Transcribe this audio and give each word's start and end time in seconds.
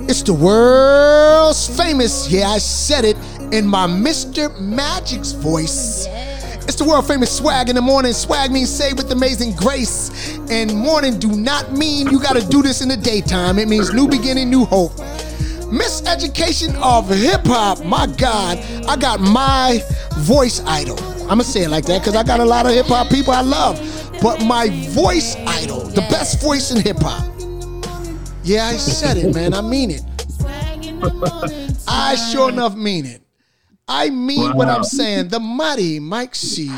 It's 0.00 0.22
the 0.22 0.34
world's 0.34 1.68
famous, 1.76 2.30
yeah, 2.30 2.48
I 2.48 2.58
said 2.58 3.04
it 3.04 3.16
in 3.52 3.66
my 3.66 3.86
Mr. 3.86 4.56
Magic's 4.60 5.32
voice. 5.32 6.06
It's 6.66 6.74
the 6.74 6.84
world 6.84 7.06
famous 7.06 7.30
swag 7.30 7.68
in 7.68 7.76
the 7.76 7.80
morning. 7.80 8.12
Swag 8.12 8.50
means 8.50 8.70
say 8.70 8.92
with 8.92 9.10
amazing 9.12 9.54
grace. 9.54 10.38
And 10.50 10.74
morning 10.74 11.18
do 11.18 11.28
not 11.28 11.72
mean 11.72 12.08
you 12.08 12.20
gotta 12.20 12.44
do 12.46 12.60
this 12.60 12.82
in 12.82 12.88
the 12.88 12.96
daytime. 12.96 13.58
It 13.58 13.68
means 13.68 13.92
new 13.92 14.08
beginning, 14.08 14.50
new 14.50 14.64
hope. 14.64 14.92
Miseducation 15.70 16.74
of 16.82 17.08
hip 17.08 17.46
hop. 17.46 17.84
My 17.84 18.06
God, 18.06 18.58
I 18.88 18.96
got 18.96 19.20
my 19.20 19.80
voice 20.18 20.60
idol. 20.66 20.98
I'ma 21.30 21.44
say 21.44 21.62
it 21.62 21.70
like 21.70 21.84
that 21.86 22.00
because 22.00 22.16
I 22.16 22.22
got 22.22 22.40
a 22.40 22.44
lot 22.44 22.66
of 22.66 22.72
hip 22.72 22.86
hop 22.86 23.10
people 23.10 23.32
I 23.32 23.42
love. 23.42 23.78
But 24.20 24.44
my 24.44 24.68
voice 24.90 25.36
idol, 25.46 25.80
the 25.80 26.02
best 26.02 26.42
voice 26.42 26.72
in 26.72 26.80
hip 26.80 26.98
hop. 27.00 27.35
Yeah, 28.46 28.66
I 28.66 28.76
said 28.76 29.16
it, 29.16 29.34
man. 29.34 29.54
I 29.54 29.60
mean 29.60 29.90
it. 29.90 30.02
I 31.88 32.14
sure 32.30 32.48
enough 32.48 32.76
mean 32.76 33.04
it. 33.04 33.20
I 33.88 34.08
mean 34.08 34.50
wow. 34.50 34.54
what 34.54 34.68
I'm 34.68 34.84
saying. 34.84 35.28
The 35.28 35.40
mighty 35.40 35.98
Mike 35.98 36.36
C. 36.36 36.66
Hey, 36.66 36.72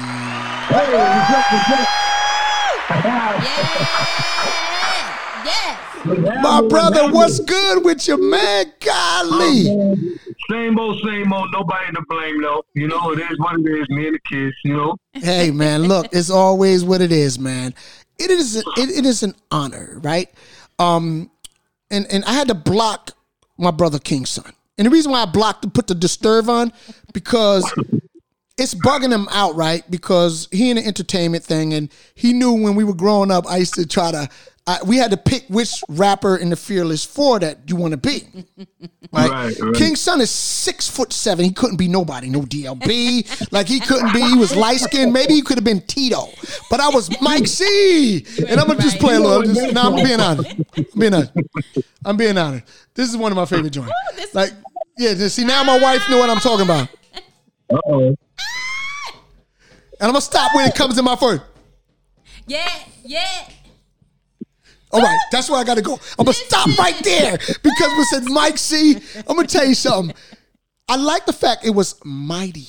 yeah. 5.45 6.41
My 6.41 6.67
brother, 6.67 7.13
what's 7.13 7.39
good 7.41 7.85
with 7.85 8.09
you, 8.09 8.17
man? 8.17 8.73
Golly. 8.81 9.69
Oh, 9.69 9.95
same 10.51 10.79
old, 10.79 11.03
same 11.05 11.31
old. 11.35 11.51
Nobody 11.53 11.93
to 11.93 12.03
blame, 12.09 12.41
though. 12.41 12.65
You 12.73 12.89
know, 12.89 13.13
it 13.13 13.19
is 13.19 13.39
what 13.41 13.61
it 13.61 13.67
is. 13.67 13.87
Me 13.91 14.07
and 14.07 14.15
the 14.15 14.21
kids, 14.21 14.57
you 14.65 14.75
know. 14.75 14.97
Hey, 15.13 15.51
man, 15.51 15.83
look, 15.83 16.07
it's 16.13 16.31
always 16.31 16.83
what 16.83 17.03
it 17.03 17.13
is, 17.13 17.39
man. 17.39 17.75
It 18.19 18.31
is 18.31 18.57
it, 18.57 18.65
it 18.79 19.05
is 19.05 19.23
an 19.23 19.35
honor, 19.51 19.99
right? 20.03 20.31
Um, 20.79 21.31
and 21.91 22.07
and 22.11 22.25
I 22.25 22.33
had 22.33 22.49
to 22.49 22.55
block 22.55 23.13
my 23.57 23.71
brother 23.71 23.99
King's 23.99 24.31
son. 24.31 24.53
And 24.77 24.87
the 24.87 24.91
reason 24.91 25.11
why 25.11 25.23
I 25.23 25.27
blocked 25.27 25.63
to 25.63 25.69
put 25.69 25.89
the 25.89 25.95
disturb 25.95 26.49
on 26.49 26.73
because 27.13 27.71
it's 28.57 28.75
bugging 28.75 29.13
him 29.13 29.29
out, 29.31 29.55
right? 29.57 29.89
Because 29.91 30.49
he 30.53 30.71
in 30.71 30.77
the 30.77 30.87
entertainment 30.87 31.45
thing, 31.45 31.75
and 31.75 31.91
he 32.15 32.33
knew 32.33 32.53
when 32.53 32.75
we 32.75 32.85
were 32.85 32.95
growing 32.95 33.31
up, 33.31 33.47
I 33.47 33.59
used 33.59 33.75
to 33.75 33.87
try 33.87 34.13
to. 34.13 34.29
I, 34.69 34.83
we 34.85 34.99
had 34.99 35.11
to 35.13 35.17
pick 35.17 35.47
which 35.49 35.83
rapper 35.89 36.37
in 36.37 36.51
the 36.51 36.57
Fearless 36.57 37.03
Four 37.03 37.41
that 37.41 37.61
you 37.67 37.77
want 37.77 37.93
to 37.93 37.97
be. 37.97 38.23
Right? 39.11 39.31
right, 39.31 39.59
right. 39.59 39.75
King's 39.75 40.03
son 40.03 40.21
is 40.21 40.31
six 40.31 40.87
foot 40.87 41.15
seven. 41.15 41.43
He 41.43 41.51
couldn't 41.51 41.79
be 41.79 41.89
nobody, 41.89 42.29
no 42.29 42.43
DLB. 42.43 43.51
like 43.53 43.67
he 43.67 43.81
couldn't 43.81 44.13
be. 44.13 44.21
He 44.21 44.35
was 44.35 44.55
light 44.55 44.81
skinned. 44.81 45.15
Maybe 45.15 45.33
he 45.33 45.41
could 45.41 45.57
have 45.57 45.65
been 45.65 45.81
Tito, 45.81 46.29
but 46.69 46.79
I 46.81 46.91
was 46.91 47.09
Mike 47.23 47.47
C. 47.47 48.27
And 48.47 48.61
I'm 48.61 48.67
gonna 48.67 48.79
just 48.79 48.99
play 48.99 49.15
a 49.15 49.21
little. 49.21 49.43
Just, 49.45 49.73
no, 49.73 49.81
I'm 49.81 49.95
being 49.95 50.21
honest. 50.21 50.55
I'm 50.77 51.01
being 51.01 51.15
honest. 51.15 51.33
I'm 52.05 52.17
being 52.19 52.37
honest. 52.37 52.67
This 52.93 53.09
is 53.09 53.17
one 53.17 53.33
of 53.33 53.37
my 53.37 53.47
favorite 53.47 53.71
joints. 53.71 53.95
Like 54.35 54.53
yeah, 54.99 55.15
Just, 55.15 55.37
see 55.37 55.45
now 55.47 55.65
my 55.65 55.79
wife 55.79 56.03
know 56.11 56.19
what 56.19 56.29
I'm 56.29 56.41
talking 56.41 56.67
about. 56.67 56.89
Uh 57.73 57.79
oh. 57.87 58.03
And 58.09 58.17
I'm 60.01 60.11
gonna 60.11 60.21
stop 60.21 60.55
when 60.55 60.69
it 60.69 60.75
comes 60.75 60.99
in 60.99 61.05
my 61.07 61.17
first. 61.17 61.45
Yeah, 62.47 62.69
yeah. 63.05 63.49
All 64.91 65.03
right, 65.03 65.19
that's 65.31 65.51
where 65.51 65.61
I 65.61 65.65
gotta 65.65 65.83
go. 65.83 65.99
I'm 66.19 66.25
gonna 66.25 66.33
stop 66.33 66.67
right 66.79 66.99
there 67.03 67.37
because 67.37 67.93
we 67.97 68.05
said 68.05 68.25
Mike 68.25 68.59
C. 68.59 68.97
I'm 69.17 69.37
gonna 69.37 69.47
tell 69.47 69.67
you 69.67 69.75
something. 69.75 70.15
I 70.89 70.97
like 70.97 71.27
the 71.27 71.33
fact 71.33 71.65
it 71.65 71.71
was 71.71 71.95
mighty. 72.05 72.67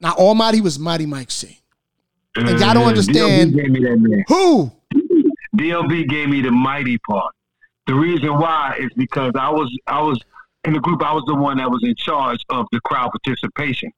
Now 0.00 0.12
Almighty 0.14 0.60
was 0.60 0.78
mighty 0.78 1.06
Mike 1.06 1.30
C. 1.30 1.60
And 2.36 2.48
y'all 2.48 2.58
don't 2.58 2.76
mm-hmm. 2.76 2.88
understand. 2.88 3.52
DLB 3.52 3.56
gave 3.56 3.70
me 3.70 3.80
that 3.84 3.98
name. 3.98 4.24
Who? 4.28 4.72
DLB 5.56 6.08
gave 6.08 6.28
me 6.28 6.40
the 6.42 6.50
mighty 6.52 6.98
part. 6.98 7.34
The 7.86 7.94
reason 7.94 8.34
why 8.38 8.76
is 8.78 8.90
because 8.96 9.32
I 9.34 9.50
was 9.50 9.76
I 9.86 10.00
was 10.00 10.22
in 10.64 10.74
the 10.74 10.80
group, 10.80 11.02
I 11.02 11.12
was 11.12 11.24
the 11.26 11.34
one 11.34 11.56
that 11.58 11.70
was 11.70 11.82
in 11.82 11.94
charge 11.96 12.44
of 12.50 12.66
the 12.70 12.80
crowd 12.80 13.10
participation. 13.10 13.92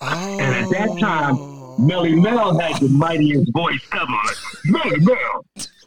Oh. 0.00 0.38
And 0.40 0.54
at 0.54 0.70
that 0.70 0.98
time, 0.98 1.36
Melle 1.78 2.20
Mel 2.20 2.58
had 2.58 2.80
the 2.80 2.86
oh. 2.86 2.88
mightiest 2.88 3.52
voice 3.52 3.80
ever. 3.92 4.06
Like, 4.06 4.36
Melle 4.66 5.00
Mel. 5.02 5.44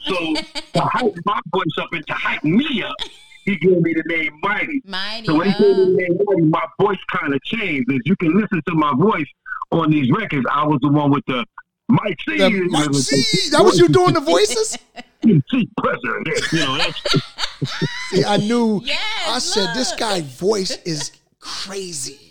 So 0.10 0.34
to 0.74 0.82
hype 0.82 1.14
my 1.26 1.40
voice 1.52 1.78
up 1.80 1.90
and 1.94 2.06
to 2.08 2.14
hype 2.14 2.44
me 2.44 2.84
up, 2.84 2.96
he 3.46 3.56
gave 3.58 3.82
me 3.82 3.94
the 3.94 4.04
name 4.08 4.32
Mighty. 4.42 4.82
Mighty. 4.86 5.26
So 5.28 5.36
when 5.38 5.52
he 5.52 5.58
gave 5.58 5.78
me 5.78 5.86
the 5.86 5.92
name 5.92 6.18
Mighty, 6.26 6.42
my 6.44 6.66
voice 6.80 7.00
kind 7.12 7.34
of 7.34 7.42
changed. 7.44 7.92
As 7.92 8.00
you 8.06 8.16
can 8.16 8.40
listen 8.40 8.62
to 8.68 8.76
my 8.76 8.94
voice 8.96 9.28
on 9.72 9.92
these 9.92 10.12
records, 10.12 10.46
I 10.52 10.66
was 10.66 10.80
the 10.82 10.90
one 10.92 11.12
with 11.12 11.26
the 11.28 11.46
Mike 11.88 12.18
C. 12.28 12.38
The 12.38 12.50
Mike 12.70 12.94
C. 12.94 13.50
That 13.52 13.64
was 13.64 13.80
you 13.80 13.88
doing 13.90 14.14
the 14.14 14.20
voices? 14.22 14.78
See, 15.24 15.70
president. 15.78 16.52
You 16.54 16.60
know, 16.60 16.78
that's. 16.78 17.02
See, 18.10 18.24
I 18.24 18.38
knew. 18.38 18.82
Yes, 18.86 19.00
I 19.28 19.40
said 19.40 19.74
this 19.74 19.94
guy 19.96 20.22
voice 20.22 20.78
is 20.84 21.12
crazy. 21.40 22.29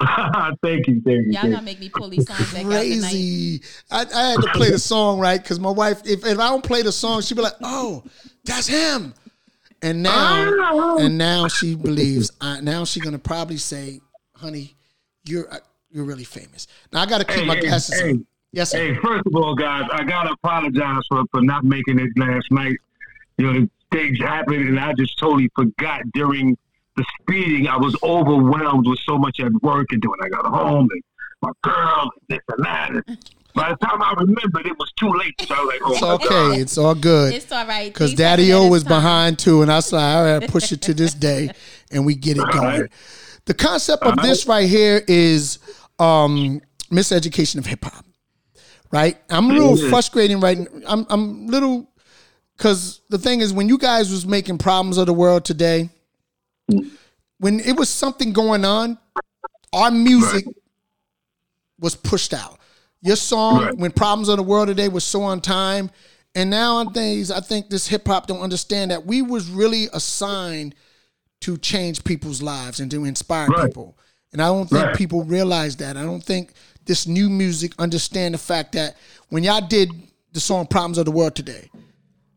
thank 0.62 0.86
you, 0.86 1.00
thank 1.00 1.26
you. 1.26 1.32
Y'all 1.32 1.42
gonna 1.42 1.62
make 1.62 1.80
me 1.80 1.88
pull 1.88 2.08
these 2.08 2.26
songs 2.26 2.52
back 2.52 2.64
Crazy. 2.64 3.62
I, 3.90 4.06
I, 4.14 4.30
had 4.30 4.40
to 4.40 4.50
play 4.54 4.70
the 4.70 4.78
song 4.92 5.18
right 5.18 5.40
because 5.40 5.60
my 5.60 5.70
wife, 5.70 6.02
if, 6.04 6.24
if 6.24 6.38
I 6.38 6.48
don't 6.48 6.64
play 6.64 6.82
the 6.82 6.92
song, 6.92 7.20
she'd 7.22 7.34
be 7.34 7.42
like, 7.42 7.54
"Oh, 7.62 8.02
that's 8.44 8.66
him." 8.66 9.14
And 9.82 10.02
now, 10.02 10.96
and 10.98 11.18
now 11.18 11.48
she 11.48 11.74
believes. 11.74 12.32
Uh, 12.40 12.60
now 12.60 12.84
she's 12.84 13.02
gonna 13.02 13.18
probably 13.18 13.58
say, 13.58 14.00
"Honey, 14.34 14.74
you're 15.26 15.52
uh, 15.52 15.58
you're 15.90 16.04
really 16.04 16.24
famous." 16.24 16.66
Now 16.92 17.02
I 17.02 17.06
got 17.06 17.18
to 17.18 17.24
keep 17.24 17.40
hey, 17.40 17.46
my 17.46 17.60
glasses 17.60 18.00
hey, 18.00 18.10
on. 18.12 18.26
Yes, 18.52 18.70
sir. 18.70 18.78
Hey, 18.78 19.00
first 19.02 19.26
of 19.26 19.34
all, 19.34 19.54
guys, 19.54 19.88
I 19.92 20.04
gotta 20.04 20.32
apologize 20.32 21.02
for 21.08 21.24
for 21.30 21.42
not 21.42 21.64
making 21.64 21.98
it 21.98 22.10
last 22.16 22.50
night. 22.50 22.76
You 23.36 23.52
know, 23.52 23.68
things 23.92 24.18
happened, 24.18 24.68
and 24.68 24.80
I 24.80 24.92
just 24.94 25.18
totally 25.18 25.50
forgot 25.54 26.02
during 26.14 26.56
the 26.96 27.04
speeding. 27.20 27.68
I 27.68 27.76
was 27.76 27.96
overwhelmed 28.02 28.86
with 28.86 28.98
so 29.00 29.18
much 29.18 29.40
at 29.40 29.52
work 29.62 29.88
and 29.90 30.00
doing. 30.00 30.18
I 30.22 30.28
got 30.28 30.46
home 30.46 30.88
and 30.90 31.02
my 31.42 31.50
girl 31.62 32.10
and 32.28 32.28
this 32.28 32.40
and 32.48 32.64
that. 32.64 32.90
And 32.90 33.18
by 33.54 33.70
the 33.70 33.76
time 33.86 34.02
I 34.02 34.14
remembered, 34.18 34.66
it 34.66 34.78
was 34.78 34.92
too 34.98 35.12
late. 35.12 35.34
So 35.40 35.54
I 35.54 35.60
was 35.60 35.68
like, 35.68 35.80
oh 35.84 35.92
it's 35.92 36.02
okay. 36.02 36.28
God. 36.28 36.58
It's 36.58 36.78
all 36.78 36.94
good. 36.94 37.34
It's 37.34 37.52
all 37.52 37.66
right. 37.66 37.92
Because 37.92 38.14
Daddy 38.14 38.52
O 38.52 38.68
was 38.68 38.84
behind 38.84 39.38
too, 39.38 39.62
and 39.62 39.70
I 39.70 39.76
was 39.76 39.92
like, 39.92 40.16
all 40.16 40.24
right, 40.24 40.48
push 40.48 40.72
it 40.72 40.82
to 40.82 40.94
this 40.94 41.14
day, 41.14 41.50
and 41.90 42.04
we 42.04 42.14
get 42.14 42.36
it 42.36 42.50
going. 42.50 42.82
Right. 42.82 42.90
The 43.46 43.54
concept 43.54 44.02
of 44.02 44.16
right. 44.16 44.26
this 44.26 44.46
right 44.46 44.68
here 44.68 45.02
is 45.06 45.58
um, 45.98 46.60
miseducation 46.90 47.58
of 47.58 47.66
hip 47.66 47.84
hop. 47.84 48.04
Right, 48.90 49.16
I'm 49.28 49.50
a 49.50 49.52
little 49.52 49.76
frustrating 49.90 50.38
right. 50.38 50.56
now. 50.56 50.66
I'm 50.86 51.06
I'm 51.10 51.46
little 51.48 51.90
because 52.56 53.00
the 53.10 53.18
thing 53.18 53.40
is 53.40 53.52
when 53.52 53.68
you 53.68 53.76
guys 53.76 54.10
was 54.10 54.24
making 54.24 54.58
problems 54.58 54.98
of 54.98 55.06
the 55.06 55.12
world 55.12 55.44
today 55.44 55.90
when 57.38 57.60
it 57.60 57.76
was 57.76 57.88
something 57.88 58.32
going 58.32 58.64
on 58.64 58.98
our 59.72 59.90
music 59.90 60.46
right. 60.46 60.56
was 61.78 61.94
pushed 61.94 62.32
out 62.32 62.58
your 63.02 63.16
song 63.16 63.64
right. 63.64 63.76
when 63.76 63.90
problems 63.90 64.28
of 64.28 64.36
the 64.36 64.42
world 64.42 64.68
today 64.68 64.88
was 64.88 65.04
so 65.04 65.22
on 65.22 65.40
time 65.40 65.90
and 66.34 66.48
now 66.48 66.76
on 66.76 66.86
nowadays 66.86 67.30
i 67.30 67.40
think 67.40 67.68
this 67.68 67.86
hip-hop 67.86 68.26
don't 68.26 68.40
understand 68.40 68.90
that 68.90 69.04
we 69.04 69.22
was 69.22 69.48
really 69.48 69.88
assigned 69.92 70.74
to 71.40 71.56
change 71.58 72.02
people's 72.04 72.40
lives 72.40 72.80
and 72.80 72.90
to 72.90 73.04
inspire 73.04 73.48
right. 73.48 73.66
people 73.66 73.96
and 74.32 74.40
i 74.40 74.46
don't 74.46 74.68
think 74.68 74.96
people 74.96 75.24
realize 75.24 75.76
that 75.76 75.96
i 75.96 76.02
don't 76.02 76.24
think 76.24 76.52
this 76.86 77.06
new 77.06 77.28
music 77.28 77.72
understand 77.78 78.34
the 78.34 78.38
fact 78.38 78.72
that 78.72 78.96
when 79.28 79.42
y'all 79.42 79.66
did 79.66 79.90
the 80.32 80.40
song 80.40 80.66
problems 80.66 80.98
of 80.98 81.04
the 81.04 81.10
world 81.10 81.34
today 81.34 81.68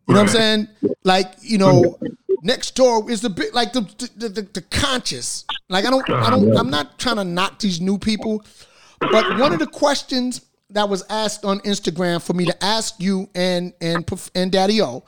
you 0.07 0.13
know 0.13 0.21
what 0.21 0.29
I'm 0.29 0.35
saying? 0.35 0.67
Like, 1.03 1.33
you 1.41 1.57
know, 1.57 1.97
next 2.43 2.75
door 2.75 3.09
is 3.09 3.21
the 3.21 3.29
bit 3.29 3.53
like 3.53 3.73
the 3.73 3.81
the, 4.15 4.29
the 4.29 4.41
the, 4.41 4.61
conscious. 4.61 5.45
Like 5.69 5.85
I 5.85 5.89
don't 5.89 6.09
I 6.09 6.29
don't 6.29 6.57
I'm 6.57 6.69
not 6.69 6.97
trying 6.97 7.17
to 7.17 7.23
knock 7.23 7.59
these 7.59 7.81
new 7.81 7.97
people, 7.97 8.43
but 8.99 9.37
one 9.37 9.53
of 9.53 9.59
the 9.59 9.67
questions 9.67 10.41
that 10.69 10.87
was 10.87 11.03
asked 11.09 11.45
on 11.45 11.59
Instagram 11.61 12.21
for 12.21 12.33
me 12.33 12.45
to 12.45 12.63
ask 12.63 12.95
you 12.99 13.29
and 13.35 13.73
and 13.81 14.09
and 14.35 14.51
Daddy 14.51 14.81
O 14.81 15.03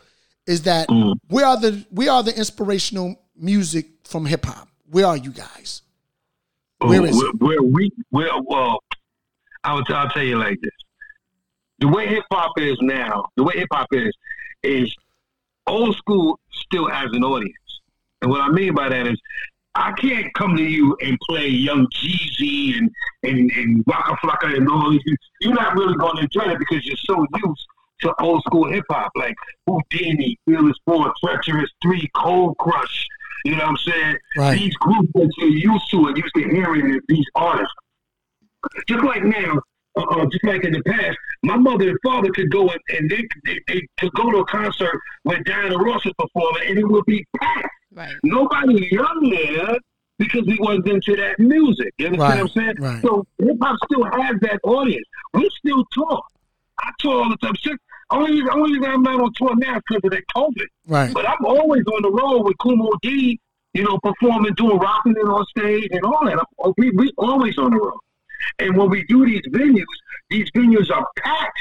is 0.47 0.63
that 0.63 0.89
mm. 0.89 1.13
we 1.29 1.43
are 1.43 1.59
the 1.59 1.85
we 1.91 2.07
are 2.07 2.23
the 2.23 2.35
inspirational 2.35 3.19
music 3.35 3.87
from 4.03 4.25
hip 4.25 4.45
hop. 4.45 4.67
Where 4.89 5.05
are 5.05 5.17
you 5.17 5.31
guys? 5.31 5.81
Where 6.79 7.05
is 7.05 7.15
where, 7.15 7.31
where 7.33 7.61
we 7.61 7.91
where 8.09 8.29
well 8.41 8.79
I'll, 9.63 9.83
I'll 9.89 10.09
tell 10.09 10.23
you 10.23 10.37
like 10.37 10.59
this. 10.61 10.71
The 11.79 11.87
way 11.87 12.07
hip 12.07 12.23
hop 12.31 12.51
is 12.57 12.77
now, 12.81 13.25
the 13.37 13.43
way 13.43 13.53
hip 13.55 13.69
hop 13.71 13.87
is, 13.91 14.11
is 14.63 14.93
old 15.67 15.95
school 15.95 16.39
still 16.51 16.89
has 16.89 17.09
an 17.13 17.23
audience. 17.23 17.53
And 18.21 18.31
what 18.31 18.41
I 18.41 18.49
mean 18.49 18.73
by 18.73 18.89
that 18.89 19.07
is 19.07 19.19
I 19.75 19.91
can't 19.93 20.33
come 20.33 20.57
to 20.57 20.63
you 20.63 20.97
and 21.01 21.17
play 21.29 21.47
Young 21.47 21.87
Jeezy 21.87 22.77
and 22.77 22.89
and, 23.23 23.51
and 23.51 23.83
Waka 23.87 24.15
Flocka 24.23 24.55
and 24.55 24.67
all 24.69 24.91
these. 24.91 25.01
You're 25.41 25.53
not 25.53 25.75
really 25.75 25.95
going 25.95 26.17
to 26.17 26.23
enjoy 26.23 26.51
it 26.51 26.59
because 26.59 26.85
you're 26.85 26.97
so 26.97 27.25
used 27.43 27.67
to 28.01 28.13
old 28.21 28.43
school 28.43 28.69
hip 28.71 28.85
hop 28.89 29.11
like 29.15 29.35
Whodini, 29.67 30.35
Fearless 30.45 30.77
Four, 30.85 31.13
Treacherous 31.23 31.69
Three, 31.81 32.09
Cold 32.15 32.57
Crush. 32.57 33.07
You 33.45 33.51
know 33.51 33.59
what 33.59 33.69
I'm 33.69 33.77
saying? 33.77 34.17
Right. 34.37 34.59
These 34.59 34.75
groups 34.75 35.09
that 35.13 35.31
you're 35.37 35.49
used 35.49 35.91
to 35.91 36.07
and 36.07 36.17
used 36.17 36.35
to 36.35 36.43
hearing 36.43 36.99
these 37.07 37.25
artists. 37.35 37.73
Just 38.87 39.03
like 39.05 39.23
now, 39.23 39.61
uh, 39.97 40.01
uh, 40.01 40.25
just 40.25 40.43
like 40.43 40.65
in 40.65 40.73
the 40.73 40.83
past, 40.83 41.17
my 41.43 41.55
mother 41.55 41.89
and 41.89 41.97
father 42.03 42.29
could 42.31 42.51
go 42.51 42.69
and, 42.69 42.79
and 42.89 43.09
they, 43.09 43.23
they, 43.45 43.59
they 43.67 43.81
could 43.99 44.11
go 44.13 44.29
to 44.31 44.37
a 44.39 44.45
concert 44.45 44.99
where 45.23 45.41
Diana 45.43 45.77
Ross 45.77 46.03
was 46.05 46.13
performing, 46.17 46.69
and 46.69 46.77
it 46.79 46.87
would 46.87 47.05
be 47.05 47.25
packed. 47.39 47.67
Right. 47.93 48.13
Nobody 48.23 48.87
young 48.91 49.29
there 49.31 49.77
because 50.17 50.43
we 50.45 50.57
wasn't 50.59 50.87
into 50.87 51.15
that 51.15 51.39
music. 51.39 51.93
You 51.97 52.07
understand 52.07 52.19
Right, 52.19 52.29
what 52.29 52.39
I'm 52.41 52.47
saying? 52.49 52.75
right. 52.79 53.01
So 53.01 53.25
hip 53.39 53.57
hop 53.61 53.77
still 53.85 54.03
has 54.03 54.35
that 54.41 54.59
audience. 54.63 55.05
We 55.33 55.49
still 55.59 55.83
tour. 55.93 56.21
I 56.81 56.91
tour 56.99 57.23
all 57.23 57.29
the 57.29 57.37
time. 57.37 57.53
Shit, 57.61 57.77
Only 58.11 58.31
reason, 58.33 58.49
only 58.51 58.73
reason 58.77 58.91
I'm 58.91 59.01
not 59.03 59.21
on 59.21 59.31
tour 59.35 59.55
now 59.55 59.77
is 59.77 59.81
because 59.87 60.01
of 60.03 60.11
that 60.11 60.23
COVID. 60.35 60.65
Right. 60.87 61.13
But 61.13 61.27
I'm 61.27 61.45
always 61.45 61.83
on 61.93 62.01
the 62.01 62.11
road 62.11 62.41
with 62.43 62.57
Kumo 62.61 62.89
D, 63.01 63.39
you 63.73 63.83
know, 63.83 63.97
performing, 64.03 64.53
doing 64.55 64.77
rocking 64.77 65.13
it 65.13 65.25
on 65.25 65.45
stage 65.57 65.87
and 65.91 66.03
all 66.03 66.19
that. 66.25 66.37
I'm- 66.63 66.73
We 66.77 66.91
we 66.91 67.11
always 67.17 67.57
on 67.57 67.71
the 67.71 67.77
road. 67.77 67.99
And 68.59 68.77
when 68.77 68.89
we 68.89 69.03
do 69.05 69.25
these 69.25 69.41
venues, 69.49 69.83
these 70.29 70.49
venues 70.51 70.91
are 70.91 71.07
packed 71.17 71.59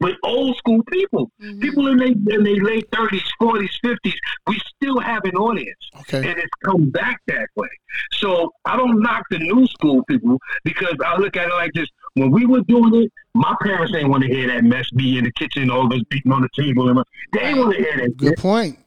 with 0.00 0.14
old 0.22 0.56
school 0.58 0.82
people. 0.92 1.30
Mhm. 1.42 1.60
People 1.60 1.88
in 1.88 1.96
their 1.96 2.08
in 2.08 2.44
their 2.44 2.62
late 2.62 2.86
thirties, 2.92 3.22
forties, 3.38 3.78
fifties. 3.82 4.18
We 4.46 4.60
still 4.76 4.98
have 5.00 5.24
an 5.24 5.36
audience. 5.36 5.78
Okay. 6.00 6.18
And 6.18 6.38
it's 6.38 6.50
come 6.64 6.90
back 6.90 7.20
that 7.28 7.48
way. 7.56 7.68
So 8.12 8.52
I 8.66 8.76
don't 8.76 9.00
knock 9.00 9.24
the 9.30 9.38
new 9.38 9.66
school 9.66 10.04
people 10.04 10.38
because 10.64 10.94
I 11.04 11.16
look 11.18 11.36
at 11.36 11.48
it 11.48 11.54
like 11.54 11.72
this. 11.72 11.88
When 12.14 12.30
we 12.30 12.46
were 12.46 12.60
doing 12.62 13.04
it, 13.04 13.12
my 13.34 13.54
parents 13.62 13.94
ain't 13.94 14.08
want 14.08 14.22
to 14.24 14.28
hear 14.28 14.46
that 14.48 14.64
mess 14.64 14.90
be 14.90 15.18
in 15.18 15.24
the 15.24 15.32
kitchen, 15.32 15.70
all 15.70 15.86
of 15.86 15.92
us 15.92 16.02
beating 16.10 16.32
on 16.32 16.42
the 16.42 16.48
table. 16.54 16.88
And 16.88 17.02
they 17.32 17.40
ain't 17.40 17.58
want 17.58 17.72
to 17.72 17.78
hear 17.78 17.96
that. 17.98 18.16
Good 18.16 18.28
shit. 18.30 18.38
point. 18.38 18.78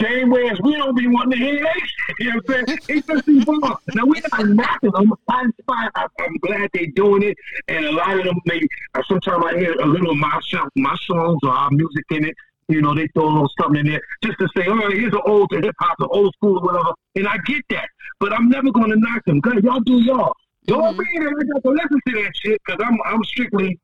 Same 0.00 0.30
way 0.30 0.48
as 0.50 0.60
we 0.62 0.74
don't 0.74 0.94
be 0.96 1.06
wanting 1.06 1.38
to 1.38 1.44
hear 1.44 1.60
that 1.62 1.74
shit. 1.74 2.16
You 2.18 2.26
know 2.34 2.40
what 2.44 2.58
I'm 2.58 2.66
saying? 2.66 2.78
It's 2.88 3.06
just 3.06 3.26
people. 3.26 3.58
Now, 3.94 4.04
we're 4.04 4.20
not 4.32 4.48
knocking 4.48 4.90
them. 4.90 5.12
I'm, 5.28 5.52
fine. 5.66 5.90
I- 5.94 6.06
I'm 6.20 6.36
glad 6.38 6.68
they're 6.74 6.86
doing 6.94 7.22
it. 7.22 7.36
And 7.68 7.84
a 7.86 7.92
lot 7.92 8.18
of 8.18 8.24
them, 8.24 8.38
maybe, 8.44 8.68
uh, 8.94 9.02
sometimes 9.08 9.44
I 9.46 9.58
hear 9.58 9.72
a 9.72 9.86
little 9.86 10.10
of 10.10 10.16
my, 10.18 10.38
my 10.76 10.96
songs 11.06 11.38
or 11.42 11.50
our 11.50 11.70
music 11.70 12.04
in 12.10 12.24
it. 12.26 12.34
You 12.68 12.82
know, 12.82 12.94
they 12.94 13.06
throw 13.14 13.26
a 13.26 13.32
little 13.32 13.50
something 13.60 13.80
in 13.80 13.92
there 13.92 14.00
just 14.24 14.38
to 14.40 14.48
say, 14.56 14.64
oh, 14.66 14.90
here's 14.90 15.12
an 15.14 15.20
old 15.24 15.50
hip 15.52 15.74
hop, 15.78 15.96
an 16.00 16.08
old 16.10 16.34
school, 16.34 16.58
or 16.58 16.62
whatever. 16.62 16.92
And 17.14 17.28
I 17.28 17.36
get 17.46 17.62
that. 17.70 17.88
But 18.18 18.32
I'm 18.32 18.48
never 18.48 18.70
going 18.72 18.90
to 18.90 18.96
knock 18.96 19.24
them. 19.24 19.40
God, 19.40 19.62
y'all 19.62 19.80
do 19.80 20.00
y'all. 20.02 20.34
Don't 20.66 20.96
Mhm. 20.96 20.98
mean 20.98 21.22
that 21.24 21.28
I 21.40 21.44
got 21.54 21.62
to 21.62 21.70
listen 21.70 22.00
to 22.08 22.22
that 22.24 22.32
shit 22.36 22.60
because 22.66 22.84
I'm, 22.84 22.98
I'm 23.06 23.22
strictly 23.24 23.78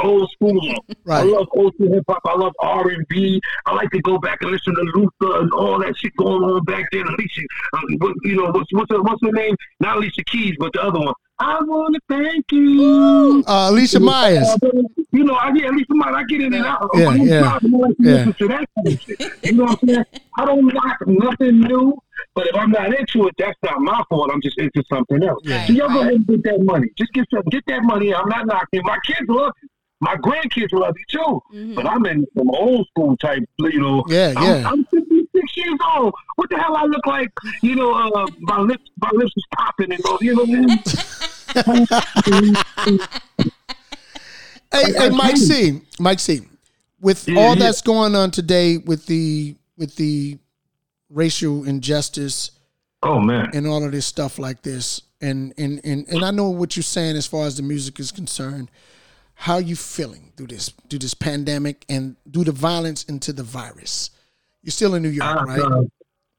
old 0.00 0.30
school. 0.32 0.74
I 1.08 1.22
love 1.22 1.48
old 1.52 1.74
school 1.74 1.92
hip 1.92 2.04
hop. 2.08 2.22
I 2.24 2.36
love 2.36 2.52
R 2.60 2.88
and 2.88 3.06
B. 3.08 3.40
I 3.66 3.74
like 3.74 3.90
to 3.90 4.00
go 4.00 4.18
back 4.18 4.42
and 4.42 4.50
listen 4.50 4.74
to 4.74 4.82
Luther 4.94 5.40
and 5.40 5.52
all 5.52 5.78
that 5.80 5.96
shit 5.96 6.14
going 6.16 6.42
on 6.42 6.64
back 6.64 6.86
then. 6.92 7.02
Alicia, 7.02 7.42
um, 7.74 7.98
what, 7.98 8.14
you 8.22 8.36
know, 8.36 8.50
what's 8.50 8.72
what's 8.72 8.90
her, 8.90 9.02
what's 9.02 9.22
her 9.22 9.32
name? 9.32 9.56
Not 9.80 9.98
Alicia 9.98 10.24
Keys, 10.24 10.56
but 10.58 10.72
the 10.72 10.82
other 10.82 11.00
one. 11.00 11.14
I 11.38 11.60
want 11.62 11.94
to 11.94 12.00
thank 12.08 12.52
you. 12.52 13.44
Uh, 13.46 13.70
Alicia 13.70 14.00
Myers. 14.00 14.48
You 15.10 15.24
know, 15.24 15.34
I 15.34 15.52
get 15.52 15.66
at 15.66 15.72
least 15.72 15.88
somebody 15.88 16.14
I 16.14 16.24
get 16.24 16.40
in 16.40 16.54
and 16.54 16.64
out. 16.64 16.88
Yeah, 16.94 17.08
I'm 17.08 17.20
yeah, 17.20 17.40
proud 17.40 17.60
to 17.60 17.76
like 17.76 17.96
to 17.96 18.02
yeah. 18.02 18.24
to 18.32 18.48
that 18.48 18.68
kind 18.76 18.88
of. 18.88 19.44
You 19.44 19.52
know 19.52 19.64
what 19.64 19.78
I'm 19.82 19.88
saying? 19.88 20.04
I 20.38 20.44
don't 20.44 20.66
like 20.74 20.96
nothing 21.06 21.60
new, 21.60 21.98
but 22.34 22.46
if 22.46 22.54
I'm 22.54 22.70
not 22.70 22.94
into 22.98 23.26
it, 23.26 23.34
that's 23.38 23.58
not 23.62 23.80
my 23.80 24.02
fault. 24.08 24.30
I'm 24.32 24.40
just 24.40 24.58
into 24.58 24.82
something 24.88 25.22
else. 25.22 25.40
Yeah. 25.42 25.66
So 25.66 25.72
y'all 25.72 25.88
go 25.88 26.00
ahead 26.00 26.14
and 26.14 26.26
get 26.26 26.44
that 26.44 26.62
money. 26.62 26.88
Just 26.96 27.12
get 27.12 27.26
some, 27.32 27.42
get 27.50 27.64
that 27.66 27.82
money. 27.82 28.14
I'm 28.14 28.28
not 28.28 28.46
knocking. 28.46 28.82
My 28.84 28.98
kids 29.04 29.28
love 29.28 29.52
you. 29.62 29.68
My 30.00 30.16
grandkids 30.16 30.72
love 30.72 30.96
you 30.98 31.04
too. 31.18 31.42
Mhm. 31.54 31.74
But 31.76 31.86
I'm 31.86 32.04
in 32.06 32.26
some 32.36 32.50
old 32.50 32.86
school 32.88 33.16
type, 33.18 33.44
you 33.58 33.80
know. 33.80 34.04
Yeah, 34.08 34.34
I'm, 34.36 34.44
yeah. 34.44 34.68
I'm 34.68 34.86
56 35.32 35.56
years 35.56 35.78
old. 35.96 36.14
What 36.36 36.50
the 36.50 36.58
hell 36.58 36.76
I 36.76 36.84
look 36.84 37.06
like? 37.06 37.30
You 37.62 37.76
know, 37.76 37.92
uh, 37.92 38.26
my 38.40 38.58
lips, 38.60 38.90
my 39.00 39.10
lips 39.12 39.32
is 39.36 39.44
popping 39.56 39.92
and 39.92 40.04
all. 40.06 40.18
You 40.20 40.34
know 40.36 40.44
what 40.44 40.58
I 41.56 42.90
mean? 42.90 42.98
Hey, 44.72 44.90
hey, 44.94 45.10
Mike 45.10 45.36
C. 45.36 45.82
Mike 45.98 46.18
C. 46.18 46.40
With 47.00 47.28
Yeah, 47.28 47.38
all 47.40 47.48
yeah. 47.50 47.66
that's 47.66 47.82
going 47.82 48.14
on 48.14 48.30
today 48.30 48.78
with 48.78 49.04
the 49.04 49.54
with 49.76 49.96
the 49.96 50.38
racial 51.10 51.64
injustice 51.64 52.52
oh 53.02 53.20
man. 53.20 53.50
and 53.52 53.66
all 53.66 53.84
of 53.84 53.92
this 53.92 54.06
stuff 54.06 54.38
like 54.38 54.62
this, 54.62 55.02
and 55.20 55.52
and 55.58 55.78
and 55.84 56.08
and 56.08 56.24
I 56.24 56.30
know 56.30 56.48
what 56.48 56.74
you're 56.74 56.82
saying 56.82 57.16
as 57.16 57.26
far 57.26 57.44
as 57.44 57.58
the 57.58 57.62
music 57.62 58.00
is 58.00 58.10
concerned. 58.12 58.70
How 59.34 59.54
are 59.56 59.60
you 59.60 59.76
feeling 59.76 60.32
through 60.38 60.46
this 60.46 60.70
through 60.88 61.00
this 61.00 61.12
pandemic 61.14 61.84
and 61.90 62.16
through 62.32 62.44
the 62.44 62.52
violence 62.52 63.04
into 63.04 63.34
the 63.34 63.42
virus? 63.42 64.08
You're 64.62 64.70
still 64.72 64.94
in 64.94 65.02
New 65.02 65.08
York, 65.10 65.28
Uh, 65.28 65.44
right? 65.44 65.60
uh, 65.60 65.80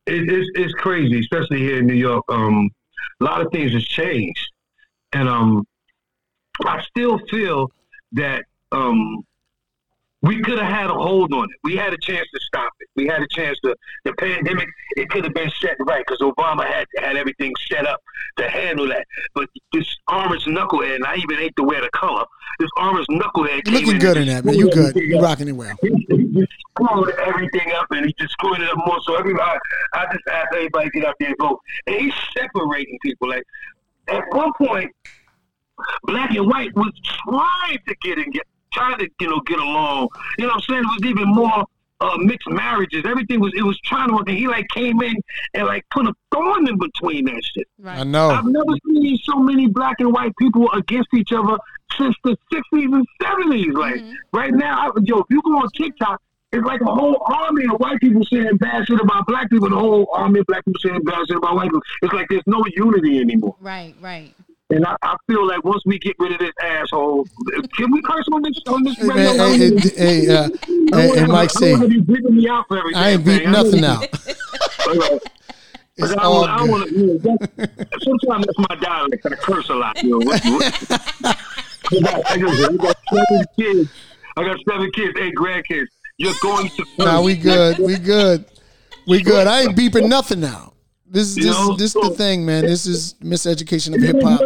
it, 0.06 0.30
it's, 0.30 0.50
it's 0.56 0.74
crazy, 0.74 1.20
especially 1.20 1.60
here 1.60 1.80
in 1.80 1.86
New 1.88 1.94
York. 1.94 2.24
Um, 2.30 2.70
a 3.22 3.24
lot 3.24 3.42
of 3.46 3.52
things 3.52 3.72
has 3.74 3.84
changed, 3.86 4.46
and 5.14 5.28
um, 5.30 5.66
I 6.66 6.82
still 6.84 7.20
feel 7.30 7.72
that 8.14 8.44
um, 8.72 9.24
we 10.24 10.42
could 10.42 10.58
have 10.58 10.72
had 10.72 10.90
a 10.90 10.94
hold 10.94 11.34
on 11.34 11.44
it. 11.44 11.58
We 11.64 11.76
had 11.76 11.94
a 11.94 11.98
chance 11.98 12.26
to 12.34 12.40
stop 12.42 12.72
it. 12.80 12.88
We 12.96 13.08
had 13.08 13.22
a 13.22 13.28
chance 13.28 13.60
to 13.66 13.76
the 14.06 14.14
pandemic. 14.14 14.70
It 14.96 15.10
could 15.10 15.26
have 15.26 15.34
been 15.34 15.52
set 15.62 15.76
right 15.82 16.04
because 16.08 16.22
Obama 16.22 16.66
had 16.66 16.88
had 16.98 17.18
everything 17.18 17.54
set 17.70 17.86
up 17.86 18.00
to 18.38 18.50
handle 18.50 18.88
that. 18.88 19.06
But 19.36 19.50
this 19.74 19.86
orange 20.10 20.46
knucklehead, 20.46 20.96
and 20.96 21.06
I 21.06 21.18
even 21.18 21.38
hate 21.38 21.54
to 21.58 21.64
wear 21.64 21.82
the 21.82 21.90
color. 21.90 22.24
This 22.58 22.70
orange 22.78 23.06
knucklehead. 23.08 23.68
You're 23.68 23.82
looking 23.82 24.00
good 24.00 24.18
in 24.18 24.28
that, 24.30 24.46
man. 24.46 24.56
You 24.56 24.72
good. 24.72 24.96
You 24.96 25.20
rocking 25.20 25.50
it 25.50 25.54
well. 25.58 25.76
he 25.82 26.48
screwed 26.72 27.16
everything 27.20 27.74
up 27.74 27.88
and 27.92 28.06
he 28.06 28.16
just 28.18 28.32
screwed 28.32 28.62
it 28.62 28.70
up 28.70 28.78
more. 28.78 29.00
So 29.04 29.16
everybody, 29.16 29.60
I 29.94 30.06
just 30.06 30.24
asked 30.32 30.54
everybody 30.56 30.90
to 30.90 31.00
get 31.00 31.06
up 31.06 31.16
there 31.20 31.30
and 31.30 31.38
vote. 31.38 31.60
And 31.88 31.96
he's 31.98 32.14
separating 32.38 32.98
people. 33.04 33.28
Like 33.28 33.44
at 34.08 34.24
one 34.32 34.54
point, 34.58 34.90
black 36.04 36.32
and 36.32 36.48
white 36.48 36.74
was 36.76 36.94
trying 37.28 37.80
to 37.88 37.96
get 38.02 38.18
and 38.20 38.34
get, 38.34 38.44
trying 38.74 38.98
to 39.00 39.08
you 39.20 39.30
know 39.30 39.40
get 39.42 39.60
along. 39.60 40.10
You 40.38 40.46
know 40.46 40.50
what 40.50 40.56
I'm 40.56 40.62
saying? 40.62 40.82
It 40.84 41.02
was 41.02 41.10
even 41.12 41.28
more. 41.30 41.66
Uh, 42.02 42.18
mixed 42.18 42.50
marriages, 42.50 43.06
everything 43.06 43.40
was 43.40 43.54
it 43.56 43.62
was 43.62 43.80
trying 43.86 44.10
to 44.10 44.16
work, 44.16 44.28
and 44.28 44.38
he 44.38 44.46
like 44.46 44.68
came 44.74 45.02
in 45.02 45.16
and 45.54 45.66
like 45.68 45.86
put 45.90 46.06
a 46.06 46.14
thorn 46.34 46.68
in 46.68 46.78
between 46.78 47.24
that 47.24 47.42
shit. 47.56 47.66
I 47.82 48.00
Right. 48.00 48.08
know. 48.08 48.30
I've 48.32 48.46
never 48.46 48.74
seen 48.86 49.18
so 49.24 49.38
many 49.38 49.68
black 49.70 49.96
and 50.00 50.12
white 50.12 50.36
people 50.38 50.70
against 50.74 51.08
each 51.14 51.32
other 51.32 51.56
since 51.98 52.14
the 52.26 52.36
60s 52.52 52.92
and 52.94 53.06
70s. 53.22 53.74
Like, 53.74 54.02
Mhm. 54.02 54.14
right 54.34 54.54
now, 54.54 54.90
I, 54.90 55.00
yo, 55.04 55.20
if 55.20 55.28
you 55.30 55.42
go 55.44 55.56
on 55.60 55.70
TikTok, 55.78 56.20
it's 56.52 56.66
like 56.66 56.82
a 56.82 56.86
whole 56.94 57.22
army 57.26 57.66
of 57.74 57.80
white 57.80 58.02
people 58.02 58.26
saying 58.26 58.58
bad 58.58 58.86
shit 58.86 59.00
about 59.00 59.26
black 59.26 59.50
people, 59.50 59.68
and 59.68 59.76
a 59.76 59.80
whole 59.80 60.10
army 60.14 60.42
of 60.42 60.46
black 60.48 60.66
people 60.66 60.82
saying 60.84 61.04
bad 61.06 61.26
shit 61.30 61.38
about 61.38 61.56
white 61.56 61.66
people. 61.68 61.84
It's 62.02 62.12
like 62.12 62.28
there's 62.30 62.44
no 62.48 62.66
unity 62.76 63.20
anymore. 63.20 63.56
Right. 63.62 63.96
Right. 64.02 64.34
And 64.76 64.86
I, 64.86 64.96
I 65.04 65.16
feel 65.28 65.46
like 65.48 65.64
once 65.64 65.84
we 65.86 66.00
get 66.00 66.16
rid 66.20 66.32
of 66.34 66.40
this 66.40 66.54
asshole, 66.64 67.26
can 67.78 67.92
we 67.92 68.02
curse 68.02 68.26
on 68.32 68.42
this 68.42 68.60
on 68.68 68.84
this 68.84 69.00
radio? 69.00 69.16
man, 69.16 69.36
hey, 69.38 69.58
hey, 69.58 70.26
hey, 70.26 70.36
uh, 70.36 70.50
hey, 70.94 71.10
hey, 71.20 71.26
Mike 71.26 71.50
I 71.56 71.60
C. 71.60 71.70
don't 71.72 71.80
want 71.80 71.92
to 71.92 72.02
be 72.02 72.02
beating 72.14 72.36
me 72.36 72.50
out 72.50 72.66
for 72.68 72.80
everything. 72.80 73.02
I 73.02 73.10
ain't 73.12 73.26
beat 73.26 73.48
nothing 73.48 73.84
out. 73.86 74.08
It's 75.96 76.12
I 76.12 76.24
all 76.24 76.44
I 76.46 76.64
want 76.64 76.90
to. 76.90 76.96
You 76.96 77.06
know, 77.06 77.18
that- 77.20 78.00
sometimes 78.02 78.48
that's 78.48 78.58
my 78.68 78.76
dialect. 78.82 79.24
I 79.28 79.30
curse 79.36 79.70
a 79.70 79.76
lot. 79.76 80.02
You 80.02 80.10
know. 80.10 80.26
What- 80.26 80.44
what- 80.44 81.38
I 81.92 82.00
got, 82.02 82.32
I 82.32 82.38
got, 82.38 82.72
I 82.72 82.76
got 82.78 82.98
seven 83.14 83.46
kids. 83.60 83.90
I 84.36 84.44
got 84.44 84.58
seven 84.68 84.92
kids, 84.92 85.14
eight 85.20 85.36
grandkids. 85.36 85.86
You're 86.18 86.34
going 86.42 86.68
to. 86.70 86.86
Nah, 86.98 87.22
we 87.22 87.36
good. 87.36 87.78
We 87.78 88.00
good. 88.00 88.46
We 89.08 89.22
good. 89.22 89.46
I 89.46 89.62
ain't 89.62 89.78
beeping 89.78 90.10
nothing 90.10 90.44
out. 90.44 90.73
This 91.14 91.28
is 91.28 91.36
this, 91.36 91.46
know, 91.46 91.76
this 91.76 91.96
is 91.96 92.02
the 92.02 92.16
thing, 92.16 92.44
man. 92.44 92.66
This 92.66 92.88
is 92.88 93.14
miseducation 93.24 93.96
of 93.96 94.02
hip 94.02 94.22
hop. 94.24 94.42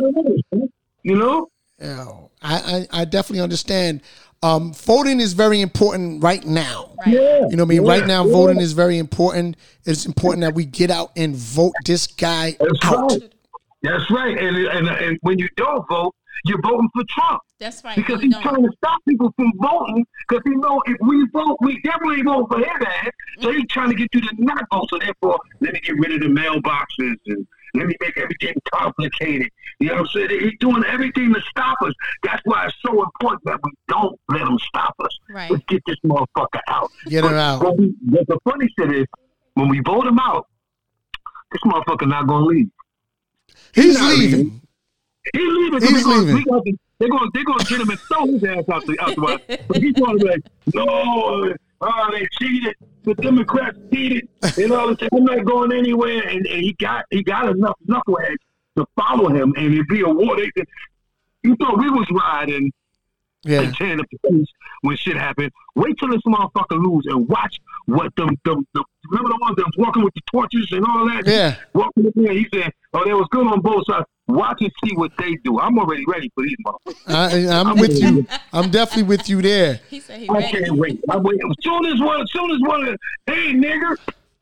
You 1.02 1.16
know. 1.16 1.50
Yeah, 1.80 2.12
I, 2.42 2.88
I 2.92 3.02
I 3.02 3.06
definitely 3.06 3.42
understand. 3.42 4.02
Um, 4.44 4.74
voting 4.74 5.20
is 5.22 5.32
very 5.34 5.62
important 5.62 6.22
right 6.22 6.46
now. 6.46 6.92
Right. 7.06 7.16
Yeah. 7.16 7.48
You 7.50 7.56
know 7.56 7.64
what 7.64 7.72
I 7.72 7.76
mean? 7.78 7.86
yeah, 7.86 7.92
right 7.92 8.06
now, 8.06 8.26
yeah. 8.26 8.32
voting 8.34 8.60
is 8.60 8.74
very 8.74 8.98
important. 8.98 9.56
It's 9.86 10.06
important 10.06 10.42
that 10.42 10.54
we 10.54 10.66
get 10.66 10.92
out 10.92 11.12
and 11.16 11.36
vote 11.36 11.74
this 11.86 12.06
guy 12.06 12.58
That's 12.60 12.80
out. 12.84 13.12
right. 13.12 13.34
That's 13.82 14.12
right. 14.12 14.38
And, 14.38 14.58
and 14.58 14.88
and 14.90 15.18
when 15.22 15.40
you 15.40 15.48
don't 15.56 15.88
vote, 15.88 16.14
you're 16.46 16.62
voting 16.62 16.90
for 16.94 17.04
Trump 17.10 17.42
That's 17.60 17.84
right. 17.84 17.96
because 17.96 18.22
he's 18.22 18.34
don't. 18.34 18.42
trying 18.42 18.64
to 18.64 18.72
stop 18.78 19.00
people 19.08 19.34
from 19.36 19.52
voting. 19.62 20.06
Because 20.28 20.44
he 20.46 20.56
know 20.56 20.82
if 20.86 20.98
we 21.02 21.28
vote, 21.34 21.58
we 21.62 21.82
definitely 21.82 22.24
vote 22.24 22.48
for 22.50 22.60
his 22.60 22.68
ass. 22.68 23.10
So 23.42 23.52
he's 23.52 23.68
trying 23.70 23.90
to 23.90 23.96
get 23.96 24.10
you 24.14 24.22
to 24.22 24.30
not 24.38 24.64
vote. 24.72 24.88
So 24.90 25.00
therefore, 25.00 25.40
let 25.62 25.74
me 25.74 25.80
get 25.80 25.96
rid 25.98 26.14
of 26.14 26.22
the 26.22 26.28
mailboxes 26.28 27.16
and 27.28 27.48
let 27.74 27.88
me 27.88 27.96
make 28.00 28.18
everything 28.18 28.56
complicated. 28.74 29.50
You 29.80 29.90
know 29.90 29.94
what 29.96 30.02
I'm 30.02 30.28
saying? 30.30 30.42
He's 30.42 30.60
doing 30.60 30.84
everything 30.88 31.34
to 31.34 31.42
stop 31.50 31.78
us. 31.82 31.94
That's 32.24 32.42
why 32.46 32.66
it's 32.66 32.76
so 32.86 33.04
important 33.04 33.44
that 33.46 33.60
we 33.64 33.72
don't 33.88 34.20
let 34.30 34.42
him 34.42 34.58
stop 34.60 34.96
us. 35.00 35.18
Right. 35.30 35.52
Let's 35.52 35.64
get 35.68 35.82
this 35.86 35.98
motherfucker 36.06 36.62
out. 36.68 36.90
Get 37.06 37.24
him 37.24 37.34
out. 37.34 37.62
But, 37.62 37.78
we, 37.78 37.94
but 38.02 38.28
the 38.28 38.40
funny 38.50 38.68
shit 38.78 38.96
is, 38.96 39.06
when 39.54 39.70
we 39.70 39.80
vote 39.82 40.08
him 40.08 40.20
out, 40.20 40.48
this 41.52 41.62
motherfucker 41.66 42.08
not 42.08 42.28
gonna 42.28 42.46
leave. 42.46 42.70
He's 43.74 43.98
not 44.00 44.18
leaving. 44.18 44.40
leaving. 44.40 44.62
He 45.34 45.40
leaving. 45.40 45.82
He's 45.82 45.90
He's 45.90 46.04
gonna, 46.04 46.22
leaving. 46.22 46.44
To, 46.46 46.78
they're 47.00 47.10
gonna 47.10 47.30
they're 47.34 47.44
gonna 47.44 47.64
get 47.66 47.82
him 47.82 47.90
and 47.90 48.00
throw 48.00 48.26
his 48.26 48.44
ass 48.44 48.64
out 48.72 48.86
the 48.86 48.98
out 49.00 49.16
the 49.16 49.22
way. 49.22 49.60
But 49.68 49.78
he's 49.78 49.94
gonna 49.94 50.18
be 50.18 50.28
like, 50.28 50.44
no, 50.74 51.56
oh, 51.82 52.10
they 52.12 52.28
cheated. 52.40 52.76
The 53.04 53.14
Democrats 53.16 53.78
cheated 53.92 54.28
and 54.58 54.72
all 54.72 54.94
this. 54.94 55.08
I'm 55.14 55.24
not 55.24 55.46
going 55.46 55.72
anywhere. 55.72 56.28
And, 56.28 56.46
and 56.46 56.62
he 56.64 56.74
got 56.74 57.06
he 57.12 57.24
got 57.24 57.50
enough 57.50 57.78
knuckleheads 57.88 58.38
to 58.78 58.86
follow 58.96 59.30
him, 59.30 59.54
and 59.58 59.74
it'd 59.74 59.88
be 59.88 60.02
a 60.02 60.10
war. 60.10 60.36
They, 60.36 60.52
you 61.44 61.56
thought 61.56 61.78
we 61.78 61.90
was 61.90 62.08
riding 62.12 62.72
Yeah. 63.44 63.62
and 63.62 63.76
tearing 63.76 64.00
up 64.00 64.06
the 64.12 64.18
police 64.28 64.48
when 64.82 64.98
shit 64.98 65.16
happened. 65.16 65.52
Wait 65.76 65.98
till 66.00 66.10
this 66.10 66.22
motherfucker 66.28 66.84
lose 66.84 67.06
and 67.08 67.28
watch 67.30 67.58
what 67.86 68.14
them, 68.16 68.30
them, 68.44 68.68
them 68.74 68.84
remember 69.10 69.30
the 69.30 69.38
ones 69.42 69.56
that 69.58 69.66
was 69.66 69.76
walking 69.78 70.04
with 70.04 70.14
the 70.16 70.22
torches 70.30 70.68
and 70.72 70.84
all 70.86 71.08
that? 71.08 71.26
Yeah. 71.26 71.56
Walking 71.74 72.12
in 72.16 72.24
there, 72.24 72.34
he 72.34 72.48
said, 72.54 72.72
oh, 72.94 73.06
they 73.06 73.14
was 73.14 73.28
good 73.32 73.48
on 73.48 73.62
both 73.62 73.86
sides. 73.86 74.06
Watch 74.28 74.62
and 74.62 74.72
see 74.84 74.94
what 74.96 75.12
they 75.18 75.36
do. 75.46 75.60
I'm 75.60 75.80
already 75.80 76.04
ready 76.08 76.30
for 76.36 76.44
these 76.44 76.58
motherfuckers. 76.66 77.48
I, 77.50 77.60
I'm 77.62 77.78
with 77.78 77.98
you. 78.02 78.28
I'm 78.52 78.70
definitely 78.72 79.04
with 79.04 79.30
you 79.30 79.42
there. 79.42 79.80
He 79.90 80.02
said 80.02 80.20
he 80.20 80.28
I 80.30 80.34
ready. 80.34 80.48
can't 80.52 80.74
wait. 80.76 81.00
I 81.10 81.18
wait. 81.18 81.40
As 81.50 81.56
soon 81.62 81.86
as 81.86 82.02
one, 82.02 82.22
as 82.22 82.32
soon 82.32 82.52
as 82.52 82.60
one, 82.60 82.98
hey 83.28 83.54
nigger. 83.54 83.96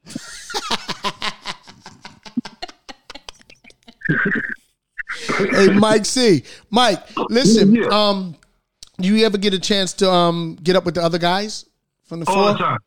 Hey, 5.38 5.70
Mike 5.70 6.06
C. 6.06 6.44
Mike, 6.70 7.00
listen. 7.30 7.74
Yeah. 7.74 7.88
Um, 7.88 8.36
you 9.00 9.26
ever 9.26 9.38
get 9.38 9.54
a 9.54 9.60
chance 9.60 9.94
to 9.94 10.10
um 10.12 10.58
get 10.64 10.76
up 10.76 10.86
with 10.86 10.96
the 10.96 11.04
other 11.04 11.18
guys 11.18 11.66
from 12.06 12.20
the 12.22 12.26
floor? 12.26 12.38
All 12.38 12.54
the 12.54 12.58
time. 12.60 12.78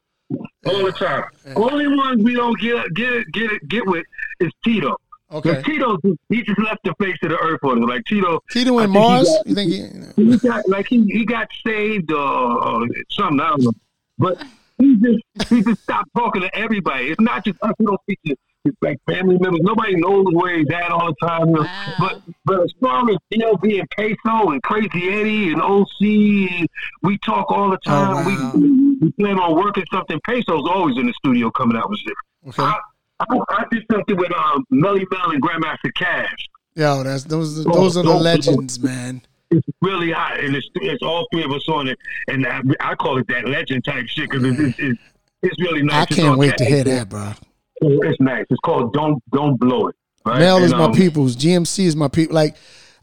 All 0.66 0.84
the 0.84 0.92
time. 0.92 1.24
Only 1.56 1.86
ones 1.88 2.22
we 2.22 2.34
don't 2.34 2.58
get 2.60 2.92
get 2.94 3.30
get 3.32 3.68
get 3.68 3.86
with 3.86 4.04
is 4.40 4.50
Tito. 4.64 4.96
Okay. 5.30 5.60
Tito, 5.62 5.98
he 6.30 6.42
just 6.42 6.58
left 6.58 6.82
the 6.84 6.94
face 6.98 7.16
of 7.22 7.28
the 7.30 7.38
earth 7.38 7.60
on 7.62 7.82
us. 7.82 7.88
Like 7.88 8.04
Tito, 8.06 8.40
Tito 8.50 8.78
and 8.78 8.90
Mars. 8.92 9.26
got- 9.28 9.46
You 9.46 9.54
think? 9.54 10.16
He, 10.16 10.24
he 10.32 10.38
got 10.38 10.66
like 10.68 10.86
he, 10.86 11.04
he 11.04 11.26
got 11.26 11.48
saved 11.66 12.10
or, 12.10 12.18
or 12.18 12.86
something. 13.10 13.40
I 13.40 13.48
don't 13.50 13.62
know. 13.64 13.72
But 14.18 14.42
he 14.78 14.96
just 14.96 15.50
he 15.50 15.62
just 15.62 15.82
stopped 15.82 16.08
talking 16.16 16.42
to 16.42 16.56
everybody. 16.56 17.08
It's 17.08 17.20
not 17.20 17.44
just 17.44 17.58
us. 17.62 17.72
We 17.78 17.84
don't 17.86 18.00
speak 18.02 18.18
to 18.26 18.36
like 18.82 18.98
family 19.06 19.38
members. 19.38 19.60
Nobody 19.62 19.94
knows 19.96 20.26
where 20.32 20.58
he's 20.58 20.70
at 20.70 20.90
all 20.90 21.08
the 21.20 21.26
time. 21.26 21.48
you 21.48 21.54
know. 21.54 21.62
Wow. 21.62 21.94
But 21.98 22.22
but 22.44 22.60
as 22.62 22.72
far 22.80 23.08
as 23.10 23.16
DLB 23.32 23.80
and 23.80 23.90
Peso 23.90 24.50
and 24.50 24.62
Crazy 24.62 25.08
Eddie 25.08 25.52
and 25.52 25.60
OC, 25.62 26.68
we 27.02 27.18
talk 27.24 27.50
all 27.50 27.70
the 27.70 27.78
time. 27.84 28.24
wow. 28.26 28.52
We 28.54 28.70
we 29.00 29.12
plan 29.12 29.38
on 29.38 29.54
working 29.56 29.84
something. 29.92 30.20
Peso's 30.26 30.68
always 30.68 30.96
in 30.98 31.06
the 31.06 31.12
studio 31.14 31.50
coming 31.50 31.76
out 31.76 31.88
with 31.90 32.00
shit. 32.00 32.14
okay. 32.48 32.62
I, 32.62 32.78
I, 33.20 33.38
I 33.50 33.64
did 33.70 33.84
something 33.90 34.16
with 34.16 34.32
um, 34.32 34.64
Melle 34.72 35.04
Mel 35.10 35.30
and 35.30 35.42
Grandmaster 35.42 35.92
Caz. 35.96 36.26
Yo, 36.74 37.02
that's 37.02 37.24
those. 37.24 37.64
Those 37.64 37.96
are 37.96 38.02
the 38.04 38.10
Oh, 38.10 38.14
oh, 38.14 38.18
legends, 38.18 38.78
man. 38.80 39.20
it's 39.50 39.66
really 39.82 40.12
hot, 40.12 40.38
and 40.38 40.54
it's, 40.54 40.68
it's 40.76 41.02
all 41.02 41.26
three 41.32 41.42
of 41.42 41.50
us 41.50 41.68
on 41.68 41.88
it, 41.88 41.98
and 42.28 42.46
I, 42.46 42.60
I 42.80 42.94
call 42.94 43.18
it 43.18 43.26
that 43.28 43.48
legend 43.48 43.84
type 43.84 44.06
shit 44.06 44.30
because 44.30 44.44
it's, 44.44 44.60
it's, 44.60 44.78
it's 44.78 45.00
it's 45.42 45.60
really 45.60 45.82
nice. 45.82 46.02
I 46.02 46.14
can't 46.14 46.28
on 46.28 46.38
wait 46.38 46.56
to 46.58 46.64
hear 46.64 46.84
that, 46.84 47.08
bro. 47.08 47.32
It's 47.80 48.20
nice. 48.20 48.44
It's 48.50 48.60
called 48.60 48.92
Don't 48.92 49.22
Don't 49.30 49.58
Blow 49.58 49.88
It. 49.88 49.96
Right? 50.24 50.40
Mel 50.40 50.58
is 50.62 50.72
And, 50.72 50.80
my 50.80 50.86
um, 50.86 50.92
people's. 50.92 51.36
GMC 51.36 51.84
is 51.84 51.96
my 51.96 52.08
people. 52.08 52.34
Like 52.34 52.56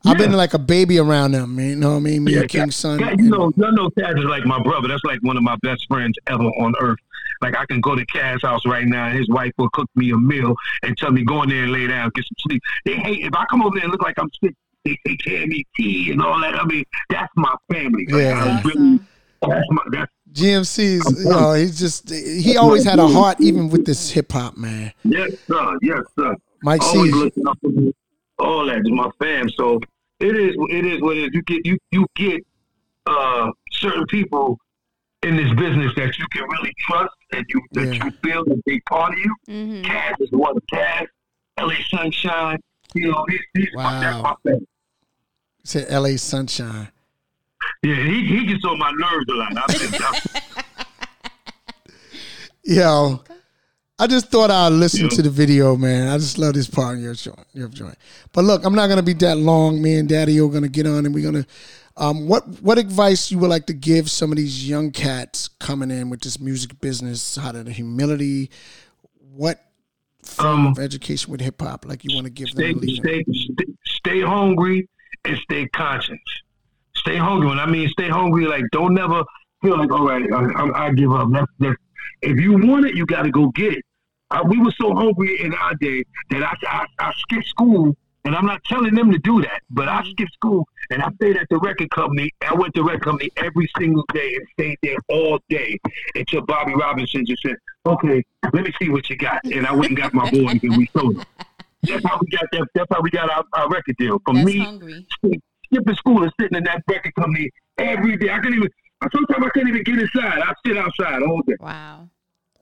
I've 0.06 0.18
been 0.18 0.34
like 0.34 0.54
a 0.54 0.60
baby 0.60 1.00
around 1.00 1.32
them. 1.32 1.56
Man. 1.56 1.70
You 1.70 1.76
know 1.78 1.92
what 1.92 1.98
I 1.98 2.00
mean? 2.00 2.24
Me 2.24 2.34
Yeah, 2.34 2.42
and 2.42 2.50
King's 2.50 2.76
son. 2.76 3.00
Yeah, 3.00 3.12
you 3.18 3.30
know, 3.30 3.52
you 3.56 3.72
know, 3.72 3.90
Caz 3.90 4.18
is 4.18 4.26
like 4.26 4.46
my 4.46 4.62
brother. 4.62 4.88
That's 4.88 5.04
like 5.04 5.20
one 5.24 5.36
of 5.38 5.44
my 5.44 5.56
best 5.64 5.86
friends 5.88 6.14
ever 6.28 6.44
on 6.44 6.74
earth. 6.80 7.00
Like 7.42 7.58
I 7.58 7.66
can 7.66 7.82
go 7.82 7.96
to 7.96 8.06
Caz 8.06 8.42
house 8.44 8.62
right 8.66 8.86
now, 8.86 9.08
and 9.08 9.18
his 9.18 9.28
wife 9.30 9.52
will 9.58 9.70
cook 9.72 9.90
me 9.96 10.12
a 10.12 10.18
meal 10.18 10.56
and 10.84 10.96
tell 10.98 11.12
me 11.12 11.24
go 11.24 11.42
in 11.44 11.50
there 11.50 11.64
and 11.64 11.72
lay 11.72 11.88
down, 11.88 12.12
get 12.14 12.26
some 12.26 12.36
sleep. 12.48 12.62
They 12.86 12.96
hate 12.96 13.26
if 13.26 13.34
I 13.36 13.46
come 13.50 13.62
over 13.62 13.76
there 13.76 13.84
and 13.84 13.92
look 13.92 14.04
like 14.04 14.20
I'm 14.20 14.30
sick. 14.44 14.56
They 14.84 14.98
take 15.08 15.20
care 15.24 15.42
of 15.42 15.50
me, 15.50 15.66
tea 15.76 16.12
and 16.12 16.22
all 16.22 16.40
that. 16.42 16.54
I 16.54 16.64
mean, 16.66 16.84
that's 17.10 17.32
my 17.36 17.56
family. 17.72 18.06
Like, 18.08 18.22
Yeah. 18.22 18.62
Really, 18.64 19.00
that's 19.42 19.68
my 19.72 19.82
that's 19.92 20.12
GMC's, 20.36 21.24
you 21.24 21.30
know, 21.30 21.54
he's 21.54 21.80
just 21.80 22.10
he 22.10 22.58
always 22.58 22.84
had 22.84 23.00
a 23.00 23.08
heart, 23.08 23.38
even 23.40 23.70
with 23.70 23.86
this 23.86 24.12
hip 24.12 24.32
hop, 24.32 24.58
man. 24.58 24.92
yes, 25.04 25.32
sir, 25.48 25.78
yes, 25.82 26.02
sir. 26.20 26.36
Mike 26.62 26.82
Always 26.82 27.12
C. 27.14 27.18
looking 27.18 27.48
up. 27.48 27.58
All 28.40 28.66
that 28.66 28.80
is 28.80 28.90
my 28.92 29.10
fam. 29.20 29.50
So 29.52 29.80
it 30.20 30.36
is. 30.38 30.56
It 30.70 30.86
is 30.86 31.02
what 31.02 31.16
it 31.18 31.24
is. 31.26 31.30
You 31.34 31.42
get 31.44 31.66
you 31.66 31.78
you 31.92 32.06
get 32.16 32.46
uh, 33.08 33.50
certain 33.72 34.06
people 34.08 34.58
in 35.24 35.38
this 35.38 35.50
business 35.54 35.94
that 35.96 36.18
you 36.20 36.26
can 36.32 36.44
really 36.50 36.74
trust 36.80 37.14
and 37.32 37.46
you 37.50 37.62
that 37.72 37.96
Yeah. 37.96 38.06
you 38.06 38.12
feel 38.24 38.44
that 38.46 38.62
they 38.66 38.80
part 38.82 39.14
of 39.14 39.20
you. 39.20 39.36
Mm-hmm. 39.50 39.84
Caz 39.90 40.16
is 40.20 40.30
one. 40.32 40.56
Caz, 40.74 41.08
LA 41.60 41.76
Sunshine. 41.90 42.60
You 42.94 43.12
know, 43.12 43.26
these 43.30 43.40
these 43.54 43.70
my, 43.74 44.00
that's 44.02 44.16
Wow. 44.24 44.38
my 44.44 44.52
fam. 44.52 44.68
Said 45.64 45.86
L.A. 45.90 46.18
Sunshine. 46.18 46.90
Yeah, 47.84 47.96
he 48.04 48.26
he 48.26 48.46
gets 48.46 48.64
on 48.66 48.78
my 48.80 48.92
nerves 48.92 49.26
a 49.30 49.34
lot. 49.34 49.58
I 49.58 49.74
think 49.74 50.02
I, 50.02 50.64
Yo, 52.64 53.24
I 54.00 54.08
just 54.08 54.30
thought 54.32 54.50
I'd 54.50 54.70
listen 54.74 55.04
Yeah. 55.04 55.10
to 55.10 55.22
the 55.22 55.30
video, 55.30 55.76
man. 55.76 56.08
I 56.08 56.18
just 56.18 56.38
love 56.38 56.54
this 56.56 56.68
part 56.68 56.98
of 56.98 57.04
your 57.04 57.14
joint. 57.14 57.46
Your 57.54 57.68
joint. 57.70 57.96
But 58.34 58.44
look, 58.46 58.66
I'm 58.66 58.74
not 58.74 58.88
gonna 58.88 59.04
be 59.04 59.14
that 59.14 59.38
long. 59.38 59.82
Me 59.82 59.96
and 59.98 60.10
Daddy 60.10 60.40
are 60.40 60.48
gonna 60.50 60.68
get 60.68 60.88
on, 60.88 61.06
and 61.06 61.14
we're 61.14 61.24
gonna. 61.24 61.46
Um, 61.98 62.28
what 62.28 62.46
what 62.62 62.78
advice 62.78 63.32
you 63.32 63.38
would 63.40 63.50
like 63.50 63.68
to 63.68 63.74
give 63.74 64.10
some 64.10 64.32
of 64.32 64.38
these 64.38 64.68
young 64.68 64.92
cats 64.92 65.48
coming 65.60 65.92
in 65.92 66.10
with 66.10 66.22
this 66.22 66.40
music 66.40 66.80
business? 66.82 67.36
How 67.36 67.52
to 67.52 67.64
the 67.64 67.72
humility? 67.72 68.50
What 69.34 69.62
form 70.24 70.66
Um, 70.66 70.68
of 70.72 70.80
education 70.80 71.32
with 71.32 71.40
hip 71.40 71.62
hop 71.62 71.86
like 71.86 72.04
you 72.04 72.16
want 72.16 72.26
to 72.26 72.32
give 72.32 72.54
them? 72.56 72.80
stay, 72.80 72.88
to 72.88 72.96
stay, 72.96 73.24
stay, 73.32 73.66
stay 73.86 74.22
hungry 74.22 74.90
and 75.24 75.38
stay 75.38 75.68
conscious. 75.68 76.18
Stay 77.06 77.18
hungry. 77.18 77.50
When 77.50 77.60
I 77.60 77.68
mean 77.68 77.88
stay 77.90 78.10
hungry, 78.10 78.46
like 78.48 78.64
don't 78.72 78.96
never 78.96 79.24
feel 79.62 79.78
like, 79.78 79.92
all 79.92 80.08
right, 80.08 80.26
I, 80.34 80.44
I, 80.44 80.88
I 80.88 80.92
give 80.92 81.12
up. 81.12 81.30
That's, 81.32 81.52
that's, 81.60 81.76
if 82.22 82.40
you 82.40 82.58
want 82.68 82.86
it, 82.86 82.96
you 82.96 83.06
got 83.06 83.24
to 83.24 83.32
go 83.32 83.50
get 83.50 83.74
it. 83.74 83.84
I, 84.32 84.42
we 84.42 84.58
were 84.58 84.74
so 84.82 84.96
hungry 84.96 85.40
in 85.40 85.54
our 85.54 85.76
day 85.76 86.04
that 86.32 86.42
I, 86.42 86.56
I, 86.68 86.86
I 87.00 87.14
skipped 87.18 87.46
school, 87.46 87.96
and 88.24 88.36
I'm 88.36 88.48
not 88.48 88.64
telling 88.64 88.96
them 88.96 89.12
to 89.12 89.20
do 89.20 89.40
that, 89.44 89.62
but 89.70 89.88
I 89.88 90.04
skipped 90.04 90.34
school 90.34 90.68
and 90.90 91.04
I 91.04 91.12
stayed 91.16 91.38
at 91.38 91.48
the 91.52 91.60
record 91.60 91.92
company. 91.92 92.32
I 92.42 92.56
went 92.56 92.74
to 92.74 92.82
the 92.82 92.86
record 92.86 93.04
company 93.04 93.30
every 93.38 93.70
single 93.78 94.04
day 94.12 94.36
and 94.36 94.48
stayed 94.54 94.78
there 94.82 94.98
all 95.10 95.40
day 95.48 95.78
until 96.16 96.42
Bobby 96.42 96.74
Robinson 96.74 97.24
just 97.24 97.44
said, 97.44 97.56
okay, 97.86 98.24
let 98.52 98.64
me 98.64 98.74
see 98.82 98.90
what 98.90 99.08
you 99.12 99.16
got. 99.16 99.44
And 99.46 99.68
I 99.68 99.74
went 99.74 99.90
and 99.90 99.98
got 99.98 100.14
my 100.16 100.30
boys 100.32 100.60
and 100.64 100.76
we 100.76 100.90
sold 100.98 101.18
them. 101.18 101.26
That's 101.84 102.04
how 102.04 102.20
we 102.20 102.28
got 102.36 102.46
that. 102.52 102.68
That's 102.74 102.88
how 102.90 103.02
we 103.02 103.12
got 103.12 103.30
our, 103.30 103.44
our 103.54 103.70
record 103.70 103.96
deal. 103.98 104.20
For 104.26 104.34
That's 104.34 104.46
me 104.46 104.58
hungry. 104.58 105.08
Skipping 105.76 105.96
school 105.96 106.24
and 106.24 106.32
sitting 106.40 106.58
in 106.58 106.64
that 106.66 106.84
record 106.90 107.14
company 107.16 107.50
every 107.78 108.18
day. 108.18 108.30
I 108.30 108.40
couldn't 108.40 108.56
even. 108.58 108.70
Sometimes 109.14 109.46
I 109.46 109.50
couldn't 109.50 109.70
even 109.70 109.84
get 109.84 110.00
inside. 110.00 110.40
I 110.42 110.54
sit 110.66 110.78
outside 110.78 111.22
all 111.22 111.42
day. 111.46 111.56
Wow. 111.60 112.10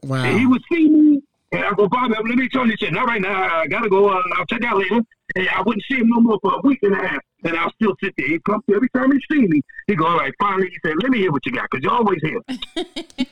Wow. 0.04 0.24
And 0.24 0.38
he 0.40 0.46
would 0.46 0.62
see 0.72 0.90
me, 0.90 1.22
and 1.54 1.64
I 1.64 1.72
go, 1.72 1.88
Bobby, 1.88 2.16
let 2.16 2.26
me 2.26 2.50
tell 2.50 2.68
you 2.68 2.76
shit. 2.78 2.92
Not 2.92 3.08
right 3.08 3.22
now. 3.22 3.60
I 3.62 3.68
gotta 3.68 3.88
go. 3.90 4.10
Uh, 4.10 4.22
I'll 4.36 4.46
check 4.48 4.64
out 4.66 4.78
later. 4.78 5.00
And 5.36 5.48
I 5.50 5.62
wouldn't 5.62 5.84
see 5.90 5.98
him 5.98 6.10
no 6.10 6.20
more 6.20 6.38
for 6.42 6.56
a 6.56 6.62
week 6.64 6.80
and 6.84 6.94
a 6.94 7.08
half. 7.08 7.22
And 7.46 7.56
I'll 7.58 7.72
still 7.74 7.96
sit 8.04 8.14
there. 8.18 8.28
He'd 8.28 8.44
come 8.44 8.62
every 8.74 8.90
time 8.90 9.12
he 9.12 9.20
see 9.32 9.48
me. 9.48 9.62
He 9.88 9.96
go, 9.96 10.06
all 10.06 10.18
right. 10.18 10.34
Finally, 10.40 10.70
he 10.70 10.78
said, 10.86 10.96
let 11.02 11.12
me 11.12 11.20
hear 11.20 11.32
what 11.32 11.46
you 11.46 11.52
got, 11.54 11.68
because 11.72 11.84
you're 11.84 11.94
always 11.94 12.20
here. 12.22 12.42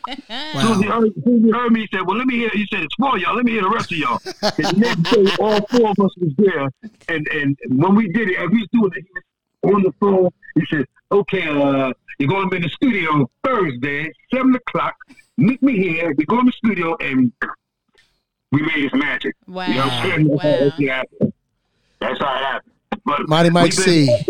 As 0.07 0.23
soon 0.61 0.71
as 0.71 0.79
he 0.79 0.87
Wow. 0.87 1.01
heard, 1.01 1.07
as 1.17 1.23
soon 1.23 1.35
as 1.37 1.43
he 1.43 1.51
heard 1.51 1.71
me, 1.73 1.79
he 1.81 1.87
said, 1.93 2.07
well, 2.07 2.17
let 2.17 2.27
me 2.27 2.35
hear. 2.37 2.49
He 2.53 2.65
said, 2.71 2.83
it's 2.83 2.95
for 2.95 3.17
y'all. 3.17 3.35
Let 3.35 3.45
me 3.45 3.51
hear 3.51 3.63
the 3.63 3.69
rest 3.69 3.91
of 3.91 3.97
y'all. 3.97 4.19
And 4.57 4.67
the 4.67 4.73
next 4.77 5.03
day, 5.11 5.35
all 5.43 5.67
four 5.71 5.89
of 5.91 5.99
us 6.05 6.11
was 6.17 6.31
there. 6.37 6.69
And 7.09 7.27
and 7.27 7.57
when 7.69 7.95
we 7.95 8.07
did 8.09 8.29
it, 8.29 8.37
as 8.37 8.49
we 8.49 8.59
was 8.59 8.67
doing 8.71 8.91
it, 8.95 9.03
he 9.03 9.11
was 9.13 9.23
on 9.63 9.83
the 9.83 9.91
phone. 9.99 10.29
He 10.55 10.65
said, 10.69 10.85
okay, 11.11 11.47
uh, 11.47 11.93
you're 12.19 12.29
going 12.29 12.43
to 12.43 12.49
be 12.49 12.57
in 12.57 12.63
the 12.63 12.69
studio 12.69 13.29
Thursday, 13.43 14.11
7 14.33 14.55
o'clock. 14.55 14.95
Meet 15.37 15.61
me 15.63 15.77
here. 15.77 16.13
We 16.17 16.25
go 16.25 16.39
in 16.39 16.45
the 16.45 16.51
studio, 16.51 16.95
and 16.99 17.31
we 18.51 18.61
made 18.61 18.83
this 18.83 18.93
magic. 18.93 19.35
Wow. 19.47 19.67
You 19.67 19.73
know 19.75 19.79
what 19.81 19.93
I'm 19.93 20.09
saying? 20.11 20.27
Wow. 20.27 20.37
That's 20.43 20.69
how 20.77 20.83
it 20.83 20.89
happened. 20.89 21.33
That's 21.99 22.19
how 22.19 22.35
it 22.35 22.43
happened. 22.43 22.73
But 23.05 23.29
Mighty 23.29 23.49
Mike 23.49 23.63
we've 23.63 23.73
C. 23.73 24.25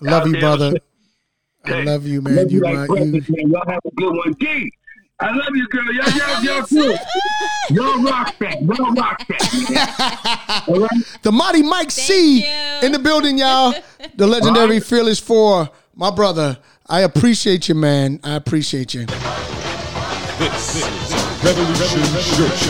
Love 0.00 0.26
you, 0.26 0.32
there. 0.32 0.40
brother. 0.40 0.72
I 1.64 1.82
love 1.82 2.06
you, 2.06 2.20
Love 2.20 2.34
man. 2.34 2.48
You 2.50 2.60
like 2.60 2.88
you. 2.90 2.94
man. 3.06 3.22
Y'all 3.50 3.62
have 3.66 3.80
a 3.84 3.90
good 3.96 4.14
one. 4.14 4.32
D, 4.34 4.70
I 5.18 5.30
love 5.34 5.56
you, 5.56 5.66
girl. 5.68 5.90
Y'all, 5.94 6.10
y'all, 6.10 6.44
y'all 6.44 6.66
good. 6.66 7.00
Y'all 7.70 8.02
rock 8.02 8.36
that. 8.38 8.60
Y'all 8.60 8.92
rock 8.92 9.26
that. 9.28 10.64
All 10.68 10.80
right? 10.80 10.90
The 11.22 11.32
Mighty 11.32 11.62
Mike 11.62 11.90
C 11.90 12.40
you. 12.40 12.46
in 12.82 12.92
the 12.92 12.98
building, 12.98 13.38
y'all. 13.38 13.74
The 14.14 14.26
legendary 14.26 14.76
Alright. 14.76 14.84
Fearless 14.84 15.18
Four, 15.18 15.68
my 15.94 16.10
brother. 16.10 16.58
I 16.86 17.00
appreciate 17.00 17.68
you, 17.68 17.74
man. 17.74 18.20
I 18.24 18.34
appreciate 18.34 18.94
you. 18.94 19.04
This 20.38 20.76
is 20.76 21.14
Revolution 21.44 22.00
Church. 22.36 22.68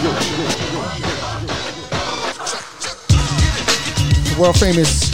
World 4.38 4.58
famous 4.58 5.10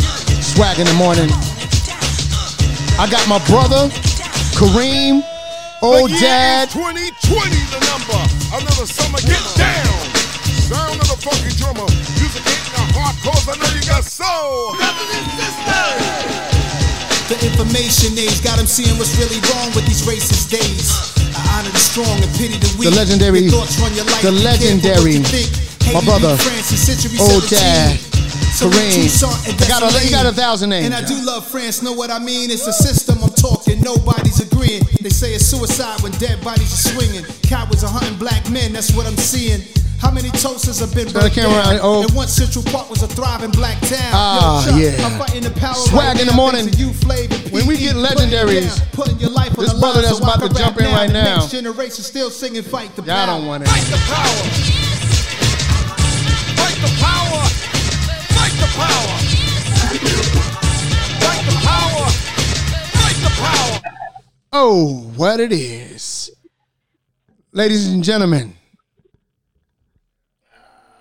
swag 0.54 0.78
in 0.78 0.86
the 0.86 0.94
morning. 0.94 1.28
I 2.98 3.08
got 3.10 3.26
my 3.28 3.38
brother, 3.46 3.88
Kareem, 4.56 5.22
old 5.82 6.10
The 6.10 6.18
dad. 6.22 6.68
is 6.68 6.74
2020 6.74 7.50
the 7.74 7.80
number. 7.90 8.20
Another 8.54 8.86
summer, 8.86 9.18
get 9.26 9.42
down. 9.58 9.98
Sound 10.70 10.96
of 11.02 11.08
the 11.10 11.18
funky 11.20 11.52
drummer. 11.58 11.86
Music 12.16 12.42
hitting 12.46 12.72
the 12.72 12.84
heart, 12.96 13.16
cause 13.26 13.44
I 13.50 13.54
know 13.58 13.68
you 13.74 13.82
got 13.84 14.04
soul. 14.04 14.72
Brothers 14.78 15.10
and 15.12 15.28
sisters. 15.36 16.00
The 17.30 17.38
information 17.48 18.12
age 18.18 18.42
got 18.44 18.58
them 18.60 18.66
seeing 18.66 18.98
what's 18.98 19.16
really 19.16 19.40
wrong 19.52 19.72
with 19.74 19.86
these 19.86 20.02
racist 20.04 20.50
days. 20.52 20.92
I 21.34 21.40
honor 21.58 21.70
the 21.72 21.78
strong 21.80 22.12
and 22.20 22.28
pity 22.36 22.58
the 22.60 22.68
weak. 22.76 22.88
The 22.90 22.94
legendary- 22.96 23.48
Your 23.48 23.64
thoughts 23.64 23.78
run 23.80 23.94
your 23.94 24.04
life, 24.04 24.20
the 24.22 24.32
legendary. 24.32 25.16
My 25.92 26.00
brother, 26.04 26.37
old 27.20 27.49
dad, 27.49 27.99
Kareem. 28.56 29.08
I 29.62 29.68
got 29.68 29.82
a- 29.82 30.04
you 30.04 30.11
got 30.11 30.26
a 30.26 30.32
thousand 30.32 30.70
names, 30.70 30.87
And 30.87 30.94
I 30.94 31.02
do 31.02 31.14
love 31.25 31.46
France, 31.46 31.82
know 31.82 31.92
what 31.92 32.11
I 32.11 32.18
mean? 32.18 32.50
It's 32.50 32.66
a 32.66 32.72
system 32.72 33.18
I'm 33.22 33.30
talking 33.30 33.80
nobody's 33.80 34.40
agreeing. 34.40 34.82
They 35.00 35.11
say 35.11 35.34
it's 35.34 35.46
suicide 35.46 36.00
when 36.02 36.12
dead 36.12 36.42
bodies 36.44 36.72
are 36.72 36.92
swinging. 36.92 37.25
Cowards 37.42 37.82
are 37.84 37.90
hunting 37.90 38.16
black 38.18 38.49
men, 38.50 38.72
that's 38.72 38.92
what 38.92 39.06
I'm 39.06 39.16
seeing. 39.16 39.62
How 40.00 40.11
many 40.11 40.30
toasters 40.30 40.80
have 40.80 40.92
been 40.94 41.12
burnt 41.12 41.34
down? 41.34 41.78
oh. 41.80 42.02
And 42.02 42.12
once 42.14 42.32
Central 42.32 42.64
Park 42.64 42.90
was 42.90 43.02
a 43.04 43.06
thriving 43.06 43.52
black 43.52 43.78
town. 43.82 44.11
Ah, 44.12 44.64
Yo, 44.66 44.70
Chuck, 44.72 44.80
yeah. 44.99 45.06
I'm 45.06 45.18
fighting 45.18 45.42
the 45.44 45.50
power 45.52 45.75
Swag 45.75 45.94
right 45.94 46.20
in 46.20 46.26
the 46.26 46.32
morning. 46.32 46.68
you, 46.75 46.88
When 47.52 47.66
we 47.68 47.76
get 47.76 47.94
legendaries, 47.94 48.80
putting 48.92 49.18
your 49.20 49.30
life 49.30 49.56
on 49.56 49.64
this 49.64 49.72
the 49.75 49.78
brother 49.78 50.02
line 50.02 50.11
that's 50.11 50.18
so 50.18 50.25
about 50.25 50.40
to 50.42 50.58
jump 50.58 50.76
in 50.80 50.87
right 50.87 51.11
now. 51.12 51.37
Next 51.38 51.52
generation 51.52 52.02
still 52.02 52.30
singing 52.30 52.62
fight 52.64 52.94
the 52.96 53.02
Y'all 53.02 53.14
power. 53.14 53.26
don't 53.38 53.46
want 53.46 53.64
Fight 53.68 53.82
it. 53.82 53.90
the 53.90 53.96
power. 54.11 54.81
Fight 56.62 56.78
the 56.78 56.95
power. 57.02 57.42
Fight 58.38 58.54
the 58.62 58.71
power. 58.78 59.14
Fight 61.21 61.42
the 61.50 61.57
power. 61.66 62.07
Fight 62.99 63.19
the 63.26 63.31
power. 63.42 63.76
Oh, 64.52 65.11
what 65.16 65.40
it 65.40 65.52
is. 65.52 66.31
Ladies 67.50 67.88
and 67.92 68.04
gentlemen. 68.04 68.54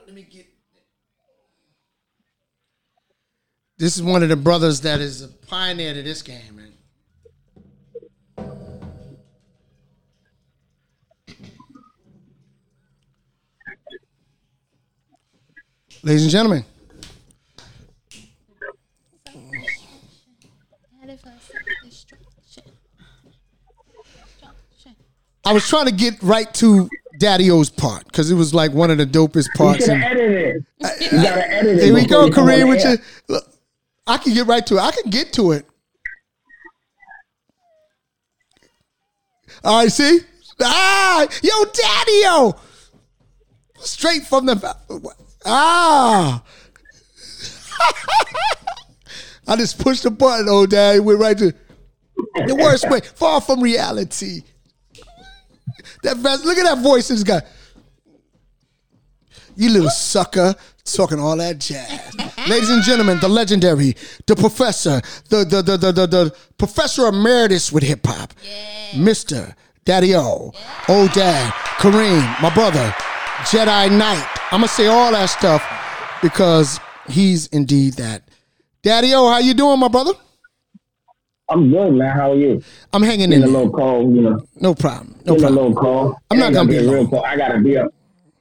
Let 0.07 0.15
me 0.15 0.23
get 0.23 0.47
This 3.77 3.97
is 3.97 4.01
one 4.01 4.23
of 4.23 4.29
the 4.29 4.35
brothers 4.35 4.81
that 4.81 4.99
is 4.99 5.21
a 5.21 5.27
pioneer 5.27 5.93
to 5.93 6.01
this 6.01 6.23
game, 6.23 6.60
Ladies 16.03 16.23
and 16.23 16.31
gentlemen, 16.31 16.65
I 25.43 25.53
was 25.53 25.67
trying 25.67 25.85
to 25.87 25.91
get 25.91 26.21
right 26.21 26.51
to 26.55 26.87
Daddy 27.19 27.49
O's 27.49 27.69
part 27.69 28.05
because 28.05 28.29
it 28.29 28.35
was 28.35 28.53
like 28.53 28.71
one 28.73 28.91
of 28.91 28.97
the 28.97 29.05
dopest 29.05 29.47
You 29.47 29.57
parts. 29.57 29.85
should 29.85 29.93
and- 29.93 30.03
have 30.03 30.11
edited 30.17 30.65
it. 30.79 31.11
You 31.11 31.21
gotta 31.21 31.51
edit 31.51 31.77
it. 31.77 31.83
Here 31.83 31.93
we 31.93 32.05
go, 32.05 32.25
you 32.25 32.31
Kareem. 32.31 32.67
With 32.69 32.83
your, 32.83 32.97
look, 33.27 33.45
I 34.05 34.17
can 34.17 34.33
get 34.33 34.45
right 34.47 34.65
to 34.67 34.77
it. 34.77 34.81
I 34.81 34.91
can 34.91 35.09
get 35.09 35.33
to 35.33 35.51
it. 35.53 35.65
All 39.63 39.79
right, 39.79 39.91
see? 39.91 40.21
Ah, 40.61 41.27
yo, 41.43 41.65
Daddy, 41.65 42.21
yo. 42.23 42.55
Straight 43.79 44.23
from 44.27 44.45
the. 44.45 44.75
Ah. 45.45 46.43
I 49.47 49.55
just 49.55 49.79
pushed 49.79 50.03
the 50.03 50.11
button, 50.11 50.47
old 50.47 50.69
daddy. 50.69 50.99
Went 50.99 51.19
right 51.19 51.37
to 51.37 51.53
the 52.45 52.55
worst 52.55 52.89
way. 52.89 53.01
Far 53.01 53.41
from 53.41 53.61
reality. 53.61 54.43
That 56.03 56.17
vest, 56.17 56.45
look 56.45 56.57
at 56.57 56.63
that 56.63 56.81
voice 56.81 57.07
this 57.09 57.23
guy. 57.23 57.41
You 59.55 59.69
little 59.69 59.89
sucker, 59.89 60.55
talking 60.85 61.19
all 61.19 61.35
that 61.37 61.59
jazz. 61.59 62.15
Ladies 62.47 62.69
and 62.69 62.81
gentlemen, 62.83 63.19
the 63.19 63.27
legendary, 63.27 63.95
the 64.25 64.35
professor, 64.35 65.01
the 65.29 65.43
the 65.43 65.61
the 65.61 65.77
the 65.77 65.91
the, 65.91 66.07
the 66.07 66.35
professor 66.57 67.07
emeritus 67.07 67.71
with 67.71 67.83
hip 67.83 68.05
hop, 68.05 68.33
Mister 68.95 69.55
Daddy 69.85 70.15
O, 70.15 70.53
old 70.87 71.11
dad, 71.11 71.51
Kareem, 71.77 72.41
my 72.41 72.53
brother, 72.53 72.95
Jedi 73.43 73.91
Knight. 73.95 74.27
I'm 74.51 74.59
gonna 74.59 74.67
say 74.67 74.87
all 74.87 75.11
that 75.11 75.27
stuff 75.29 75.63
because 76.21 76.79
he's 77.09 77.47
indeed 77.47 77.93
that. 77.93 78.23
Daddy 78.83 79.13
O, 79.13 79.29
how 79.29 79.37
you 79.39 79.53
doing, 79.53 79.79
my 79.79 79.87
brother? 79.87 80.11
I'm 81.49 81.69
good, 81.69 81.91
man. 81.93 82.09
How 82.15 82.31
are 82.31 82.35
you? 82.35 82.61
I'm 82.93 83.03
hanging 83.03 83.29
Getting 83.29 83.43
a 83.43 83.47
in. 83.47 83.53
little 83.53 83.71
cold, 83.71 84.15
you 84.15 84.21
know. 84.21 84.39
No 84.59 84.73
problem. 84.73 85.15
No 85.25 85.35
Getting 85.35 85.35
a 85.35 85.47
problem. 85.47 85.55
little 85.55 85.75
cold. 85.81 86.15
I'm 86.29 86.37
not 86.39 86.45
Ain't 86.47 86.55
gonna 86.55 86.69
be 86.69 86.73
get 86.75 86.81
real 86.83 86.93
long. 87.01 87.09
cold. 87.09 87.23
I 87.25 87.37
gotta 87.37 87.59
be 87.59 87.77
up. 87.77 87.93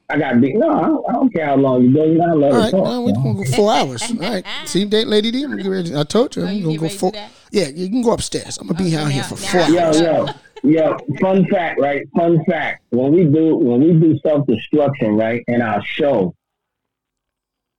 I 0.09 0.19
gotta 0.19 0.39
be. 0.39 0.53
No, 0.55 0.69
I 0.71 0.81
don't, 0.87 1.05
I 1.09 1.13
don't 1.13 1.33
care 1.33 1.47
how 1.47 1.57
long 1.57 1.83
you 1.85 1.93
go. 1.95 2.05
You 2.05 2.19
gotta 2.19 2.35
let 2.35 2.53
All 2.53 2.59
it 2.59 2.63
right, 2.63 2.71
talk. 2.73 2.85
now 2.85 3.01
we're 3.03 3.13
gonna 3.13 3.35
go 3.35 3.45
four 3.45 3.73
hours. 3.73 4.03
All 4.11 4.17
right, 4.19 4.45
see, 4.65 4.85
date, 4.85 5.07
lady 5.07 5.31
D. 5.31 5.45
I'm 5.45 5.55
ready. 5.71 5.95
I 5.97 6.03
told 6.03 6.35
you, 6.35 6.45
I'm 6.45 6.55
you 6.57 6.65
gonna 6.65 6.79
go 6.79 6.89
four. 6.89 7.13
Yeah, 7.53 7.69
you 7.69 7.89
can 7.89 8.03
go 8.03 8.13
upstairs. 8.13 8.59
I'm 8.59 8.67
gonna 8.69 8.79
be 8.83 8.97
out 8.97 9.11
here 9.11 9.23
for 9.23 9.35
now 9.37 9.41
four 9.47 9.61
I- 9.61 9.79
hours. 9.87 10.01
Yo, 10.01 10.27
yo, 10.27 10.33
yo. 10.63 10.97
Fun 11.21 11.47
fact, 11.49 11.81
right? 11.81 12.03
Fun 12.17 12.43
fact. 12.45 12.83
When 12.91 13.13
we 13.13 13.25
do 13.25 13.57
when 13.57 13.81
we 13.81 13.93
do 13.93 14.19
self 14.21 14.47
destruction, 14.47 15.17
right, 15.17 15.43
in 15.49 15.63
our 15.63 15.83
show, 15.85 16.35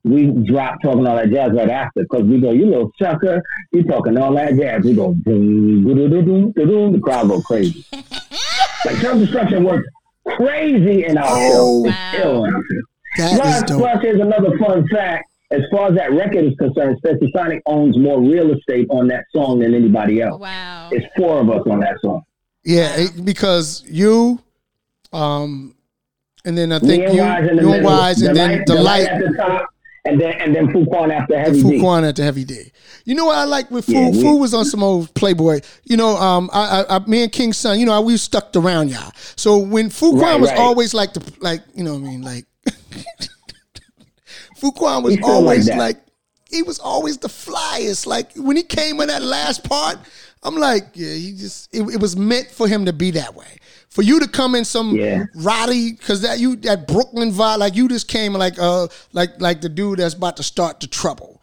we 0.04 0.28
drop 0.46 0.82
talking 0.82 1.06
all 1.06 1.16
that 1.16 1.30
jazz 1.30 1.52
right 1.54 1.70
after 1.70 2.02
because 2.04 2.24
we 2.24 2.40
go, 2.42 2.52
you 2.52 2.66
little 2.66 2.92
sucker, 3.02 3.42
you 3.72 3.84
talking 3.84 4.18
all 4.18 4.34
that 4.36 4.56
jazz. 4.56 4.84
We 4.84 4.94
go 4.94 5.14
boom, 5.14 5.84
boom, 5.84 6.10
boom, 6.10 6.26
boom, 6.26 6.52
boom. 6.56 6.94
The 6.94 7.00
crowd 7.00 7.28
go 7.28 7.42
crazy. 7.42 7.86
like 7.94 8.98
self 8.98 9.20
destruction 9.20 9.64
works 9.64 9.88
crazy 10.28 11.06
in 11.06 11.18
our 11.18 11.26
Oh, 11.30 11.84
show. 11.84 11.90
It's 11.90 12.24
ill 12.24 12.46
in 12.46 12.54
our 12.56 12.62
show. 12.62 12.82
That 13.18 13.56
is 13.56 13.64
dope. 13.64 13.80
plus, 13.80 14.02
here's 14.02 14.22
another 14.22 14.58
fun 14.58 14.88
fact. 14.88 15.28
As 15.52 15.64
far 15.70 15.90
as 15.90 15.96
that 15.96 16.14
record 16.14 16.46
is 16.46 16.56
concerned, 16.58 16.98
Spencer 17.00 17.26
Sonic 17.36 17.62
owns 17.66 17.98
more 17.98 18.22
real 18.22 18.54
estate 18.58 18.88
on 18.90 19.08
that 19.10 19.26
song 19.36 19.60
than 19.60 19.74
anybody 19.76 20.22
else. 20.22 20.40
Wow. 20.40 20.88
It's 20.94 21.06
four 21.18 21.42
of 21.42 21.50
us 21.50 21.62
on 21.70 21.82
that 21.82 21.98
song. 22.02 22.22
Yeah, 22.64 22.96
it- 22.96 23.26
because 23.26 23.84
you, 23.88 24.40
um, 25.14 25.76
and 26.46 26.58
then 26.58 26.72
I 26.72 26.80
think 26.80 27.04
you, 27.04 27.10
the 27.10 27.60
you 27.62 27.74
and. 27.74 27.84
Wise, 27.86 28.22
and 28.22 28.36
then 28.36 28.64
the, 28.66 28.76
light, 28.76 29.08
at 29.08 29.20
the 29.20 29.34
top, 29.38 29.68
and 30.06 30.20
then 30.20 30.34
and 30.42 30.56
then 30.56 30.68
Fruitkwan 30.68 31.12
after 31.14 31.38
Heavy. 31.40 31.62
Fruitkwan 31.62 32.08
at 32.08 32.16
the 32.16 32.24
heavy 32.24 32.44
D. 32.44 32.72
You 33.06 33.14
know 33.16 33.26
what 33.26 33.38
I 33.38 33.44
like 33.44 33.70
with 33.72 33.86
Fu? 33.86 33.92
Yeah, 33.94 34.12
Fu 34.12 34.38
was 34.38 34.54
on 34.54 34.66
some 34.66 34.82
old 34.84 35.14
Playboy. 35.14 35.62
You 35.86 35.98
know, 35.98 36.16
um, 36.18 36.50
I, 36.54 36.82
I, 36.88 36.96
I 36.96 37.00
me 37.08 37.24
and 37.24 37.32
King 37.32 37.54
Son. 37.54 37.80
You 37.80 37.86
know, 37.86 38.00
we 38.02 38.18
stuck 38.18 38.56
around 38.56 38.90
y'all. 38.90 39.12
So 39.36 39.58
when 39.60 39.90
Fruitkwan 39.90 40.22
Right, 40.22 40.40
was 40.40 40.50
right. 40.50 40.60
always 40.60 40.94
like 40.94 41.14
the 41.14 41.34
like, 41.42 41.62
you 41.76 41.84
know, 41.84 41.94
what 41.94 42.00
I 42.08 42.10
mean, 42.12 42.22
like 42.24 42.46
Fruitkwan 44.60 45.04
was 45.04 45.16
feel 45.16 45.22
like 45.26 45.34
always 45.36 45.70
like 45.70 45.98
he 46.50 46.64
was 46.64 46.80
always 46.80 47.18
the 47.18 47.28
flyest. 47.28 48.06
Like 48.08 48.34
when 48.36 48.56
he 48.58 48.64
came 48.64 49.00
in 49.02 49.08
that 49.08 49.22
last 49.22 49.64
part, 49.64 49.98
I'm 50.44 50.56
like, 50.56 50.88
yeah, 50.94 51.14
he 51.14 51.34
just 51.34 51.74
it, 51.74 51.82
it 51.84 52.00
was 52.02 52.16
meant 52.18 52.50
for 52.50 52.68
him 52.68 52.86
to 52.86 52.94
be 52.94 53.12
that 53.12 53.36
way. 53.36 53.58
For 53.90 54.02
you 54.02 54.20
to 54.22 54.28
come 54.28 54.56
in 54.56 54.66
some 54.66 54.96
Yeah. 54.96 55.26
Roddy, 55.36 55.92
because 55.92 56.22
that 56.22 56.40
you 56.40 56.56
that 56.58 56.88
Brooklyn 56.88 57.32
vibe, 57.32 57.60
like 57.60 57.76
you 57.76 57.88
just 57.88 58.08
came 58.08 58.34
like 58.34 58.58
uh 58.58 58.88
like 59.14 59.40
like 59.42 59.62
the 59.62 59.70
dude 59.70 60.00
that's 60.00 60.14
about 60.16 60.38
to 60.38 60.44
start 60.44 60.80
the 60.80 60.88
trouble. 60.88 61.42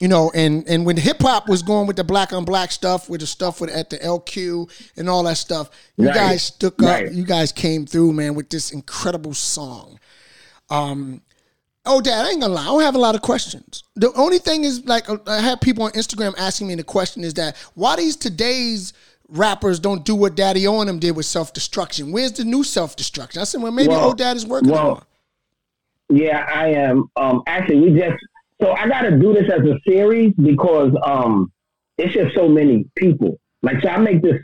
You 0.00 0.08
know, 0.08 0.32
and 0.34 0.66
and 0.66 0.86
when 0.86 0.96
hip 0.96 1.20
hop 1.20 1.46
was 1.46 1.62
going 1.62 1.86
with 1.86 1.96
the 1.96 2.04
black 2.04 2.32
on 2.32 2.44
black 2.46 2.72
stuff, 2.72 3.10
with 3.10 3.20
the 3.20 3.26
stuff 3.26 3.60
with 3.60 3.68
at 3.70 3.90
the 3.90 3.98
LQ 3.98 4.70
and 4.96 5.10
all 5.10 5.22
that 5.24 5.36
stuff, 5.36 5.68
you 5.98 6.06
Right. 6.06 6.14
guys 6.14 6.42
stuck 6.44 6.82
up. 6.82 6.88
Right. 6.88 7.12
You 7.12 7.22
guys 7.24 7.52
came 7.52 7.84
through, 7.86 8.14
man, 8.14 8.34
with 8.34 8.48
this 8.48 8.72
incredible 8.72 9.34
song. 9.34 10.00
Um, 10.70 11.20
oh, 11.86 12.00
Dad, 12.00 12.26
I 12.26 12.30
ain't 12.30 12.40
gonna 12.40 12.54
lie. 12.54 12.62
I 12.62 12.66
don't 12.66 12.82
have 12.82 12.94
a 12.94 12.98
lot 12.98 13.14
of 13.14 13.22
questions. 13.22 13.84
The 13.96 14.12
only 14.14 14.38
thing 14.38 14.64
is, 14.64 14.84
like, 14.84 15.08
uh, 15.08 15.18
I 15.26 15.40
have 15.40 15.60
people 15.60 15.84
on 15.84 15.92
Instagram 15.92 16.34
asking 16.38 16.68
me 16.68 16.74
the 16.74 16.84
question 16.84 17.24
is 17.24 17.34
that 17.34 17.56
why 17.74 17.96
these 17.96 18.16
today's 18.16 18.92
rappers 19.28 19.78
don't 19.78 20.04
do 20.04 20.14
what 20.14 20.34
Daddy 20.34 20.66
O 20.66 20.80
and 20.80 20.88
them 20.88 20.98
did 20.98 21.16
with 21.16 21.26
self 21.26 21.52
destruction? 21.52 22.12
Where's 22.12 22.32
the 22.32 22.44
new 22.44 22.64
self 22.64 22.96
destruction? 22.96 23.40
I 23.40 23.44
said, 23.44 23.62
well, 23.62 23.72
maybe 23.72 23.88
Well, 23.88 24.06
old 24.06 24.18
Dad 24.18 24.36
is 24.36 24.46
working 24.46 24.70
well, 24.70 24.90
on. 24.90 25.04
Yeah, 26.08 26.46
I 26.52 26.68
am. 26.68 27.08
Um, 27.16 27.42
actually, 27.46 27.80
we 27.80 27.98
just 27.98 28.16
so 28.60 28.72
I 28.72 28.88
got 28.88 29.02
to 29.02 29.18
do 29.18 29.32
this 29.32 29.50
as 29.50 29.60
a 29.60 29.78
series 29.88 30.32
because 30.34 30.92
um, 31.02 31.50
it's 31.96 32.12
just 32.12 32.34
so 32.34 32.48
many 32.48 32.84
people. 32.96 33.38
Like, 33.62 33.80
so 33.82 33.88
I 33.88 33.96
make 33.98 34.22
this 34.22 34.40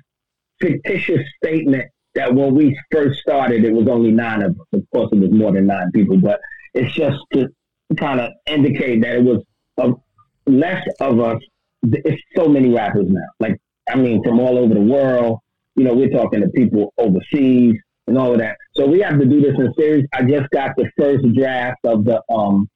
fictitious 0.61 1.21
statement 1.43 1.85
that 2.15 2.35
when 2.35 2.55
we 2.55 2.79
first 2.91 3.21
started, 3.21 3.65
it 3.65 3.73
was 3.73 3.89
only 3.89 4.11
nine 4.11 4.43
of 4.43 4.53
us. 4.53 4.67
Of 4.73 4.83
course, 4.93 5.11
it 5.13 5.19
was 5.19 5.31
more 5.31 5.53
than 5.53 5.67
nine 5.67 5.91
people, 5.93 6.17
but 6.17 6.41
it's 6.77 6.95
just 6.95 7.19
to 7.33 7.49
kind 7.97 8.21
of 8.21 8.31
indicate 8.47 9.01
that 9.03 9.17
it 9.17 9.23
was 9.25 9.43
a, 9.79 9.93
less 10.51 10.85
of 11.01 11.21
us. 11.21 11.41
It's 11.83 12.23
so 12.37 12.49
many 12.49 12.71
rappers 12.71 13.07
now. 13.09 13.27
Like, 13.41 13.61
I 13.89 13.97
mean, 13.97 14.23
from 14.25 14.41
all 14.41 14.59
over 14.59 14.75
the 14.75 14.81
world. 14.81 15.41
You 15.79 15.85
know, 15.85 15.93
we're 15.95 16.09
talking 16.09 16.41
to 16.41 16.49
people 16.49 16.95
overseas 16.97 17.75
and 18.07 18.17
all 18.17 18.33
of 18.33 18.39
that. 18.39 18.57
So 18.77 18.87
we 18.87 19.01
have 19.01 19.19
to 19.21 19.27
do 19.27 19.43
this 19.43 19.55
in 19.59 19.73
series. 19.79 20.07
I 20.15 20.23
just 20.23 20.49
got 20.51 20.75
the 20.77 20.91
first 20.99 21.23
draft 21.35 21.81
of 21.85 22.05
the 22.07 22.23
um 22.33 22.67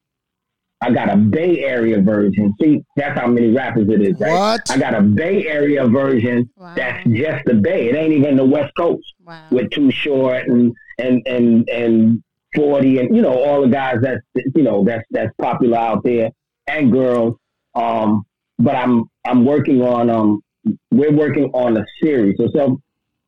I 0.82 0.90
got 0.90 1.10
a 1.10 1.16
Bay 1.16 1.60
Area 1.64 2.00
version. 2.00 2.54
See, 2.60 2.82
that's 2.96 3.18
how 3.18 3.26
many 3.26 3.50
rappers 3.50 3.88
it 3.88 4.00
is, 4.02 4.14
right? 4.20 4.32
What? 4.32 4.70
I 4.70 4.78
got 4.78 4.94
a 4.94 5.00
Bay 5.02 5.46
Area 5.46 5.86
version 5.86 6.48
Wow. 6.58 6.74
that's 6.74 7.06
just 7.08 7.44
the 7.46 7.54
Bay. 7.54 7.88
It 7.88 7.96
ain't 7.96 8.12
even 8.12 8.36
the 8.36 8.44
West 8.44 8.72
Coast 8.76 9.04
Wow. 9.24 9.46
with 9.50 9.70
Too 9.70 9.90
Short 9.90 10.46
and 10.46 10.74
and 10.98 11.22
and 11.26 11.68
and 11.70 12.22
Forty 12.54 12.98
and 12.98 13.14
you 13.14 13.22
know 13.22 13.32
all 13.32 13.62
the 13.62 13.68
guys 13.68 13.96
that's 14.02 14.20
you 14.34 14.62
know 14.62 14.84
that's 14.84 15.04
that's 15.10 15.32
popular 15.40 15.78
out 15.78 16.02
there 16.04 16.30
and 16.66 16.90
girls. 16.90 17.36
Um, 17.74 18.24
but 18.58 18.74
I'm 18.74 19.04
I'm 19.26 19.44
working 19.44 19.82
on 19.82 20.10
um 20.10 20.40
we're 20.90 21.12
working 21.12 21.44
on 21.54 21.76
a 21.76 21.84
series. 22.02 22.36
So 22.38 22.48
so 22.54 22.80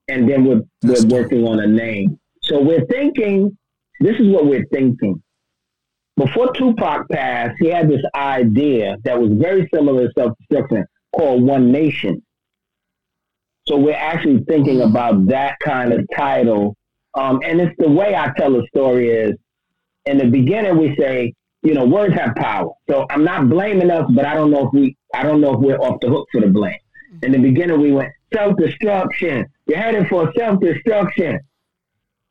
and 0.08 0.28
then 0.28 0.44
we're 0.44 0.62
we're 0.82 1.06
working 1.06 1.46
on 1.46 1.60
a 1.60 1.66
name. 1.66 2.18
So 2.42 2.60
we're 2.60 2.86
thinking. 2.86 3.56
This 4.00 4.18
is 4.18 4.26
what 4.26 4.46
we're 4.46 4.66
thinking. 4.72 5.22
Before 6.16 6.52
Tupac 6.52 7.08
passed, 7.08 7.54
he 7.60 7.68
had 7.68 7.88
this 7.88 8.02
idea 8.14 8.96
that 9.04 9.20
was 9.20 9.30
very 9.32 9.68
similar 9.72 10.08
to 10.08 10.12
self 10.18 10.32
destruction 10.38 10.84
called 11.16 11.42
One 11.42 11.70
Nation. 11.70 12.22
So 13.66 13.76
we're 13.76 13.94
actually 13.94 14.44
thinking 14.48 14.82
about 14.82 15.28
that 15.28 15.56
kind 15.64 15.92
of 15.92 16.00
title. 16.16 16.74
Um, 17.14 17.40
and 17.44 17.60
it's 17.60 17.74
the 17.78 17.90
way 17.90 18.14
I 18.14 18.32
tell 18.36 18.52
the 18.52 18.66
story 18.68 19.10
is 19.10 19.32
in 20.06 20.18
the 20.18 20.26
beginning 20.26 20.78
we 20.78 20.96
say, 20.96 21.34
you 21.62 21.74
know, 21.74 21.84
words 21.84 22.14
have 22.14 22.34
power. 22.34 22.70
So 22.88 23.06
I'm 23.10 23.24
not 23.24 23.48
blaming 23.48 23.90
us, 23.90 24.10
but 24.14 24.24
I 24.24 24.34
don't 24.34 24.50
know 24.50 24.66
if 24.66 24.72
we 24.72 24.96
I 25.14 25.22
don't 25.22 25.40
know 25.40 25.54
if 25.54 25.60
we're 25.60 25.78
off 25.78 26.00
the 26.00 26.08
hook 26.08 26.26
for 26.32 26.40
the 26.40 26.48
blame. 26.48 26.78
In 27.22 27.32
the 27.32 27.38
beginning 27.38 27.80
we 27.80 27.92
went 27.92 28.12
self 28.32 28.56
destruction. 28.56 29.46
You're 29.66 29.78
headed 29.78 30.08
for 30.08 30.32
self 30.36 30.60
destruction. 30.60 31.38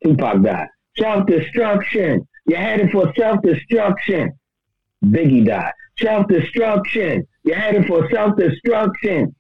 Tupac 0.04 0.42
died. 0.42 0.68
Self 0.98 1.28
destruction. 1.28 2.28
You're 2.48 2.60
headed 2.60 2.92
for 2.92 3.14
self 3.16 3.42
destruction. 3.42 4.34
Biggie 5.06 5.46
died. 5.46 5.72
Self 6.00 6.28
destruction. 6.28 7.26
You're 7.44 7.58
headed 7.58 7.86
for 7.88 8.10
self 8.10 8.36
destruction. 8.38 9.34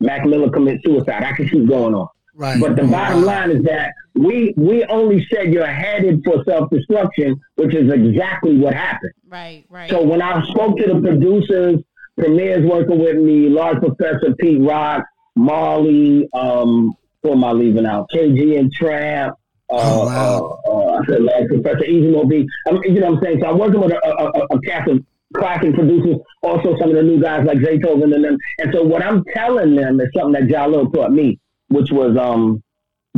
Mac 0.00 0.26
Miller 0.26 0.50
commits 0.50 0.84
suicide. 0.84 1.22
I 1.22 1.32
can 1.32 1.48
keep 1.48 1.66
going 1.66 1.94
on. 1.94 2.08
Right. 2.36 2.60
But 2.60 2.76
the 2.76 2.84
bottom 2.84 3.22
line 3.24 3.50
is 3.52 3.62
that 3.64 3.92
we 4.14 4.52
we 4.56 4.84
only 4.86 5.24
said 5.32 5.52
you're 5.52 5.66
headed 5.66 6.22
for 6.24 6.42
self 6.44 6.68
destruction, 6.70 7.40
which 7.56 7.74
is 7.74 7.92
exactly 7.92 8.56
what 8.58 8.74
happened. 8.74 9.12
Right, 9.28 9.64
right. 9.70 9.88
So 9.90 10.02
when 10.02 10.20
I 10.22 10.44
spoke 10.48 10.76
to 10.78 10.94
the 10.94 11.00
producers, 11.00 11.80
Premier's 12.18 12.64
working 12.68 12.98
with 12.98 13.16
me, 13.16 13.48
Large 13.48 13.78
Professor 13.78 14.34
Pete 14.38 14.60
Rock, 14.62 15.04
Marley, 15.36 16.28
um, 16.32 16.92
who 17.22 17.32
am 17.32 17.44
I 17.44 17.52
leaving 17.52 17.86
out? 17.86 18.08
KG 18.12 18.58
and 18.58 18.72
Tramp. 18.72 19.34
Uh, 19.70 19.76
Oh, 19.76 20.06
wow. 20.06 20.60
uh, 20.66 20.70
uh, 20.70 21.00
I 21.00 21.06
said 21.06 21.22
Large 21.22 21.48
Professor 21.48 21.84
Easy 21.84 22.08
Mo 22.10 22.24
Bee. 22.24 22.46
I 22.68 22.72
mean, 22.72 22.82
you 22.84 23.00
know 23.00 23.10
what 23.12 23.18
I'm 23.18 23.22
saying? 23.24 23.38
So 23.40 23.46
I'm 23.48 23.58
working 23.58 23.80
with 23.80 23.92
a, 23.92 24.00
a, 24.06 24.24
a, 24.26 24.44
a 24.56 24.60
cast 24.62 24.90
of 24.90 25.04
classic 25.34 25.74
producers, 25.74 26.16
also 26.42 26.76
some 26.78 26.90
of 26.90 26.94
the 26.96 27.02
new 27.02 27.20
guys 27.20 27.44
like 27.46 27.58
Zaytoven 27.58 28.14
and 28.14 28.24
them. 28.24 28.36
And 28.58 28.72
so 28.72 28.82
what 28.84 29.02
I'm 29.04 29.24
telling 29.34 29.74
them 29.74 30.00
is 30.00 30.08
something 30.16 30.32
that 30.46 30.52
Jalil 30.54 30.92
taught 30.94 31.12
me, 31.12 31.40
which 31.74 31.90
was, 31.90 32.16
um, 32.16 32.62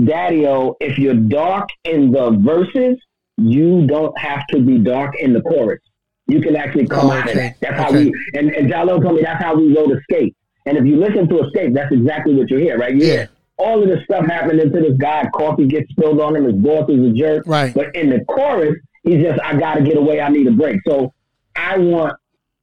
Daddy-O, 0.03 0.77
if 0.81 0.99
you're 0.99 1.15
dark 1.15 1.69
in 1.85 2.11
the 2.13 2.31
verses, 2.33 2.97
you 3.39 3.87
don't 3.87 4.17
have 4.19 4.47
to 4.49 4.61
be 4.61 4.79
dark 4.79 5.15
in 5.17 5.33
the 5.33 5.41
chorus. 5.43 5.81
You 6.27 6.41
can 6.41 6.57
actually 6.57 6.87
come 6.87 7.07
Oh, 7.07 7.13
out 7.13 7.25
of 7.25 7.31
okay. 7.31 7.39
that. 7.39 7.57
That's 7.61 7.81
how 7.81 7.93
we, 7.93 8.13
and, 8.35 8.51
and 8.51 8.71
Jalil 8.71 9.01
told 9.03 9.17
me 9.17 9.23
that's 9.23 9.43
how 9.43 9.55
we 9.55 9.75
wrote 9.75 9.93
Escape. 9.97 10.35
And 10.67 10.77
if 10.77 10.85
you 10.85 10.97
listen 10.97 11.29
to 11.29 11.41
Escape, 11.47 11.73
that's 11.73 11.93
exactly 11.93 12.35
what 12.35 12.51
you 12.51 12.59
hear, 12.59 12.77
right? 12.79 12.95
You 12.95 13.07
Yeah. 13.07 13.13
hear 13.13 13.29
all 13.59 13.83
of 13.83 13.89
this 13.89 14.03
stuff 14.05 14.27
happening 14.27 14.71
to 14.71 14.81
this 14.81 14.99
guy. 14.99 15.27
Coffee 15.35 15.67
gets 15.67 15.89
spilled 15.91 16.21
on 16.21 16.37
him. 16.37 16.45
His 16.45 16.57
boss 16.57 16.91
is 16.91 17.09
a 17.09 17.13
jerk. 17.13 17.45
Right. 17.47 17.73
But 17.73 17.95
in 17.95 18.11
the 18.11 18.23
chorus, 18.27 18.75
he's 19.05 19.23
just, 19.23 19.41
I 19.43 19.57
got 19.57 19.77
to 19.77 19.83
get 19.83 19.97
away. 19.97 20.21
I 20.21 20.29
need 20.29 20.47
a 20.47 20.51
break. 20.51 20.81
So 20.87 21.13
I 21.55 21.79
want 21.79 22.15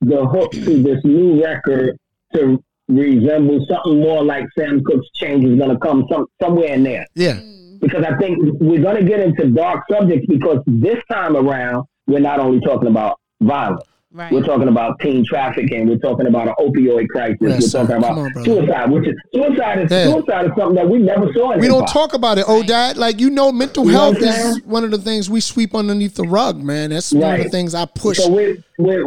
the 0.01 0.25
hook 0.25 0.51
to 0.51 0.83
this 0.83 1.03
new 1.03 1.41
record 1.43 1.97
to 2.35 2.61
resemble 2.87 3.65
something 3.69 3.99
more 4.01 4.23
like 4.23 4.45
Sam 4.57 4.83
Cooke's 4.83 5.07
Change 5.15 5.45
is 5.45 5.57
going 5.57 5.71
to 5.71 5.77
come 5.79 6.05
some, 6.11 6.25
somewhere 6.41 6.73
in 6.73 6.83
there 6.83 7.05
Yeah. 7.15 7.35
Mm. 7.35 7.79
because 7.79 8.03
I 8.03 8.15
think 8.17 8.37
we're 8.59 8.81
going 8.81 8.97
to 8.97 9.03
get 9.07 9.19
into 9.19 9.47
dark 9.51 9.83
subjects 9.91 10.25
because 10.27 10.59
this 10.67 10.97
time 11.11 11.35
around, 11.35 11.85
we're 12.07 12.19
not 12.19 12.39
only 12.39 12.59
talking 12.61 12.89
about 12.89 13.17
violence. 13.41 13.81
right. 14.11 14.31
We're 14.31 14.43
talking 14.43 14.67
about 14.67 14.99
teen 14.99 15.25
trafficking. 15.25 15.87
We're 15.87 15.97
talking 15.97 16.27
about 16.27 16.47
an 16.49 16.53
opioid 16.59 17.07
crisis. 17.07 17.37
Yes, 17.41 17.61
we're 17.61 17.67
sir. 17.69 17.79
talking 17.87 17.95
about 17.97 18.17
on, 18.17 18.43
suicide, 18.43 18.91
which 18.91 19.07
is 19.07 19.15
suicide 19.33 19.79
is 19.85 19.91
Yeah. 19.91 20.11
suicide 20.11 20.45
is 20.47 20.51
something 20.57 20.75
that 20.75 20.89
we 20.89 20.99
never 20.99 21.31
saw 21.33 21.51
in 21.53 21.61
We 21.61 21.67
don't 21.67 21.79
hip-hop. 21.87 21.93
talk 21.93 22.13
about 22.13 22.37
it, 22.37 22.45
oh 22.47 22.61
dad. 22.63 22.97
Like 22.97 23.19
you 23.21 23.29
know, 23.29 23.51
mental 23.53 23.85
You 23.85 23.91
health 23.91 24.15
what 24.19 24.23
I'm 24.23 24.29
is 24.51 24.61
one 24.65 24.83
of 24.83 24.91
the 24.91 24.97
things 24.97 25.29
we 25.29 25.39
sweep 25.39 25.73
underneath 25.73 26.15
the 26.15 26.23
rug, 26.23 26.61
man. 26.61 26.89
That's 26.91 27.13
one 27.13 27.35
of 27.39 27.43
the 27.43 27.49
things 27.49 27.73
I 27.73 27.85
push. 27.85 28.17
So 28.17 28.29
we're, 28.29 28.57
we're 28.77 29.05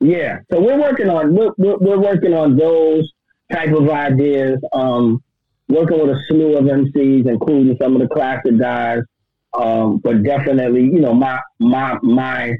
yeah. 0.00 0.40
So 0.50 0.60
we're 0.60 0.80
working 0.80 1.08
on 1.08 1.34
we're, 1.34 1.52
we're, 1.56 1.78
we're 1.78 1.98
working 1.98 2.34
on 2.34 2.56
those 2.56 3.12
type 3.52 3.72
of 3.72 3.88
ideas. 3.88 4.58
Um, 4.72 5.22
working 5.68 5.98
with 5.98 6.10
a 6.10 6.20
slew 6.28 6.56
of 6.56 6.64
MCs, 6.64 7.26
including 7.26 7.76
some 7.80 7.94
of 7.94 8.02
the 8.02 8.08
classic 8.08 8.58
guys. 8.58 9.00
Um, 9.54 9.98
but 9.98 10.22
definitely, 10.22 10.82
you 10.82 11.00
know, 11.00 11.14
my 11.14 11.40
my 11.58 11.98
my 12.02 12.56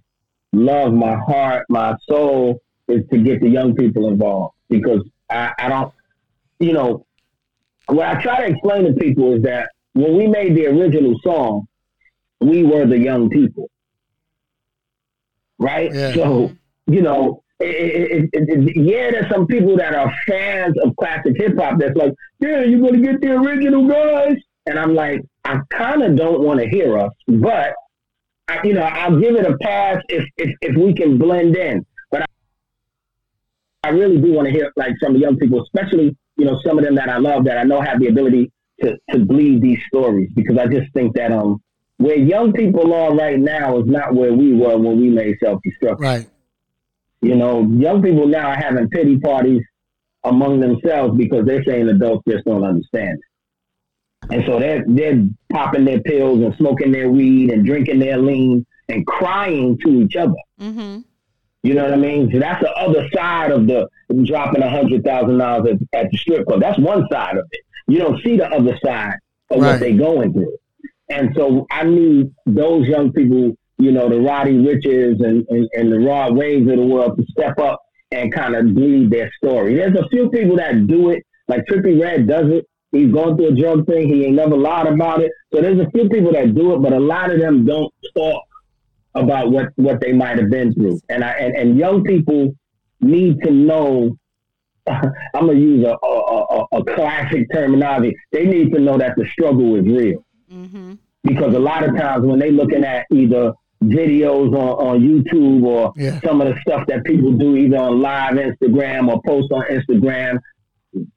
love, 0.52 0.92
my 0.92 1.16
heart, 1.16 1.66
my 1.68 1.96
soul 2.08 2.62
is 2.88 3.02
to 3.10 3.18
get 3.18 3.40
the 3.40 3.48
young 3.48 3.74
people 3.74 4.08
involved 4.08 4.54
because 4.68 5.02
I, 5.28 5.52
I 5.58 5.68
don't, 5.68 5.92
you 6.60 6.72
know, 6.72 7.06
what 7.86 8.06
I 8.06 8.22
try 8.22 8.46
to 8.46 8.52
explain 8.52 8.84
to 8.84 8.92
people 8.92 9.34
is 9.34 9.42
that 9.42 9.70
when 9.94 10.16
we 10.16 10.28
made 10.28 10.54
the 10.54 10.66
original 10.66 11.18
song, 11.24 11.66
we 12.40 12.62
were 12.62 12.86
the 12.86 12.98
young 12.98 13.28
people 13.30 13.70
right? 15.58 15.92
Yeah. 15.92 16.14
So, 16.14 16.52
you 16.86 17.02
know, 17.02 17.42
it, 17.60 18.30
it, 18.32 18.48
it, 18.48 18.76
yeah, 18.76 19.10
there's 19.10 19.30
some 19.30 19.46
people 19.46 19.76
that 19.76 19.94
are 19.94 20.12
fans 20.26 20.74
of 20.82 20.94
classic 20.96 21.34
hip 21.36 21.56
hop 21.58 21.78
that's 21.78 21.96
like, 21.96 22.12
yeah, 22.40 22.62
you're 22.62 22.80
going 22.80 22.94
to 22.94 23.00
get 23.00 23.20
the 23.20 23.32
original 23.32 23.86
guys. 23.88 24.36
And 24.66 24.78
I'm 24.78 24.94
like, 24.94 25.20
I 25.44 25.60
kind 25.70 26.02
of 26.02 26.16
don't 26.16 26.42
want 26.42 26.60
to 26.60 26.68
hear 26.68 26.98
us, 26.98 27.12
but, 27.28 27.74
I, 28.48 28.60
you 28.64 28.74
know, 28.74 28.82
I'll 28.82 29.18
give 29.18 29.36
it 29.36 29.46
a 29.46 29.56
pass 29.58 29.98
if, 30.08 30.24
if, 30.36 30.50
if 30.60 30.76
we 30.76 30.94
can 30.94 31.18
blend 31.18 31.56
in. 31.56 31.84
But 32.10 32.22
I, 32.22 32.26
I 33.84 33.88
really 33.90 34.20
do 34.20 34.32
want 34.32 34.46
to 34.46 34.52
hear 34.52 34.72
like 34.76 34.94
some 35.02 35.16
young 35.16 35.36
people, 35.36 35.62
especially, 35.62 36.16
you 36.36 36.44
know, 36.44 36.58
some 36.64 36.78
of 36.78 36.84
them 36.84 36.94
that 36.96 37.08
I 37.08 37.18
love 37.18 37.44
that 37.44 37.58
I 37.58 37.64
know 37.64 37.80
have 37.80 38.00
the 38.00 38.08
ability 38.08 38.50
to, 38.82 38.96
to 39.10 39.18
bleed 39.24 39.60
these 39.62 39.80
stories 39.88 40.30
because 40.34 40.58
I 40.58 40.66
just 40.66 40.92
think 40.92 41.14
that, 41.16 41.30
um, 41.30 41.62
where 41.98 42.18
young 42.18 42.52
people 42.52 42.92
are 42.92 43.14
right 43.14 43.38
now 43.38 43.78
is 43.78 43.86
not 43.86 44.14
where 44.14 44.32
we 44.32 44.52
were 44.52 44.76
when 44.76 45.00
we 45.00 45.10
made 45.10 45.36
self 45.42 45.60
destruction. 45.62 46.04
right. 46.04 46.26
You 47.24 47.36
know, 47.36 47.62
young 47.78 48.02
people 48.02 48.26
now 48.26 48.48
are 48.50 48.56
having 48.56 48.88
pity 48.90 49.18
parties 49.18 49.62
among 50.24 50.60
themselves 50.60 51.16
because 51.16 51.44
they're 51.46 51.64
saying 51.64 51.88
adults 51.88 52.24
just 52.28 52.44
don't 52.44 52.64
understand. 52.64 53.18
And 54.30 54.44
so 54.46 54.58
they're 54.58 54.84
they're 54.86 55.22
popping 55.52 55.84
their 55.84 56.00
pills 56.00 56.40
and 56.42 56.54
smoking 56.56 56.92
their 56.92 57.10
weed 57.10 57.50
and 57.50 57.64
drinking 57.64 57.98
their 57.98 58.18
lean 58.18 58.64
and 58.88 59.06
crying 59.06 59.78
to 59.84 60.02
each 60.02 60.16
other. 60.16 60.34
Mm-hmm. 60.60 61.00
You 61.62 61.74
know 61.74 61.84
what 61.84 61.92
I 61.94 61.96
mean? 61.96 62.30
So 62.32 62.38
that's 62.38 62.62
the 62.62 62.70
other 62.72 63.08
side 63.14 63.50
of 63.50 63.66
the 63.66 63.88
dropping 64.24 64.62
a 64.62 64.70
hundred 64.70 65.04
thousand 65.04 65.38
dollars 65.38 65.78
at 65.94 66.10
the 66.10 66.16
strip 66.18 66.46
club. 66.46 66.60
That's 66.60 66.78
one 66.78 67.06
side 67.10 67.36
of 67.36 67.44
it. 67.50 67.60
You 67.86 67.98
don't 67.98 68.22
see 68.22 68.36
the 68.36 68.46
other 68.48 68.78
side 68.84 69.16
of 69.50 69.60
Right. 69.60 69.72
what 69.72 69.80
they're 69.80 69.96
going 69.96 70.32
through. 70.32 70.56
And 71.10 71.34
so 71.36 71.66
I 71.70 71.84
need 71.84 72.32
those 72.46 72.86
young 72.88 73.12
people, 73.12 73.56
you 73.78 73.92
know, 73.92 74.08
the 74.08 74.20
Roddy 74.20 74.56
Ricches 74.56 75.20
and, 75.20 75.46
and, 75.48 75.68
and 75.74 75.92
the 75.92 75.98
Rod 75.98 76.36
Waves 76.36 76.70
of 76.70 76.76
the 76.76 76.86
world 76.86 77.18
to 77.18 77.24
step 77.30 77.58
up 77.58 77.80
and 78.12 78.32
kind 78.32 78.54
of 78.54 78.74
bleed 78.74 79.10
their 79.10 79.30
story. 79.42 79.74
There's 79.74 79.96
a 79.96 80.08
few 80.08 80.30
people 80.30 80.56
that 80.56 80.86
do 80.86 81.10
it, 81.10 81.24
like 81.48 81.64
Trippie 81.70 82.00
Redd 82.00 82.28
does 82.28 82.50
it. 82.50 82.66
He's 82.92 83.12
going 83.12 83.36
through 83.36 83.48
a 83.48 83.54
drug 83.56 83.86
thing. 83.86 84.08
He 84.08 84.24
ain't 84.24 84.36
never 84.36 84.56
lied 84.56 84.86
about 84.86 85.20
it. 85.20 85.32
So 85.52 85.60
there's 85.60 85.80
a 85.80 85.90
few 85.90 86.08
people 86.08 86.32
that 86.32 86.54
do 86.54 86.74
it, 86.74 86.78
but 86.78 86.92
a 86.92 87.00
lot 87.00 87.32
of 87.32 87.40
them 87.40 87.66
don't 87.66 87.92
talk 88.16 88.44
about 89.16 89.50
what, 89.50 89.68
what 89.74 90.00
they 90.00 90.12
might 90.12 90.38
have 90.38 90.50
been 90.50 90.72
through. 90.74 91.00
And 91.08 91.24
I 91.24 91.30
and, 91.32 91.56
and 91.56 91.78
young 91.78 92.04
people 92.04 92.54
need 93.00 93.40
to 93.42 93.50
know 93.50 94.16
I'm 94.86 95.10
gonna 95.34 95.54
use 95.54 95.84
a, 95.84 95.96
a, 96.06 96.08
a, 96.08 96.66
a 96.72 96.84
classic 96.94 97.50
terminology. 97.52 98.14
They 98.30 98.44
need 98.46 98.72
to 98.72 98.78
know 98.78 98.96
that 98.98 99.16
the 99.16 99.26
struggle 99.32 99.74
is 99.76 99.84
real 99.84 100.24
Mm-hmm. 100.52 100.92
because 101.24 101.54
a 101.54 101.58
lot 101.58 101.82
of 101.82 101.96
times 101.96 102.24
when 102.24 102.38
they 102.38 102.52
looking 102.52 102.84
at 102.84 103.06
either 103.12 103.52
videos 103.90 104.52
on, 104.52 104.86
on 104.96 105.00
YouTube 105.00 105.62
or 105.64 105.92
Yeah. 105.96 106.20
some 106.20 106.40
of 106.40 106.48
the 106.48 106.60
stuff 106.60 106.86
that 106.88 107.04
people 107.04 107.32
do 107.32 107.56
either 107.56 107.76
on 107.78 108.00
live 108.00 108.34
Instagram 108.34 109.08
or 109.12 109.20
post 109.26 109.50
on 109.52 109.64
Instagram, 109.70 110.38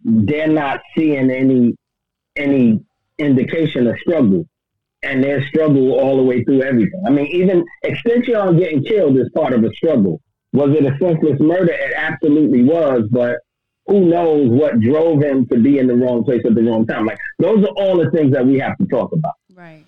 they're 0.04 0.48
not 0.52 0.82
seeing 0.98 1.30
any 1.32 1.76
any 2.36 2.80
indication 3.18 3.88
of 3.88 3.98
struggle. 4.00 4.46
And 5.04 5.24
their 5.24 5.44
struggle 5.48 5.92
all 6.00 6.18
the 6.18 6.24
way 6.24 6.44
through 6.44 6.64
everything. 6.64 7.04
I 7.06 7.12
mean, 7.12 7.28
even 7.28 7.64
XXXTentacion 7.86 8.60
getting 8.60 8.84
killed 8.84 9.18
is 9.18 9.30
part 9.36 9.54
of 9.54 9.64
a 9.64 9.72
struggle. 9.74 10.20
Was 10.54 10.72
it 10.76 10.86
a 10.86 10.98
senseless 11.00 11.40
murder? 11.40 11.72
It 11.72 11.94
absolutely 11.96 12.64
was, 12.64 13.08
but 13.12 13.38
who 13.86 14.06
knows 14.06 14.50
what 14.50 14.80
drove 14.80 15.22
him 15.22 15.46
to 15.48 15.58
be 15.60 15.78
in 15.78 15.88
the 15.88 15.96
wrong 15.96 16.24
place 16.24 16.42
at 16.46 16.56
the 16.56 16.64
wrong 16.64 16.86
time? 16.88 17.06
Like 17.06 17.20
those 17.40 17.64
are 17.64 17.74
all 17.78 17.98
the 17.98 18.10
things 18.12 18.34
that 18.34 18.46
we 18.46 18.58
have 18.60 18.78
to 18.80 18.86
talk 18.86 19.12
about. 19.14 19.34
Right. 19.54 19.86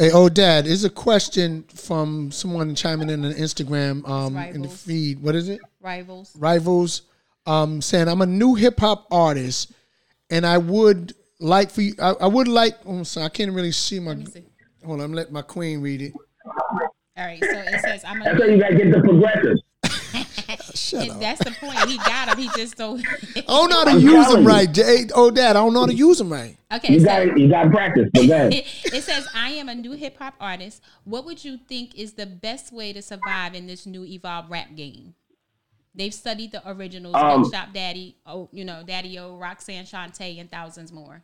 Hey, 0.00 0.12
oh, 0.12 0.28
Dad, 0.28 0.68
is 0.68 0.84
a 0.84 0.90
question 0.90 1.64
from 1.74 2.30
someone 2.30 2.76
chiming 2.76 3.10
in 3.10 3.24
on 3.24 3.32
Instagram 3.32 4.08
um, 4.08 4.36
in 4.36 4.62
the 4.62 4.68
feed. 4.68 5.20
What 5.20 5.34
is 5.34 5.48
it? 5.48 5.60
Rivals. 5.80 6.36
Rivals 6.36 7.02
um, 7.46 7.82
saying, 7.82 8.06
I'm 8.06 8.22
a 8.22 8.26
new 8.26 8.54
hip 8.54 8.78
hop 8.78 9.08
artist 9.10 9.72
and 10.30 10.46
I 10.46 10.56
would 10.56 11.14
like 11.40 11.72
for 11.72 11.82
you, 11.82 11.94
I, 12.00 12.12
I 12.20 12.26
would 12.28 12.46
like, 12.46 12.76
oh, 12.86 13.02
sorry, 13.02 13.26
I 13.26 13.28
can't 13.28 13.52
really 13.52 13.72
see 13.72 13.98
my, 13.98 14.10
Let 14.10 14.18
me 14.18 14.26
see. 14.26 14.44
hold 14.84 15.00
on, 15.00 15.04
I'm 15.04 15.14
letting 15.14 15.32
my 15.32 15.42
queen 15.42 15.80
read 15.80 16.00
it. 16.00 16.12
All 17.18 17.24
right. 17.24 17.42
So 17.42 17.50
it 17.50 17.80
says 17.80 18.04
I'm 18.06 18.22
A 18.22 18.24
That's 18.24 18.40
how 18.40 18.46
you 18.46 18.60
gotta 18.60 18.76
get 18.76 18.92
the 18.92 19.00
progressives. 19.00 19.62
Shut 20.78 21.08
up. 21.10 21.20
That's 21.20 21.44
the 21.44 21.50
point. 21.52 21.78
He 21.88 21.96
got 21.98 22.28
him. 22.28 22.38
He 22.38 22.48
just 22.56 22.76
don't. 22.76 23.04
I 23.36 23.40
don't 23.42 23.70
know 23.70 23.76
how 23.78 23.84
to 23.84 23.90
I'm 23.90 24.00
use 24.00 24.12
telling 24.12 24.36
them 24.44 24.46
right. 24.46 24.72
Jay, 24.72 25.06
oh, 25.14 25.30
Dad, 25.30 25.50
I 25.56 25.60
don't 25.60 25.74
know 25.74 25.80
how 25.80 25.86
to 25.86 25.94
use 25.94 26.18
them 26.18 26.32
right. 26.32 26.56
okay. 26.72 26.92
You 26.94 27.00
so 27.00 27.06
got 27.06 27.38
you 27.38 27.48
got 27.48 27.70
practice. 27.70 28.08
But 28.14 28.26
go 28.26 28.46
it, 28.52 28.64
it 28.84 29.02
says 29.04 29.26
I 29.34 29.50
am 29.50 29.68
a 29.68 29.74
new 29.74 29.92
hip 29.92 30.18
hop 30.18 30.34
artist. 30.40 30.82
What 31.04 31.24
would 31.24 31.44
you 31.44 31.58
think 31.68 31.98
is 31.98 32.12
the 32.14 32.26
best 32.26 32.72
way 32.72 32.92
to 32.92 33.02
survive 33.02 33.54
in 33.54 33.66
this 33.66 33.86
new 33.86 34.04
evolved 34.04 34.50
rap 34.50 34.74
game? 34.76 35.14
They've 35.94 36.14
studied 36.14 36.52
the 36.52 36.62
originals, 36.70 37.16
Um, 37.16 37.50
Shop 37.50 37.70
Daddy, 37.74 38.16
oh, 38.24 38.48
you 38.52 38.64
know, 38.64 38.82
Daddy 38.86 39.18
O, 39.18 39.36
Roxanne 39.36 39.84
Shante, 39.84 40.38
and 40.40 40.48
thousands 40.48 40.92
more. 40.92 41.22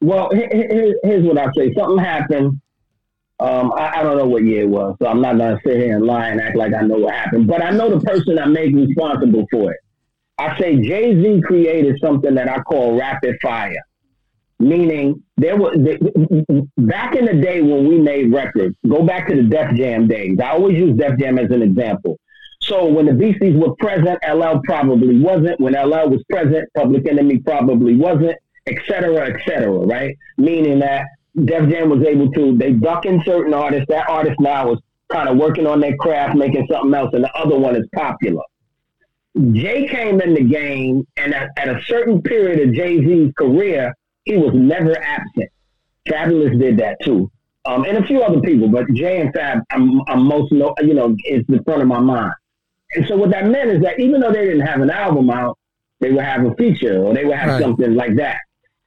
Well, 0.00 0.30
he- 0.32 0.46
he- 0.56 0.68
he- 0.74 0.94
here's 1.02 1.24
what 1.24 1.36
I 1.38 1.46
say. 1.56 1.72
Something 1.74 1.98
happened. 1.98 2.60
Um, 3.42 3.72
I, 3.72 3.98
I 3.98 4.02
don't 4.04 4.18
know 4.18 4.26
what 4.26 4.44
year 4.44 4.62
it 4.62 4.68
was, 4.68 4.94
so 5.02 5.08
I'm 5.08 5.20
not 5.20 5.36
gonna 5.36 5.58
sit 5.66 5.76
here 5.76 5.96
and 5.96 6.06
lie 6.06 6.28
and 6.28 6.40
act 6.40 6.56
like 6.56 6.72
I 6.72 6.82
know 6.82 6.98
what 6.98 7.12
happened. 7.12 7.48
But 7.48 7.60
I 7.60 7.70
know 7.70 7.90
the 7.90 7.98
person 7.98 8.38
I 8.38 8.46
made 8.46 8.72
responsible 8.72 9.46
for 9.50 9.72
it. 9.72 9.80
I 10.38 10.56
say 10.60 10.76
Jay 10.76 11.20
Z 11.20 11.42
created 11.44 11.98
something 12.00 12.36
that 12.36 12.48
I 12.48 12.60
call 12.60 12.96
rapid 12.96 13.40
fire, 13.42 13.82
meaning 14.60 15.24
there 15.36 15.56
was 15.56 15.76
back 16.76 17.16
in 17.16 17.24
the 17.24 17.34
day 17.34 17.62
when 17.62 17.88
we 17.88 17.98
made 17.98 18.32
records. 18.32 18.76
Go 18.88 19.02
back 19.02 19.28
to 19.28 19.34
the 19.34 19.42
Def 19.42 19.74
Jam 19.74 20.06
days. 20.06 20.38
I 20.40 20.50
always 20.50 20.78
use 20.78 20.96
Def 20.96 21.18
Jam 21.18 21.36
as 21.36 21.50
an 21.50 21.62
example. 21.62 22.20
So 22.60 22.86
when 22.86 23.06
the 23.06 23.12
Beasties 23.12 23.56
were 23.56 23.74
present, 23.74 24.20
LL 24.24 24.60
probably 24.62 25.18
wasn't. 25.18 25.58
When 25.58 25.72
LL 25.74 26.10
was 26.10 26.22
present, 26.30 26.68
Public 26.76 27.08
Enemy 27.08 27.38
probably 27.38 27.96
wasn't, 27.96 28.36
et 28.68 28.76
cetera, 28.86 29.34
et 29.34 29.40
cetera, 29.44 29.80
right? 29.80 30.16
Meaning 30.38 30.78
that 30.78 31.06
Def 31.44 31.68
Jam 31.70 31.88
was 31.88 32.02
able 32.06 32.30
to, 32.32 32.56
they 32.56 32.72
duck 32.72 33.06
in 33.06 33.22
certain 33.24 33.54
artists. 33.54 33.86
That 33.88 34.08
artist 34.08 34.38
now 34.40 34.72
is 34.72 34.78
kind 35.10 35.28
of 35.28 35.36
working 35.38 35.66
on 35.66 35.80
their 35.80 35.96
craft, 35.96 36.36
making 36.36 36.66
something 36.70 36.92
else, 36.94 37.10
and 37.12 37.24
the 37.24 37.32
other 37.34 37.58
one 37.58 37.76
is 37.76 37.86
popular. 37.94 38.42
Jay 39.52 39.86
came 39.88 40.20
in 40.20 40.34
the 40.34 40.42
game, 40.44 41.06
and 41.16 41.34
at, 41.34 41.48
at 41.56 41.68
a 41.68 41.80
certain 41.86 42.20
period 42.20 42.68
of 42.68 42.74
Jay 42.74 42.98
Z's 42.98 43.32
career, 43.38 43.94
he 44.24 44.36
was 44.36 44.52
never 44.54 44.94
absent. 45.00 45.48
Fabolous 46.06 46.58
did 46.60 46.76
that 46.78 46.98
too, 47.02 47.30
um, 47.64 47.84
and 47.84 47.96
a 47.96 48.02
few 48.06 48.20
other 48.22 48.40
people, 48.40 48.68
but 48.68 48.84
Jay 48.92 49.20
and 49.20 49.32
Fab, 49.32 49.60
I'm, 49.70 50.00
I'm 50.08 50.24
most 50.26 50.52
know, 50.52 50.74
you 50.82 50.92
know, 50.94 51.16
is 51.26 51.44
the 51.48 51.62
front 51.64 51.80
of 51.80 51.88
my 51.88 52.00
mind. 52.00 52.34
And 52.94 53.06
so 53.08 53.16
what 53.16 53.30
that 53.30 53.46
meant 53.46 53.70
is 53.70 53.82
that 53.82 53.98
even 54.00 54.20
though 54.20 54.32
they 54.32 54.44
didn't 54.44 54.66
have 54.66 54.82
an 54.82 54.90
album 54.90 55.30
out, 55.30 55.56
they 56.00 56.10
would 56.10 56.24
have 56.24 56.44
a 56.44 56.54
feature 56.56 57.02
or 57.04 57.14
they 57.14 57.24
would 57.24 57.36
have 57.36 57.48
Right. 57.50 57.62
something 57.62 57.94
like 57.94 58.16
that. 58.16 58.38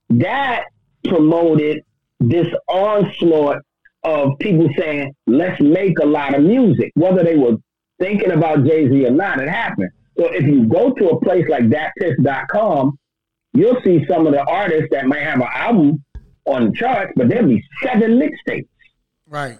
That 0.09 0.65
promoted 1.05 1.81
this 2.19 2.47
onslaught 2.67 3.57
of 4.03 4.37
people 4.39 4.69
saying, 4.77 5.13
let's 5.27 5.59
make 5.61 5.97
a 5.99 6.05
lot 6.05 6.35
of 6.35 6.43
music, 6.43 6.91
whether 6.95 7.23
they 7.23 7.35
were 7.35 7.55
thinking 7.99 8.31
about 8.31 8.63
Jay 8.65 8.87
Z 8.89 9.05
or 9.05 9.11
not, 9.11 9.39
it 9.39 9.49
happened. 9.49 9.89
So 10.17 10.25
if 10.31 10.43
you 10.45 10.65
go 10.67 10.91
to 10.91 11.09
a 11.09 11.21
place 11.21 11.45
like 11.49 11.63
datpiff.com, 11.63 12.97
you'll 13.53 13.81
see 13.83 14.05
some 14.07 14.27
of 14.27 14.33
the 14.33 14.43
artists 14.43 14.87
that 14.91 15.05
might 15.07 15.23
have 15.23 15.39
an 15.41 15.47
album 15.53 16.03
on 16.45 16.67
the 16.67 16.71
charts, 16.73 17.11
but 17.15 17.27
there'll 17.29 17.47
be 17.47 17.63
seven 17.83 18.19
mixtapes 18.19 18.67
Right. 19.27 19.57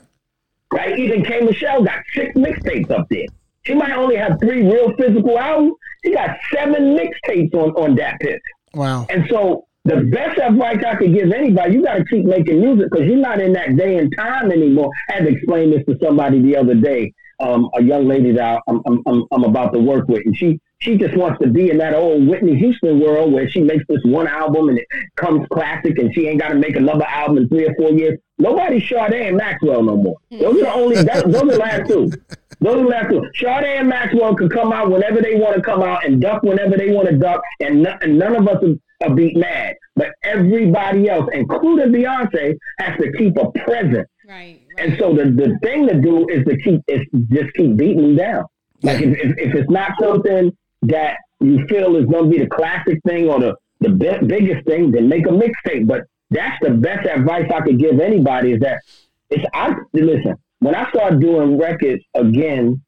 right? 0.72 0.98
Even 1.00 1.24
K 1.26 1.42
Michelle 1.42 1.84
got 1.84 2.04
six 2.14 2.36
mixtapes 2.36 2.92
up 2.92 3.08
there. 3.10 3.26
She 3.64 3.74
might 3.74 3.94
only 3.94 4.16
have 4.16 4.40
three 4.40 4.62
real 4.62 4.94
physical 4.96 5.40
albums. 5.40 5.74
She 6.06 6.14
got 6.14 6.38
seven 6.54 6.96
mixtapes 6.96 7.54
on 7.56 7.72
on 7.72 7.96
that 7.96 8.20
pit. 8.20 8.40
Wow. 8.76 9.08
And 9.10 9.26
so 9.30 9.66
the 9.86 10.02
best 10.02 10.40
advice 10.40 10.84
I 10.86 10.96
could 10.96 11.14
give 11.14 11.32
anybody, 11.32 11.76
you 11.76 11.84
got 11.84 11.98
to 11.98 12.06
keep 12.06 12.26
making 12.26 12.60
music 12.60 12.88
because 12.92 13.06
you're 13.06 13.18
not 13.18 13.40
in 13.40 13.54
that 13.54 13.78
day 13.78 13.98
and 13.98 14.14
time 14.18 14.52
anymore. 14.52 14.90
I 15.10 15.14
had 15.14 15.26
to 15.26 15.30
explain 15.30 15.70
this 15.70 15.86
to 15.86 15.96
somebody 16.04 16.42
the 16.42 16.58
other 16.58 16.74
day. 16.74 17.14
Um, 17.40 17.70
a 17.76 17.84
young 17.84 18.08
lady 18.08 18.32
that 18.32 18.62
I'm, 18.68 18.82
I'm, 18.86 19.02
I'm, 19.06 19.26
I'm 19.32 19.44
about 19.44 19.74
to 19.74 19.80
work 19.80 20.08
with, 20.08 20.26
and 20.26 20.36
she 20.36 20.60
she 20.80 20.98
just 20.98 21.16
wants 21.18 21.40
to 21.42 21.50
be 21.50 21.70
in 21.70 21.78
that 21.80 21.94
old 21.94 22.28
Whitney 22.28 22.56
Houston 22.58 23.00
world 23.00 23.34
where 23.34 23.50
she 23.50 23.60
makes 23.60 23.84
this 23.90 24.00
one 24.06 24.28
album 24.28 24.70
and 24.70 24.80
it 24.80 24.88
comes 25.16 25.46
classic, 25.52 25.98
and 26.00 26.14
she 26.14 26.28
ain't 26.28 26.40
got 26.40 26.50
to 26.50 26.56
make 26.56 26.78
another 26.78 27.06
album 27.06 27.40
in 27.40 27.50
three 27.50 27.68
or 27.68 27.76
four 27.76 27.92
years. 27.92 28.18
Nobody's 28.38 28.88
Sade 28.88 29.14
and 29.14 29.38
Maxwell 29.38 29.84
no 29.84 29.98
more. 29.98 30.16
Those 30.32 30.58
are 30.58 30.66
the 30.66 30.74
only. 30.74 31.04
That, 31.04 31.30
those 31.30 31.42
are 31.42 31.48
the 31.48 31.58
last 31.58 31.90
two. 31.90 32.12
Those 32.62 32.78
are 32.78 32.84
the 32.84 32.90
last 32.90 33.10
two. 33.10 33.30
Sade 33.36 33.66
and 33.66 33.90
Maxwell 33.90 34.34
can 34.34 34.50
come 34.50 34.72
out 34.72 34.90
whenever 34.90 35.22
they 35.22 35.36
want 35.36 35.56
to 35.56 35.62
come 35.62 35.84
out 35.84 36.06
and 36.06 36.22
duck 36.22 36.42
whenever 36.42 36.78
they 36.78 36.90
want 36.90 37.10
to 37.10 37.18
duck, 37.18 37.42
and, 37.60 37.84
no, 37.84 37.98
and 38.02 38.18
none 38.18 38.34
of 38.34 38.48
us 38.48 38.64
are, 39.02 39.10
are 39.10 39.16
beat 39.16 39.38
mad. 39.38 39.76
But 39.96 40.10
everybody 40.24 41.10
else, 41.10 41.30
including 41.34 41.94
Beyonce, 41.94 42.56
has 42.80 42.98
to 43.00 43.12
keep 43.14 43.38
a 43.38 43.52
presence. 43.52 44.10
Right. 44.28 44.62
And 44.78 44.98
so 45.00 45.14
the, 45.14 45.26
the 45.26 45.58
thing 45.64 45.88
to 45.88 46.02
do 46.02 46.28
is 46.30 46.46
to 46.46 46.58
keep 46.58 46.82
is 46.88 47.02
just 47.30 47.54
keep 47.56 47.78
beating 47.78 48.02
them 48.02 48.16
down. 48.16 48.46
Like 48.82 49.02
if, 49.02 49.18
if, 49.18 49.38
if 49.38 49.56
it's 49.56 49.70
not 49.70 49.92
something 50.02 50.56
that 50.84 51.18
you 51.40 51.66
feel 51.68 51.96
is 51.96 52.06
going 52.06 52.26
to 52.26 52.38
be 52.38 52.44
the 52.44 52.50
classic 52.50 53.00
thing 53.08 53.30
or 53.30 53.40
the 53.40 53.56
the 53.82 53.90
bi- 53.90 54.22
biggest 54.26 54.66
thing, 54.66 54.92
then 54.92 55.10
make 55.10 55.26
a 55.28 55.30
mixtape. 55.30 55.88
But 55.88 56.04
that's 56.30 56.58
the 56.62 56.72
best 56.72 57.08
advice 57.08 57.50
I 57.54 57.62
could 57.62 57.80
give 57.80 58.00
anybody 58.00 58.54
is 58.54 58.60
that 58.62 58.82
it's 59.30 59.44
I 59.54 59.76
listen. 59.94 60.36
When 60.60 60.76
I 60.76 60.90
started 60.90 61.20
doing 61.20 61.58
records 61.58 62.04
again 62.14 62.82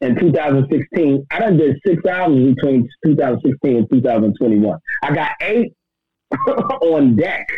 in 0.00 0.14
2016, 0.16 1.26
I 1.30 1.38
done 1.38 1.56
did 1.56 1.76
six 1.86 2.04
albums 2.06 2.54
between 2.54 2.88
2016 3.04 3.76
and 3.76 3.90
2021. 3.90 4.78
I 5.02 5.14
got 5.14 5.30
eight 5.40 5.72
on 6.82 7.16
deck 7.16 7.48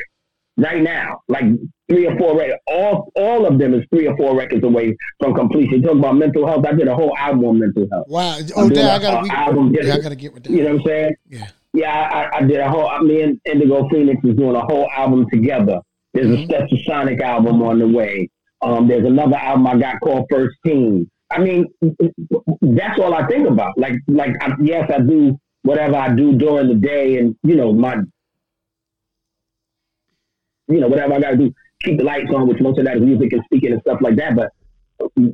right 0.57 0.83
now, 0.83 1.21
like 1.29 1.45
three 1.91 2.07
or 2.07 2.17
four 2.19 2.37
records. 2.37 2.61
All 2.69 3.11
all 3.17 3.47
of 3.47 3.59
them 3.59 3.75
is 3.75 3.85
three 3.93 4.07
or 4.07 4.17
four 4.17 4.37
records 4.37 4.65
away 4.65 4.97
from 5.21 5.35
completion. 5.35 5.83
Talking 5.83 5.99
about 6.01 6.17
mental 6.17 6.47
health, 6.47 6.65
I 6.67 6.73
did 6.73 6.89
a 6.89 6.95
whole 6.95 7.17
album 7.17 7.45
on 7.45 7.59
mental 7.61 7.87
health. 7.91 8.07
Wow. 8.09 8.39
Oh, 8.57 8.69
damn, 8.69 9.01
I 9.01 9.03
gotta. 9.03 9.33
album 9.33 9.75
yeah, 9.75 9.95
I 9.95 10.01
gotta 10.01 10.17
get 10.17 10.35
with 10.35 10.45
that. 10.45 10.51
You 10.53 10.63
know 10.65 10.73
what 10.75 10.81
I'm 10.81 10.87
saying? 10.87 11.15
Yeah. 11.29 11.47
Yeah, 11.75 11.93
I, 12.33 12.39
I 12.39 12.43
did 12.43 12.59
a 12.61 12.69
whole. 12.69 12.99
Me 13.01 13.23
and 13.23 13.41
Indigo 13.45 13.89
Phoenix 13.91 14.21
is 14.25 14.37
doing 14.37 14.57
a 14.57 14.61
whole 14.63 14.89
album 14.97 15.27
together. 15.33 15.81
There's 16.15 16.27
Mhm. 16.27 16.73
a 16.73 16.85
Sonic 16.85 17.21
album 17.21 17.63
on 17.63 17.79
the 17.79 17.87
way. 17.87 18.29
Um, 18.63 18.89
there's 18.89 19.05
another 19.07 19.37
album 19.37 19.67
I 19.67 19.77
got 19.79 20.01
called 20.01 20.25
First 20.31 20.57
Team. 20.67 21.09
I 21.31 21.39
mean, 21.39 21.67
that's 22.63 22.99
all 22.99 23.15
I 23.15 23.27
think 23.27 23.49
about. 23.49 23.77
Like, 23.77 23.95
like 24.07 24.35
I, 24.41 24.53
yes, 24.63 24.91
I 24.95 25.01
do 25.01 25.39
whatever 25.63 25.97
I 25.97 26.15
do 26.15 26.35
during 26.35 26.69
the 26.69 26.75
day, 26.75 27.19
and 27.19 27.37
you 27.43 27.57
know 27.57 27.73
my, 27.73 27.97
you 30.69 30.81
know 30.81 30.89
whatever 30.89 31.15
I 31.15 31.21
got 31.21 31.31
to 31.33 31.37
do, 31.37 31.55
keep 31.83 31.99
the 31.99 32.05
lights 32.05 32.31
on, 32.35 32.49
which 32.49 32.61
most 32.61 32.79
of 32.79 32.87
that 32.87 32.97
is 32.97 33.03
music 33.03 33.33
and 33.33 33.43
speaking 33.45 33.73
and 33.73 33.81
stuff 33.83 33.99
like 34.01 34.17
that. 34.17 34.37
But 34.37 34.53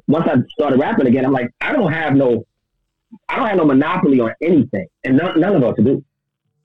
once 0.08 0.26
I 0.26 0.36
started 0.50 0.80
rapping 0.80 1.06
again, 1.06 1.24
I'm 1.24 1.32
like, 1.32 1.50
I 1.60 1.72
don't 1.72 1.92
have 1.92 2.14
no, 2.14 2.44
I 3.28 3.36
don't 3.36 3.48
have 3.48 3.56
no 3.58 3.64
monopoly 3.64 4.20
on 4.20 4.32
anything, 4.42 4.86
and 5.04 5.16
none, 5.16 5.40
none 5.40 5.54
of 5.54 5.62
us 5.62 5.76
do. 5.76 6.04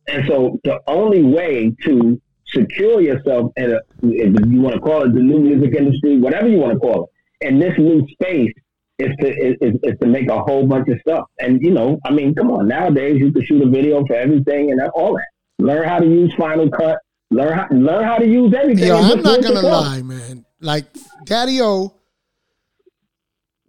And 0.08 0.28
so 0.28 0.60
the 0.64 0.80
only 0.88 1.22
way 1.22 1.76
to 1.84 2.20
secure 2.48 3.00
yourself 3.00 3.52
in 3.58 3.74
a, 3.74 3.80
if 4.02 4.50
you 4.50 4.62
want 4.62 4.74
to 4.74 4.82
call 4.82 5.04
it 5.04 5.14
the 5.14 5.22
new 5.22 5.40
music 5.40 5.76
industry, 5.76 6.20
whatever 6.20 6.48
you 6.48 6.58
want 6.58 6.74
to 6.74 6.80
call 6.80 7.04
it, 7.04 7.48
in 7.48 7.60
this 7.60 7.78
new 7.78 8.06
space 8.14 8.52
is 9.00 9.16
to 9.22 9.28
is, 9.28 9.76
is, 9.84 10.00
to 10.00 10.08
make 10.08 10.30
a 10.30 10.40
whole 10.42 10.68
bunch 10.68 10.90
of 10.90 11.00
stuff. 11.02 11.26
And 11.40 11.62
you 11.62 11.72
know, 11.72 12.00
I 12.06 12.12
mean, 12.12 12.36
come 12.36 12.52
on, 12.52 12.68
nowadays 12.68 13.20
you 13.20 13.32
can 13.32 13.44
shoot 13.46 13.62
a 13.62 13.70
video 13.70 14.06
for 14.06 14.16
everything 14.16 14.72
and 14.72 14.82
all 14.94 15.16
that. 15.16 15.28
Learn 15.60 15.88
how 15.88 16.00
to 16.00 16.06
use 16.06 16.34
Final 16.36 16.70
Cut. 16.70 17.00
Learn 17.32 17.58
how 17.58 17.68
learn 17.72 18.04
how 18.04 18.18
to 18.18 18.28
use 18.28 18.54
everything. 18.54 18.88
Yo, 18.88 18.98
I'm 18.98 19.22
not 19.22 19.42
gonna 19.42 19.62
lie, 19.62 20.02
man. 20.02 20.46
Like 20.62 20.86
Daddy 21.26 21.62
O 21.62 21.96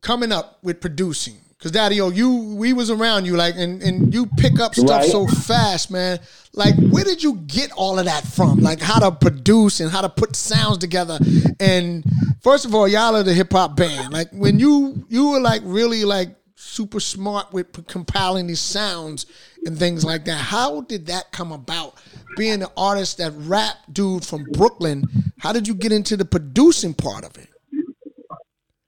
coming 0.01 0.33
up 0.33 0.59
with 0.63 0.81
producing. 0.81 1.37
Cause 1.63 1.73
Daddy 1.73 2.01
O, 2.01 2.09
you 2.09 2.55
we 2.57 2.73
was 2.73 2.91
around 2.91 3.27
you 3.27 3.37
like 3.37 3.55
and, 3.57 3.83
and 3.83 4.15
you 4.15 4.25
pick 4.39 4.59
up 4.59 4.75
stuff 4.75 5.03
Right. 5.03 5.11
so 5.11 5.27
fast, 5.27 5.91
man. 5.91 6.19
Like 6.55 6.75
where 6.89 7.05
did 7.05 7.23
you 7.23 7.37
get 7.47 7.71
all 7.73 7.99
of 7.99 8.07
that 8.07 8.25
from? 8.27 8.61
Like 8.61 8.81
how 8.81 8.99
to 8.99 9.15
produce 9.15 9.81
and 9.81 9.91
how 9.91 10.01
to 10.01 10.09
put 10.09 10.35
sounds 10.37 10.79
together. 10.79 11.19
And 11.61 12.03
first 12.41 12.65
of 12.65 12.75
all, 12.75 12.89
y'all 12.89 13.15
are 13.15 13.23
the 13.23 13.35
hip 13.35 13.53
hop 13.53 13.77
band. 13.77 14.11
Like 14.11 14.31
when 14.33 14.59
you 14.59 15.05
you 15.11 15.31
were 15.33 15.41
like 15.41 15.61
really 15.65 16.05
like 16.07 16.35
super 16.57 16.99
smart 17.01 17.53
with 17.53 17.71
p- 17.73 17.83
compiling 17.83 18.47
these 18.47 18.61
sounds 18.61 19.27
and 19.67 19.79
things 19.79 20.03
like 20.03 20.25
that. 20.25 20.39
How 20.39 20.81
did 20.81 21.07
that 21.09 21.31
come 21.31 21.53
about? 21.53 21.95
Being 22.37 22.63
an 22.63 22.69
artist, 22.77 23.19
that 23.19 23.33
rap 23.37 23.77
dude 23.93 24.25
from 24.25 24.45
Brooklyn, 24.53 25.05
how 25.39 25.53
did 25.53 25.69
you 25.69 25.75
get 25.75 25.93
into 25.93 26.17
the 26.17 26.25
producing 26.25 26.95
part 26.95 27.25
of 27.25 27.37
it? 27.37 27.49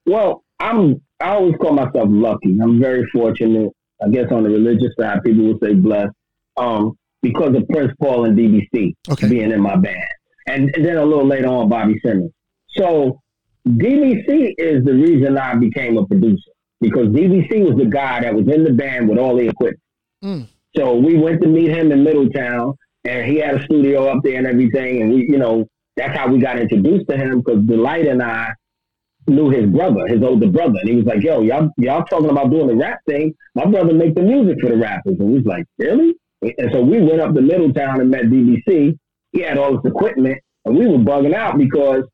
Well, 0.07 0.45
I'm. 0.61 1.03
I 1.23 1.31
always 1.35 1.55
call 1.61 1.73
myself 1.73 2.09
lucky. 2.11 2.59
I'm 2.63 2.81
very 2.81 3.07
fortunate. 3.13 3.71
I 4.05 4.09
guess 4.09 4.27
on 4.33 4.43
the 4.43 4.51
religious 4.51 4.91
side, 4.99 5.23
people 5.25 5.45
would 5.45 5.59
say 5.63 5.75
blessed, 5.75 6.13
um, 6.57 6.93
because 7.23 7.55
of 7.55 7.69
Prince 7.69 7.93
Paul 8.01 8.25
and 8.25 8.37
DBC 8.37 8.95
Okay. 9.11 9.29
being 9.29 9.53
in 9.53 9.61
my 9.61 9.77
band, 9.77 9.97
and, 10.49 10.75
and 10.75 10.85
then 10.85 10.97
a 10.97 11.05
little 11.05 11.27
later 11.27 11.47
on, 11.47 11.69
Bobby 11.69 12.01
Simmons. 12.05 12.33
So 12.71 13.21
DBC 13.69 14.55
is 14.59 14.85
the 14.85 14.95
reason 14.95 15.39
I 15.39 15.55
became 15.55 15.97
a 15.99 16.07
producer 16.07 16.51
because 16.81 17.07
DBC 17.09 17.65
was 17.65 17.77
the 17.79 17.89
guy 17.89 18.21
that 18.23 18.35
was 18.35 18.49
in 18.49 18.65
the 18.65 18.73
band 18.73 19.09
with 19.09 19.19
all 19.19 19.37
the 19.37 19.49
equipment. 19.49 19.81
Mm. 20.25 20.49
So 20.75 20.97
we 20.97 21.17
went 21.17 21.41
to 21.43 21.49
meet 21.49 21.71
him 21.71 21.93
in 21.93 22.03
Middletown, 22.03 22.75
and 23.05 23.31
he 23.31 23.37
had 23.37 23.55
a 23.61 23.65
studio 23.65 24.07
up 24.09 24.23
there 24.25 24.39
and 24.39 24.47
everything, 24.47 25.03
and 25.03 25.13
we, 25.13 25.23
you 25.29 25.39
know, 25.39 25.67
that's 25.97 26.17
how 26.19 26.27
we 26.27 26.39
got 26.41 26.59
introduced 26.59 27.09
to 27.09 27.17
him 27.17 27.41
because 27.41 27.63
Delight 27.67 28.07
and 28.07 28.23
I 28.23 28.53
knew 29.27 29.51
his 29.51 29.67
brother, 29.67 30.07
his 30.07 30.23
older 30.23 30.49
brother, 30.49 30.79
and 30.81 30.89
he 30.89 30.97
was 30.97 31.07
like, 31.07 31.23
"Yo, 31.23 31.43
y'all, 31.43 31.71
y'all 31.79 32.05
talking 32.05 32.31
about 32.31 32.51
doing 32.51 32.69
the 32.69 32.77
rap 32.77 33.01
thing? 33.07 33.35
My 33.55 33.67
brother 33.67 33.93
make 33.93 34.15
the 34.15 34.23
music 34.23 34.59
for 34.61 34.71
the 34.71 34.77
rappers." 34.77 35.17
And 35.19 35.29
we 35.29 35.39
was 35.39 35.47
like, 35.47 35.65
"Really?" 35.79 36.15
And 36.43 36.71
so 36.73 36.83
we 36.83 37.01
went 37.01 37.21
up 37.21 37.35
to 37.35 37.41
Middletown 37.41 38.01
and 38.01 38.11
met 38.11 38.25
DBC. 38.25 38.99
He 39.33 39.41
had 39.41 39.59
all 39.59 39.77
this 39.77 39.91
equipment, 39.91 40.39
and 40.65 40.77
we 40.77 40.87
were 40.87 40.99
bugging 40.99 41.35
out 41.35 41.59
because 41.59 42.05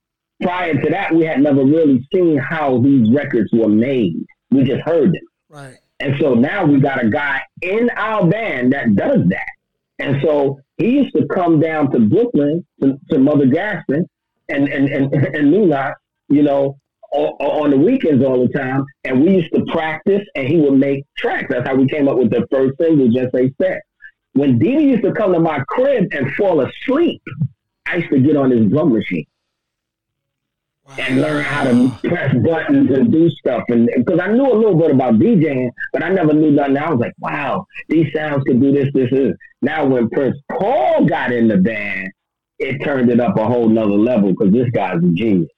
prior 0.42 0.74
to 0.74 0.90
that, 0.90 1.14
we 1.14 1.24
had 1.24 1.40
never 1.40 1.64
really 1.64 2.06
seen 2.12 2.36
how 2.38 2.78
these 2.80 3.10
records 3.10 3.50
were 3.52 3.68
made. 3.68 4.24
We 4.50 4.64
just 4.64 4.82
heard 4.82 5.12
them. 5.12 5.22
Right. 5.48 5.76
And 6.00 6.14
so 6.20 6.34
now 6.34 6.64
we 6.64 6.80
got 6.80 7.02
a 7.02 7.10
guy 7.10 7.40
in 7.62 7.90
our 7.96 8.26
band 8.26 8.72
that 8.72 8.94
does 8.94 9.26
that. 9.28 9.48
And 9.98 10.22
so 10.22 10.60
he 10.76 10.90
used 10.90 11.14
to 11.16 11.26
come 11.26 11.58
down 11.58 11.90
to 11.90 11.98
Brooklyn 11.98 12.64
to, 12.80 12.98
to 13.10 13.18
Mother 13.18 13.46
Gaston 13.46 14.06
and 14.48 14.68
and 14.68 14.88
and, 14.88 15.12
and 15.12 15.52
Nuna, 15.52 15.94
you 16.28 16.42
know, 16.42 16.78
on 17.12 17.70
the 17.70 17.76
weekends 17.76 18.24
all 18.24 18.46
the 18.46 18.52
time, 18.52 18.84
and 19.04 19.22
we 19.22 19.36
used 19.36 19.52
to 19.54 19.64
practice, 19.72 20.22
and 20.34 20.46
he 20.46 20.56
would 20.56 20.78
make 20.78 21.04
tracks. 21.16 21.46
That's 21.48 21.66
how 21.66 21.74
we 21.74 21.88
came 21.88 22.08
up 22.08 22.18
with 22.18 22.30
the 22.30 22.46
first 22.50 22.76
single, 22.78 23.08
Just 23.08 23.34
Say 23.34 23.50
Stet. 23.52 23.82
When 24.34 24.58
Didi 24.58 24.84
used 24.84 25.02
to 25.04 25.12
come 25.12 25.32
to 25.32 25.40
my 25.40 25.60
crib 25.68 26.08
and 26.12 26.32
fall 26.34 26.60
asleep, 26.60 27.22
I 27.86 27.96
used 27.96 28.10
to 28.10 28.20
get 28.20 28.36
on 28.36 28.50
his 28.50 28.68
drum 28.70 28.92
machine 28.92 29.26
wow. 30.88 30.96
and 30.98 31.20
learn 31.20 31.44
how 31.44 31.64
to 31.64 31.90
press 32.04 32.34
buttons 32.44 32.90
and 32.90 33.10
do 33.10 33.30
stuff. 33.30 33.64
And 33.68 33.88
because 33.96 34.20
I 34.20 34.32
knew 34.32 34.46
a 34.46 34.54
little 34.54 34.76
bit 34.76 34.90
about 34.90 35.14
DJing, 35.14 35.70
but 35.92 36.02
I 36.02 36.10
never 36.10 36.32
knew 36.32 36.50
nothing. 36.50 36.76
I 36.76 36.90
was 36.90 37.00
like, 37.00 37.14
wow, 37.18 37.66
these 37.88 38.12
sounds 38.14 38.44
could 38.44 38.60
do 38.60 38.72
this, 38.72 38.90
this, 38.92 39.10
this. 39.10 39.34
Now 39.62 39.86
when 39.86 40.08
Prince 40.10 40.36
Paul 40.50 41.06
got 41.06 41.32
in 41.32 41.48
the 41.48 41.56
band, 41.56 42.08
it 42.58 42.84
turned 42.84 43.10
it 43.10 43.20
up 43.20 43.36
a 43.36 43.44
whole 43.44 43.68
nother 43.68 43.90
level 43.90 44.30
because 44.30 44.52
this 44.52 44.68
guy's 44.70 44.96
a 44.96 45.08
genius. 45.14 45.50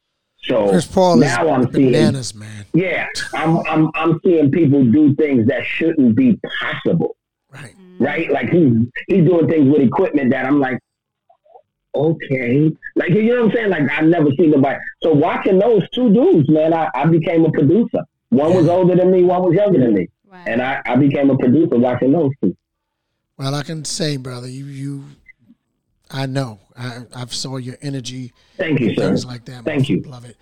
So 0.43 0.69
Prince 0.69 0.87
Paul 0.87 1.17
now 1.17 1.49
I'm 1.51 1.71
seeing 1.73 1.93
bananas, 1.93 2.35
man. 2.35 2.65
Yeah, 2.73 3.07
I'm 3.35 3.59
I'm 3.67 3.91
I'm 3.95 4.21
seeing 4.25 4.51
people 4.51 4.85
do 4.85 5.15
things 5.15 5.47
that 5.49 5.65
shouldn't 5.65 6.17
be 6.17 6.39
possible. 6.61 7.17
Right. 7.51 7.75
Right? 7.99 8.31
Like 8.31 8.49
he's 8.51 8.73
he's 9.09 9.29
doing 9.29 9.49
things 9.49 9.69
with 9.71 9.83
equipment 9.83 10.31
that 10.31 10.47
I'm 10.47 10.59
like, 10.59 10.79
okay. 11.95 12.71
Like 12.97 13.11
you 13.11 13.23
know 13.25 13.43
what 13.43 13.51
I'm 13.51 13.57
saying? 13.57 13.71
Like 13.71 13.91
I've 13.91 14.07
never 14.07 14.31
seen 14.39 14.51
nobody. 14.51 14.79
So 15.03 15.13
watching 15.13 15.59
those 15.59 15.89
two 15.91 16.13
dudes, 16.13 16.49
man, 16.49 16.73
I, 16.73 16.89
I 16.95 17.05
became 17.07 17.45
a 17.45 17.51
producer. 17.51 18.01
One 18.31 18.55
was 18.55 18.69
older 18.69 18.95
than 18.97 19.11
me, 19.11 19.25
one 19.25 19.43
was 19.43 19.55
younger 19.55 19.81
than 19.81 19.95
me. 19.95 20.09
Wow. 20.25 20.45
And 20.47 20.63
I, 20.63 20.81
I 20.87 20.97
became 20.97 21.29
a 21.31 21.37
producer 21.37 21.77
watching 21.77 22.13
those 22.13 22.31
two. 22.41 22.57
Well, 23.37 23.55
I 23.55 23.63
can 23.63 23.85
say, 23.85 24.17
brother, 24.17 24.49
you 24.49 24.67
you 24.67 25.05
I 26.11 26.27
know. 26.27 26.61
I, 26.77 27.03
I've 27.15 27.33
saw 27.33 27.57
your 27.57 27.77
energy. 27.83 28.33
Thank 28.57 28.81
you, 28.81 28.95
things 28.95 29.23
sir. 29.23 29.29
like 29.29 29.45
that. 29.47 29.65
Thank 29.65 29.89
you. 29.89 30.03
Love 30.03 30.25
it. 30.25 30.37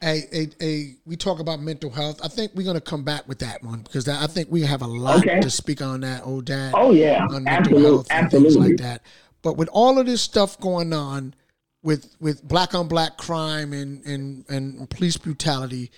Hey, 0.00 0.22
hey, 0.32 0.48
hey, 0.58 0.96
we 1.04 1.16
talk 1.16 1.40
about 1.40 1.60
mental 1.60 1.90
health. 1.90 2.20
I 2.24 2.28
think 2.28 2.52
we're 2.54 2.64
gonna 2.64 2.80
come 2.80 3.04
back 3.04 3.28
with 3.28 3.38
that 3.40 3.62
one 3.62 3.82
because 3.82 4.08
I 4.08 4.26
think 4.26 4.48
we 4.50 4.62
have 4.62 4.80
a 4.80 4.86
lot 4.86 5.18
okay. 5.18 5.40
to 5.40 5.50
speak 5.50 5.82
on 5.82 6.00
that, 6.00 6.26
old 6.26 6.46
dad. 6.46 6.72
Oh 6.74 6.92
yeah, 6.92 7.26
on 7.30 7.44
mental 7.44 7.78
health 7.78 8.06
and 8.10 8.24
Absolutely. 8.24 8.50
things 8.50 8.68
like 8.68 8.76
that. 8.78 9.02
But 9.42 9.56
with 9.56 9.68
all 9.72 9.98
of 9.98 10.06
this 10.06 10.22
stuff 10.22 10.58
going 10.58 10.94
on, 10.94 11.34
with 11.82 12.16
with 12.18 12.42
black 12.46 12.74
on 12.74 12.88
black 12.88 13.18
crime 13.18 13.72
and 13.74 14.04
and 14.06 14.44
and 14.48 14.88
police 14.88 15.18
brutality, 15.18 15.90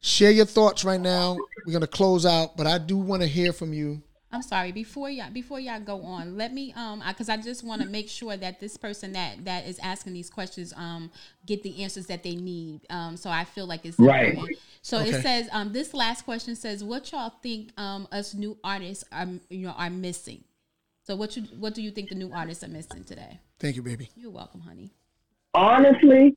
share 0.00 0.30
your 0.30 0.46
thoughts 0.46 0.82
right 0.84 1.00
now. 1.00 1.36
We're 1.66 1.74
gonna 1.74 1.86
close 1.86 2.24
out, 2.24 2.56
but 2.56 2.66
I 2.66 2.78
do 2.78 2.96
want 2.96 3.20
to 3.20 3.28
hear 3.28 3.52
from 3.52 3.74
you 3.74 4.02
I'm 4.32 4.42
sorry. 4.42 4.72
Before 4.72 5.10
y'all 5.10 5.30
before 5.30 5.60
y'all 5.60 5.80
go 5.80 6.02
on, 6.02 6.38
let 6.38 6.54
me 6.54 6.72
um 6.74 7.02
because 7.06 7.28
I, 7.28 7.34
I, 7.34 7.36
just 7.36 7.62
want 7.62 7.82
to 7.82 7.88
make 7.88 8.08
sure 8.08 8.34
that 8.34 8.60
this 8.60 8.78
person 8.78 9.12
that 9.12 9.44
that 9.44 9.66
is 9.66 9.78
asking 9.80 10.14
these 10.14 10.30
questions 10.30 10.72
um 10.76 11.10
get 11.44 11.62
the 11.62 11.82
answers 11.82 12.06
that 12.06 12.22
they 12.22 12.34
need. 12.34 12.80
Um, 12.88 13.18
so 13.18 13.28
I 13.28 13.44
feel 13.44 13.66
like 13.66 13.84
it's 13.84 13.98
right. 13.98 14.30
Important. 14.30 14.58
So 14.80 14.98
okay. 14.98 15.10
it 15.10 15.22
says 15.22 15.48
um 15.52 15.72
this 15.74 15.92
last 15.92 16.24
question 16.24 16.56
says 16.56 16.82
what 16.82 17.12
y'all 17.12 17.34
think 17.42 17.72
um 17.76 18.08
us 18.10 18.32
new 18.32 18.56
artists 18.64 19.04
are 19.12 19.28
you 19.50 19.66
know 19.66 19.74
are 19.76 19.90
missing. 19.90 20.44
So 21.04 21.14
what 21.14 21.36
you 21.36 21.42
what 21.58 21.74
do 21.74 21.82
you 21.82 21.90
think 21.90 22.08
the 22.08 22.14
new 22.14 22.32
artists 22.32 22.64
are 22.64 22.68
missing 22.68 23.04
today? 23.04 23.38
Thank 23.60 23.76
you, 23.76 23.82
baby. 23.82 24.10
You're 24.16 24.30
welcome, 24.30 24.60
honey. 24.60 24.90
Honestly, 25.52 26.34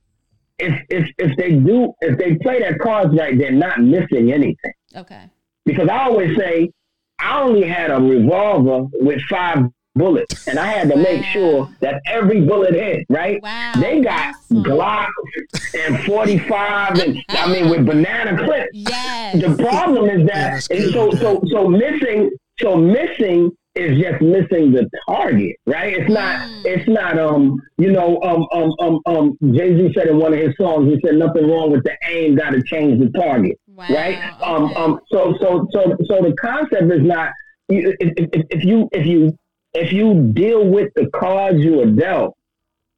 if 0.58 0.74
if 0.90 1.08
if 1.16 1.36
they 1.38 1.52
do 1.52 1.94
if 2.02 2.18
they 2.18 2.34
play 2.36 2.58
their 2.58 2.76
cards 2.76 3.16
right, 3.16 3.38
they're 3.38 3.52
not 3.52 3.80
missing 3.80 4.32
anything. 4.32 4.72
Okay. 4.94 5.30
Because 5.64 5.88
I 5.88 6.04
always 6.04 6.36
say 6.36 6.70
I 7.18 7.40
only 7.42 7.66
had 7.66 7.90
a 7.90 8.00
revolver 8.00 8.86
with 9.00 9.20
five 9.22 9.64
bullets, 9.94 10.46
and 10.46 10.58
I 10.58 10.66
had 10.66 10.90
to 10.90 10.96
wow. 10.96 11.02
make 11.02 11.24
sure 11.24 11.70
that 11.80 12.02
every 12.06 12.42
bullet 12.42 12.74
hit. 12.74 13.06
Right? 13.08 13.42
Wow. 13.42 13.72
They 13.80 14.00
got 14.00 14.34
awesome. 14.34 14.64
Glocks 14.64 15.74
and 15.74 16.04
forty 16.04 16.38
five, 16.38 16.98
and 16.98 17.22
I 17.30 17.52
mean 17.52 17.70
with 17.70 17.86
banana 17.86 18.36
clips. 18.44 18.70
Yes. 18.72 19.40
The 19.40 19.56
problem 19.62 20.08
is 20.10 20.26
that 20.28 20.66
yeah, 20.70 20.90
so 20.92 21.10
so 21.12 21.42
so 21.50 21.68
missing 21.68 22.30
so 22.58 22.76
missing 22.76 23.50
is 23.76 24.00
just 24.00 24.22
missing 24.22 24.72
the 24.72 24.88
target, 25.06 25.56
right? 25.66 25.92
It's 25.92 26.10
not, 26.10 26.48
mm. 26.48 26.62
it's 26.64 26.88
not, 26.88 27.18
um, 27.18 27.60
you 27.76 27.92
know, 27.92 28.20
um, 28.22 28.46
um, 28.52 28.72
um, 28.80 29.00
um 29.04 29.38
Jay 29.52 29.76
Z 29.76 29.92
said 29.94 30.08
in 30.08 30.16
one 30.16 30.32
of 30.32 30.38
his 30.38 30.56
songs, 30.56 30.90
he 30.90 30.98
said 31.04 31.16
nothing 31.16 31.46
wrong 31.48 31.70
with 31.70 31.84
the 31.84 31.94
aim, 32.08 32.36
got 32.36 32.50
to 32.50 32.62
change 32.62 32.98
the 32.98 33.10
target, 33.10 33.60
wow. 33.76 33.86
right? 33.90 34.18
Um, 34.40 34.64
okay. 34.64 34.74
Um, 34.74 34.92
um, 34.92 35.00
so, 35.12 35.34
so, 35.40 35.68
so, 35.72 35.96
so 36.06 36.22
the 36.22 36.34
concept 36.40 36.90
is 36.92 37.02
not, 37.02 37.30
if, 37.68 37.96
if, 38.00 38.46
if 38.50 38.64
you, 38.64 38.88
if 38.92 39.06
you, 39.06 39.36
if 39.74 39.92
you 39.92 40.30
deal 40.32 40.66
with 40.66 40.92
the 40.96 41.08
cards 41.10 41.58
you 41.58 41.80
are 41.82 41.86
dealt, 41.86 42.36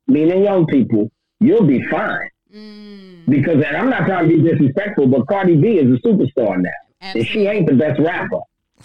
meaning 0.06 0.44
young 0.44 0.66
people, 0.66 1.10
you'll 1.40 1.64
be 1.64 1.82
fine. 1.88 2.28
Mm. 2.54 3.26
Because, 3.28 3.62
and 3.64 3.76
I'm 3.76 3.90
not 3.90 4.06
trying 4.06 4.28
to 4.28 4.36
be 4.36 4.48
disrespectful, 4.48 5.08
but 5.08 5.26
Cardi 5.26 5.56
B 5.56 5.78
is 5.78 5.92
a 5.92 6.00
superstar 6.06 6.60
now. 6.60 6.70
Absolutely. 7.00 7.20
And 7.20 7.28
she 7.28 7.46
ain't 7.46 7.66
the 7.68 7.74
best 7.74 8.00
rapper. 8.00 8.40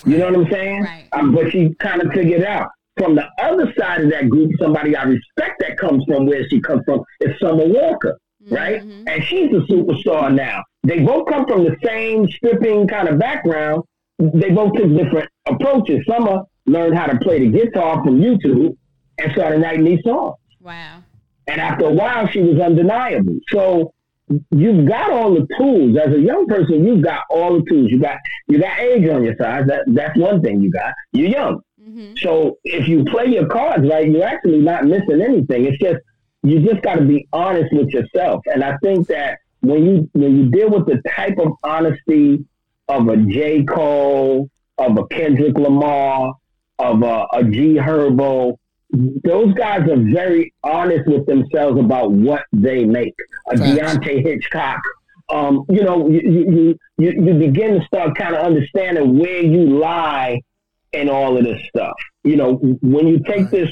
You 0.05 0.17
know 0.17 0.31
what 0.31 0.35
I'm 0.35 0.51
saying? 0.51 0.83
Right. 0.83 1.07
Um, 1.13 1.33
but 1.33 1.51
she 1.51 1.73
kind 1.79 2.01
of 2.01 2.11
figured 2.11 2.43
out. 2.43 2.69
From 2.97 3.15
the 3.15 3.25
other 3.41 3.73
side 3.77 4.01
of 4.01 4.11
that 4.11 4.29
group, 4.29 4.51
somebody 4.59 4.95
I 4.95 5.03
respect 5.03 5.61
that 5.61 5.77
comes 5.77 6.03
from 6.05 6.27
where 6.27 6.47
she 6.49 6.61
comes 6.61 6.83
from 6.85 7.03
is 7.21 7.39
Summer 7.39 7.65
Walker, 7.65 8.19
mm-hmm. 8.43 8.53
right? 8.53 8.81
And 8.81 9.23
she's 9.23 9.51
a 9.51 9.61
superstar 9.71 10.33
now. 10.33 10.63
They 10.83 10.99
both 10.99 11.27
come 11.29 11.45
from 11.45 11.63
the 11.63 11.75
same 11.83 12.27
stripping 12.29 12.87
kind 12.87 13.07
of 13.07 13.17
background. 13.17 13.83
They 14.19 14.49
both 14.49 14.73
took 14.73 14.89
different 14.95 15.29
approaches. 15.47 16.03
Summer 16.07 16.41
learned 16.65 16.97
how 16.97 17.07
to 17.07 17.17
play 17.19 17.39
the 17.39 17.51
guitar 17.51 18.03
from 18.03 18.19
YouTube 18.19 18.75
and 19.17 19.31
started 19.33 19.61
writing 19.61 19.85
these 19.85 20.03
songs. 20.03 20.35
Wow. 20.61 21.03
And 21.47 21.59
after 21.59 21.85
a 21.85 21.91
while, 21.91 22.27
she 22.27 22.41
was 22.41 22.59
undeniable. 22.59 23.37
So 23.49 23.93
you've 24.51 24.87
got 24.87 25.11
all 25.11 25.33
the 25.33 25.47
tools. 25.57 25.97
As 25.97 26.13
a 26.13 26.19
young 26.19 26.47
person, 26.47 26.85
you've 26.85 27.03
got 27.03 27.23
all 27.29 27.59
the 27.59 27.65
tools. 27.69 27.91
You 27.91 27.99
got 27.99 28.17
you 28.47 28.59
got 28.59 28.79
age 28.79 29.07
on 29.09 29.23
your 29.23 29.35
side. 29.37 29.67
That 29.67 29.83
that's 29.87 30.17
one 30.17 30.41
thing 30.41 30.61
you 30.61 30.71
got. 30.71 30.93
You're 31.11 31.29
young. 31.29 31.61
Mm-hmm. 31.81 32.13
So 32.17 32.57
if 32.63 32.87
you 32.87 33.03
play 33.05 33.27
your 33.27 33.47
cards 33.47 33.87
right, 33.89 34.09
you're 34.09 34.23
actually 34.23 34.59
not 34.59 34.85
missing 34.85 35.21
anything. 35.21 35.65
It's 35.65 35.77
just 35.79 35.99
you 36.43 36.59
just 36.59 36.81
got 36.81 36.95
to 36.95 37.05
be 37.05 37.27
honest 37.33 37.73
with 37.73 37.89
yourself. 37.89 38.41
And 38.45 38.63
I 38.63 38.77
think 38.83 39.07
that 39.07 39.39
when 39.63 39.85
you 39.85 40.09
when 40.13 40.37
you 40.37 40.51
deal 40.51 40.69
with 40.69 40.85
the 40.85 41.01
type 41.15 41.37
of 41.39 41.53
honesty 41.63 42.45
of 42.89 43.07
a 43.07 43.17
J. 43.17 43.63
Cole, 43.63 44.49
of 44.77 44.97
a 44.97 45.07
Kendrick 45.07 45.57
Lamar, 45.57 46.33
of 46.79 47.01
a, 47.01 47.25
a 47.33 47.43
G 47.45 47.75
Herbo, 47.75 48.57
those 49.23 49.53
guys 49.53 49.89
are 49.89 50.13
very 50.13 50.53
honest 50.63 51.07
with 51.07 51.25
themselves 51.25 51.79
about 51.79 52.11
what 52.11 52.43
they 52.51 52.83
make. 52.83 53.15
A 53.51 53.55
Deante' 53.55 54.21
Hitchcock, 54.21 54.81
um, 55.29 55.65
you 55.69 55.81
know, 55.81 56.09
you, 56.09 56.19
you, 56.19 56.79
you, 56.97 57.25
you 57.25 57.33
begin 57.33 57.79
to 57.79 57.85
start 57.85 58.17
kind 58.17 58.35
of 58.35 58.45
understanding 58.45 59.17
where 59.17 59.41
you 59.41 59.79
lie 59.79 60.41
in 60.91 61.09
all 61.09 61.37
of 61.37 61.45
this 61.45 61.61
stuff. 61.69 61.95
You 62.23 62.35
know, 62.35 62.55
when 62.81 63.07
you 63.07 63.21
take 63.25 63.49
this 63.49 63.69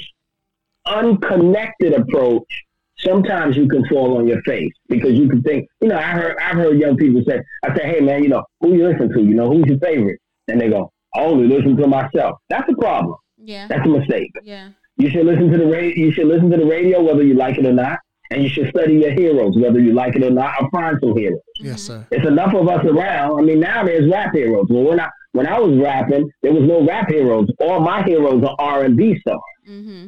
unconnected 0.86 1.94
approach, 1.94 2.64
sometimes 3.04 3.58
you 3.58 3.68
can 3.68 3.86
fall 3.88 4.18
on 4.18 4.28
your 4.28 4.42
face 4.44 4.72
because 4.88 5.14
you 5.14 5.28
can 5.30 5.42
think, 5.42 5.68
you 5.82 5.88
know, 5.90 5.98
I 5.98 6.04
heard 6.04 6.38
I've 6.38 6.56
heard 6.56 6.80
young 6.80 6.98
people 6.98 7.22
say, 7.28 7.42
I 7.64 7.76
say, 7.76 7.86
hey 7.86 8.00
man, 8.00 8.24
you 8.24 8.30
know, 8.30 8.44
who 8.60 8.74
you 8.76 8.88
listen 8.88 9.12
to? 9.14 9.22
You 9.22 9.34
know, 9.34 9.52
who's 9.52 9.66
your 9.66 9.80
favorite? 9.80 10.20
And 10.48 10.60
they 10.60 10.70
go, 10.70 10.92
I 11.16 11.22
only 11.22 11.48
listen 11.48 11.76
to 11.78 11.88
myself. 11.88 12.38
That's 12.50 12.70
a 12.70 12.76
problem. 12.76 13.16
Yeah. 13.38 13.68
That's 13.68 13.86
a 13.86 13.90
mistake. 13.90 14.32
Yeah. 14.44 14.70
You 14.98 15.10
should 15.10 15.26
listen 15.26 15.50
to 15.52 15.58
the 15.58 15.66
radio. 15.66 16.06
You 16.06 16.12
should 16.12 16.28
listen 16.28 16.50
to 16.52 16.58
the 16.58 16.66
radio 16.66 17.02
whether 17.02 17.24
you 17.24 17.34
like 17.34 17.58
it 17.58 17.66
or 17.66 17.74
not, 17.74 18.00
and 18.30 18.44
you 18.44 18.50
should 18.50 18.70
study 18.70 18.96
your 18.96 19.12
heroes 19.14 19.58
whether 19.58 19.80
you 19.80 19.94
like 19.94 20.16
it 20.16 20.24
or 20.24 20.30
not, 20.30 20.62
or 20.62 20.70
find 20.70 20.98
some 21.02 21.18
heroes. 21.18 21.40
Yes, 21.60 21.82
sir. 21.82 22.06
It's 22.12 22.28
enough 22.28 22.54
of 22.54 22.68
us 22.68 22.86
around. 22.86 23.40
I 23.40 23.44
mean, 23.44 23.60
now 23.60 23.84
there's 23.84 24.10
rap 24.12 24.34
heroes. 24.34 24.68
Well, 24.70 24.84
when 24.84 25.00
I 25.00 25.10
when 25.32 25.48
I 25.48 25.58
was 25.60 25.78
rapping, 25.80 26.30
there 26.44 26.54
was 26.54 26.64
no 26.64 26.86
rap 26.86 27.10
heroes. 27.10 27.48
All 27.60 27.80
my 27.80 28.04
heroes 28.04 28.44
are 28.44 28.56
R 28.60 28.84
and 28.84 28.96
B 28.96 29.18
stars. 29.22 29.40
Mm-hmm. 29.68 30.08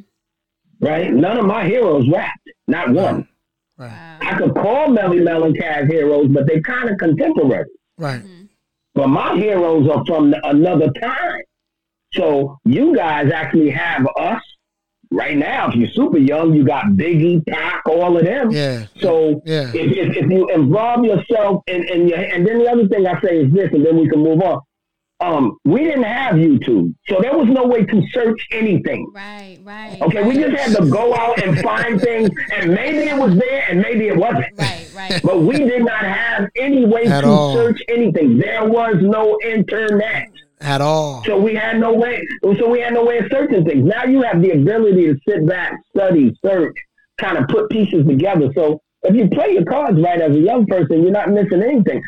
Right? 0.84 1.13
None 1.13 1.38
of 1.38 1.46
my 1.46 1.65
heroes 1.65 2.08
rapped. 2.10 2.50
Not 2.67 2.92
one. 2.92 3.27
Right. 3.77 4.17
I 4.21 4.38
could 4.38 4.54
call 4.54 4.88
Melle 4.88 5.23
Mel 5.23 5.44
and 5.44 5.58
Caz 5.58 5.90
heroes, 5.90 6.27
but 6.29 6.48
they're 6.48 6.62
kind 6.62 6.90
of 6.90 6.98
contemporary. 6.98 7.69
Right. 7.98 8.21
Mm-hmm. 8.23 8.44
But 8.96 9.08
my 9.08 9.36
heroes 9.36 9.90
are 9.90 10.06
from 10.06 10.34
another 10.44 10.92
time. 11.02 11.42
So 12.13 12.60
you 12.63 12.96
guys 12.96 13.31
actually 13.31 13.71
have 13.71 14.08
us 14.17 14.42
right 15.13 15.38
now, 15.38 15.69
if 15.69 15.75
you're 15.75 15.90
super 15.90 16.17
young, 16.17 16.54
you 16.54 16.65
got 16.65 16.86
Biggie, 16.86 17.46
Pac, 17.46 17.84
all 17.88 18.17
of 18.17 18.25
them. 18.25 18.52
Yeah. 18.52 18.86
So 19.00 19.42
yeah. 19.46 19.71
If, 19.73 19.98
if, 19.98 20.17
if 20.17 20.29
you 20.29 20.50
involve 20.50 21.06
yourself 21.06 21.63
in, 21.67 21.84
in 21.88 22.08
your, 22.08 22.17
and 22.17 22.46
then 22.46 22.60
the 22.60 22.69
other 22.69 22.88
thing 22.88 23.08
I 23.08 23.19
say 23.21 23.40
is 23.40 23.54
this, 23.54 23.69
and 23.73 23.86
then 23.86 23.98
we 23.98 24.10
can 24.10 24.19
move 24.19 24.42
on. 24.42 24.62
Um, 25.24 25.58
we 25.63 25.84
didn't 25.86 26.04
have 26.04 26.36
YouTube, 26.36 26.94
so 27.08 27.19
there 27.21 27.36
was 27.38 27.48
no 27.48 27.65
way 27.65 27.86
to 27.86 28.02
search 28.12 28.46
anything. 28.52 29.10
Right, 29.15 29.58
right. 29.63 29.98
Okay, 30.02 30.17
right. 30.19 30.28
we 30.28 30.36
just 30.36 30.54
had 30.62 30.76
to 30.76 30.90
go 30.90 31.15
out 31.15 31.42
and 31.42 31.58
find 31.62 32.00
things, 32.02 32.30
and 32.54 32.74
maybe 32.74 33.10
it 33.10 33.17
was 33.17 33.34
there, 33.38 33.63
and 33.69 33.80
maybe 33.82 34.08
it 34.08 34.17
wasn't. 34.17 34.48
Right, 34.58 34.92
right. 34.96 35.21
But 35.24 35.42
we 35.42 35.58
did 35.60 35.86
not 35.86 36.04
have 36.04 36.50
any 36.58 36.86
way 36.86 37.06
At 37.06 37.21
to 37.21 37.28
all. 37.28 37.54
search 37.54 37.80
anything. 37.88 38.38
There 38.38 38.65
was 38.69 38.96
no 39.00 39.40
internet. 39.46 40.28
at 40.60 40.82
all. 40.82 41.24
So 41.26 41.40
we 41.40 41.56
had 41.56 41.80
no 41.80 41.94
way. 41.94 42.21
So 42.60 42.67
we 42.69 42.82
had 42.82 42.94
no 42.94 43.06
way 43.06 43.19
of 43.19 43.26
searching 43.32 43.63
things. 43.65 43.86
Now 43.86 44.04
you 44.06 44.21
have 44.24 44.42
the 44.42 44.52
ability 44.52 45.06
to 45.08 45.17
sit 45.28 45.48
back, 45.48 45.74
study, 45.96 46.36
search, 46.46 46.76
kind 47.17 47.38
of 47.38 47.48
put 47.48 47.69
pieces 47.69 48.06
together. 48.06 48.50
So 48.56 48.82
if 49.04 49.15
you 49.15 49.30
play 49.30 49.52
your 49.54 49.65
cards 49.65 49.98
right 50.02 50.21
as 50.21 50.36
a 50.36 50.40
young 50.40 50.65
person, 50.65 51.02
you're 51.04 51.12
not 51.12 51.30
missing 51.32 51.62
anything. 51.62 52.02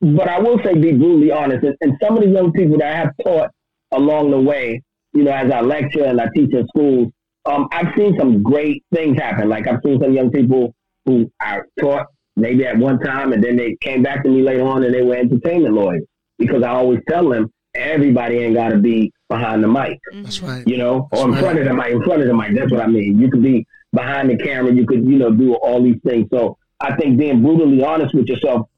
But 0.00 0.28
I 0.28 0.38
will 0.38 0.58
say, 0.64 0.74
be 0.74 0.92
brutally 0.92 1.30
honest, 1.30 1.64
and, 1.64 1.76
and 1.80 1.94
some 2.02 2.16
of 2.16 2.22
the 2.22 2.30
young 2.30 2.52
people 2.52 2.78
that 2.78 2.92
I 2.92 2.96
have 2.96 3.12
taught 3.24 3.50
along 3.92 4.30
the 4.30 4.40
way, 4.40 4.82
you 5.12 5.24
know, 5.24 5.32
as 5.32 5.50
I 5.50 5.60
lecture 5.60 6.04
and 6.04 6.20
I 6.20 6.26
teach 6.34 6.52
in 6.52 6.66
schools, 6.68 7.12
um, 7.46 7.68
I've 7.72 7.94
seen 7.96 8.16
some 8.18 8.42
great 8.42 8.84
things 8.92 9.18
happen. 9.18 9.48
Like 9.48 9.66
I've 9.66 9.80
seen 9.84 10.00
some 10.00 10.12
young 10.12 10.30
people 10.30 10.74
who 11.06 11.30
I 11.40 11.60
taught 11.80 12.06
maybe 12.36 12.66
at 12.66 12.76
one 12.76 13.00
time, 13.00 13.32
and 13.32 13.42
then 13.42 13.56
they 13.56 13.76
came 13.80 14.02
back 14.02 14.22
to 14.24 14.30
me 14.30 14.42
later 14.42 14.64
on, 14.64 14.84
and 14.84 14.94
they 14.94 15.02
were 15.02 15.16
entertainment 15.16 15.74
lawyers 15.74 16.04
because 16.38 16.62
I 16.62 16.70
always 16.70 17.00
tell 17.08 17.28
them 17.28 17.50
everybody 17.74 18.38
ain't 18.38 18.54
got 18.54 18.70
to 18.70 18.78
be 18.78 19.12
behind 19.28 19.62
the 19.62 19.68
mic. 19.68 19.98
That's 20.12 20.42
right. 20.42 20.66
You 20.66 20.78
know, 20.78 21.08
That's 21.10 21.22
or 21.22 21.28
in 21.28 21.34
right. 21.34 21.40
front 21.40 21.58
of 21.58 21.64
the 21.64 21.74
mic. 21.74 21.92
In 21.92 22.02
front 22.02 22.22
of 22.22 22.28
the 22.28 22.34
mic. 22.34 22.54
That's 22.54 22.70
what 22.70 22.80
I 22.80 22.86
mean. 22.86 23.18
You 23.18 23.30
could 23.30 23.42
be 23.42 23.66
behind 23.92 24.30
the 24.30 24.36
camera. 24.36 24.72
You 24.72 24.86
could, 24.86 25.04
you 25.06 25.18
know, 25.18 25.30
do 25.30 25.54
all 25.54 25.82
these 25.82 26.00
things. 26.04 26.28
So 26.32 26.56
I 26.80 26.94
think 26.96 27.18
being 27.18 27.42
brutally 27.42 27.82
honest 27.82 28.14
with 28.14 28.26
yourself 28.26 28.68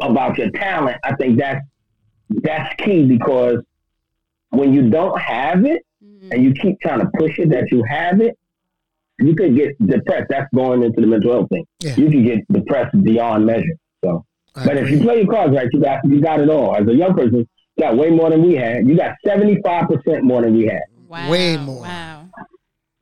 about 0.00 0.38
your 0.38 0.50
talent, 0.50 0.98
I 1.04 1.14
think 1.16 1.38
that's 1.38 1.64
that's 2.28 2.74
key 2.82 3.04
because 3.04 3.58
when 4.50 4.72
you 4.72 4.90
don't 4.90 5.18
have 5.20 5.64
it 5.64 5.84
mm-hmm. 6.04 6.32
and 6.32 6.44
you 6.44 6.52
keep 6.52 6.80
trying 6.80 7.00
to 7.00 7.10
push 7.18 7.38
it 7.38 7.50
that 7.50 7.70
you 7.70 7.82
have 7.88 8.20
it, 8.20 8.36
you 9.18 9.34
could 9.34 9.56
get 9.56 9.78
depressed. 9.86 10.26
That's 10.28 10.48
going 10.54 10.82
into 10.82 11.00
the 11.00 11.06
mental 11.06 11.32
health 11.32 11.48
thing. 11.50 11.66
Yeah. 11.80 11.96
You 11.96 12.10
could 12.10 12.24
get 12.24 12.52
depressed 12.52 13.02
beyond 13.02 13.46
measure. 13.46 13.76
So, 14.04 14.24
I 14.54 14.66
but 14.66 14.76
if 14.76 14.90
you 14.90 15.00
play 15.00 15.18
your 15.22 15.32
cards 15.32 15.54
right, 15.54 15.68
you 15.72 15.80
got 15.80 16.04
you 16.04 16.20
got 16.20 16.40
it 16.40 16.50
all. 16.50 16.74
As 16.76 16.86
a 16.86 16.94
young 16.94 17.14
person, 17.14 17.38
you 17.76 17.82
got 17.82 17.96
way 17.96 18.10
more 18.10 18.30
than 18.30 18.42
we 18.42 18.54
had. 18.54 18.86
You 18.86 18.96
got 18.96 19.14
seventy 19.24 19.60
five 19.64 19.88
percent 19.88 20.24
more 20.24 20.42
than 20.42 20.56
we 20.56 20.66
had. 20.66 20.82
Wow. 21.08 21.30
Way 21.30 21.56
more. 21.56 21.82
Wow. 21.82 22.25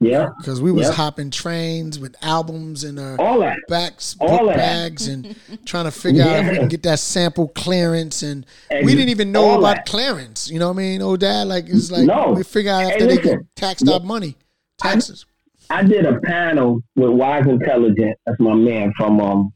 Yeah, 0.05 0.29
because 0.39 0.61
we 0.61 0.71
was 0.73 0.87
Yep. 0.89 0.95
hopping 0.95 1.31
trains 1.31 1.99
with 1.99 2.15
albums 2.23 2.85
in 2.85 2.99
our 2.99 3.21
all 3.21 3.41
that. 3.41 3.57
backs, 3.69 4.17
All 4.21 4.47
that. 4.47 4.57
bags, 4.57 5.07
and 5.09 5.35
trying 5.65 5.85
to 5.87 5.91
figure 5.91 6.23
out 6.23 6.45
if 6.45 6.51
we 6.51 6.57
can 6.59 6.69
get 6.69 6.83
that 6.83 6.99
sample 6.99 7.49
clearance. 7.49 8.23
And 8.23 8.45
And 8.71 8.85
we 8.85 8.95
didn't 8.95 9.09
even 9.11 9.33
know 9.33 9.59
about 9.59 9.77
that. 9.77 9.87
clearance. 9.87 10.51
You 10.51 10.59
know 10.59 10.69
what 10.69 10.75
I 10.75 10.79
mean? 10.79 11.03
Oh, 11.03 11.17
dad, 11.17 11.47
like 11.49 11.69
it's 11.69 11.91
like 11.91 12.07
No. 12.07 12.33
we 12.37 12.43
figure 12.43 12.71
out 12.73 12.83
Hey, 12.85 12.93
after 12.93 13.07
they 13.07 13.17
listen. 13.17 13.39
get 13.39 13.57
taxed 13.57 13.89
our 13.89 14.01
money, 14.01 14.37
taxes. 14.79 15.25
I 15.71 15.83
did 15.83 16.05
a 16.05 16.21
panel 16.21 16.83
with 16.95 17.11
Wise 17.11 17.47
Intelligent. 17.47 18.17
That's 18.27 18.39
my 18.39 18.55
man 18.55 18.93
from 18.97 19.21
um 19.21 19.53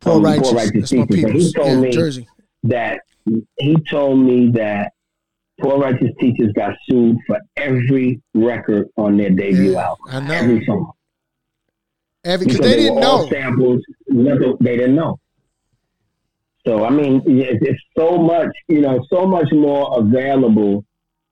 Poor 0.00 0.18
righteous, 0.20 0.48
Poor 0.48 0.56
Righteous 0.56 0.90
that's 0.90 0.92
my. 0.92 1.06
He 1.30 1.52
told 1.52 1.66
Yeah, 1.68 1.80
me 1.80 1.90
Jersey. 1.92 2.26
that 2.64 3.00
he 3.58 3.76
told 3.88 4.18
me 4.18 4.48
that 4.52 4.92
Poor 5.60 5.78
Righteous 5.78 6.10
Teachers 6.20 6.52
got 6.54 6.72
sued 6.88 7.16
for 7.26 7.38
every 7.56 8.20
record 8.34 8.88
on 8.96 9.16
their 9.16 9.30
debut 9.30 9.72
Yeah, 9.72 9.86
album. 9.88 10.04
I 10.08 10.20
know. 10.20 10.34
Every 10.34 10.64
song. 10.64 10.92
Every 12.24 12.46
because 12.46 12.58
Because 12.60 12.70
they 12.72 12.76
didn't 12.82 13.00
know. 13.00 13.28
samples. 13.30 13.80
They 14.08 14.76
didn't 14.76 14.94
know. 14.96 15.18
So 16.66 16.84
I 16.84 16.90
mean, 16.90 17.22
it's, 17.26 17.58
it's 17.62 17.80
so 17.96 18.18
much, 18.18 18.48
you 18.68 18.80
know, 18.82 19.00
so 19.10 19.26
much 19.26 19.48
more 19.52 19.98
available 19.98 20.84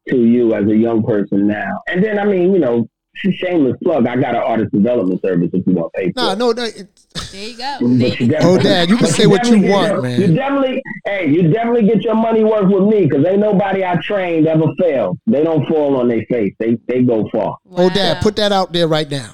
to 0.08 0.16
you 0.24 0.54
as 0.54 0.64
a 0.66 0.74
young 0.76 1.02
person 1.02 1.46
now. 1.46 1.78
And 1.86 2.02
then 2.02 2.18
I 2.18 2.24
mean, 2.24 2.52
you 2.54 2.58
know, 2.58 2.88
shameless 3.18 3.76
plug. 3.82 4.06
I 4.06 4.16
got 4.16 4.34
an 4.34 4.42
artist 4.42 4.72
development 4.72 5.20
service 5.22 5.50
if 5.52 5.66
you 5.66 5.72
want 5.74 5.92
paper. 5.92 6.12
pay 6.14 6.22
No, 6.22 6.34
no, 6.34 6.52
no. 6.52 6.64
It, 6.64 6.88
There 7.32 7.48
you 7.48 7.56
go. 7.58 7.76
But 7.80 7.88
There 7.98 8.08
you 8.08 8.26
you- 8.26 8.36
Oh, 8.40 8.58
Dad, 8.58 8.88
you 8.88 8.96
can 8.96 9.06
but 9.06 9.14
say 9.14 9.26
what 9.26 9.46
you 9.48 9.62
want, 9.70 9.92
your- 9.92 10.02
man. 10.02 10.20
You 10.20 10.34
definitely, 10.34 10.82
hey, 11.04 11.28
you 11.28 11.50
definitely 11.52 11.86
get 11.88 12.02
your 12.02 12.14
money 12.14 12.44
worth 12.44 12.68
with 12.72 12.84
me 12.84 13.06
because 13.06 13.24
ain't 13.26 13.40
nobody 13.40 13.84
I 13.84 13.96
trained 14.02 14.46
ever 14.46 14.66
failed. 14.78 15.18
They 15.26 15.42
don't 15.44 15.66
fall 15.68 15.96
on 15.96 16.08
their 16.08 16.24
face. 16.30 16.54
They 16.58 16.78
they 16.88 17.02
go 17.02 17.28
far. 17.32 17.56
oh, 17.76 17.90
Dad, 17.90 18.22
put 18.22 18.36
that 18.36 18.52
out 18.52 18.72
there 18.72 18.88
right 18.88 19.10
now. 19.10 19.32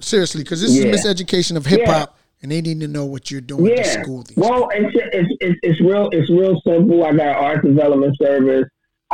Seriously, 0.00 0.42
because 0.42 0.60
this 0.60 0.76
Yeah. 0.76 0.86
is 0.86 1.04
miseducation 1.04 1.56
of 1.56 1.64
hip 1.66 1.86
hop, 1.86 2.18
and 2.42 2.52
they 2.52 2.60
need 2.60 2.80
to 2.80 2.88
know 2.88 3.06
what 3.06 3.30
you're 3.30 3.40
doing 3.40 3.64
to 3.64 3.70
Yeah. 3.76 4.02
school 4.02 4.22
these. 4.22 4.36
Well, 4.36 4.68
it's, 4.72 4.94
it's 5.12 5.28
it's 5.40 5.58
it's 5.62 5.80
real 5.80 6.08
it's 6.12 6.28
real 6.30 6.60
simple. 6.66 7.04
I 7.04 7.12
got 7.12 7.26
an 7.28 7.34
art 7.34 7.64
development 7.64 8.16
service. 8.20 8.64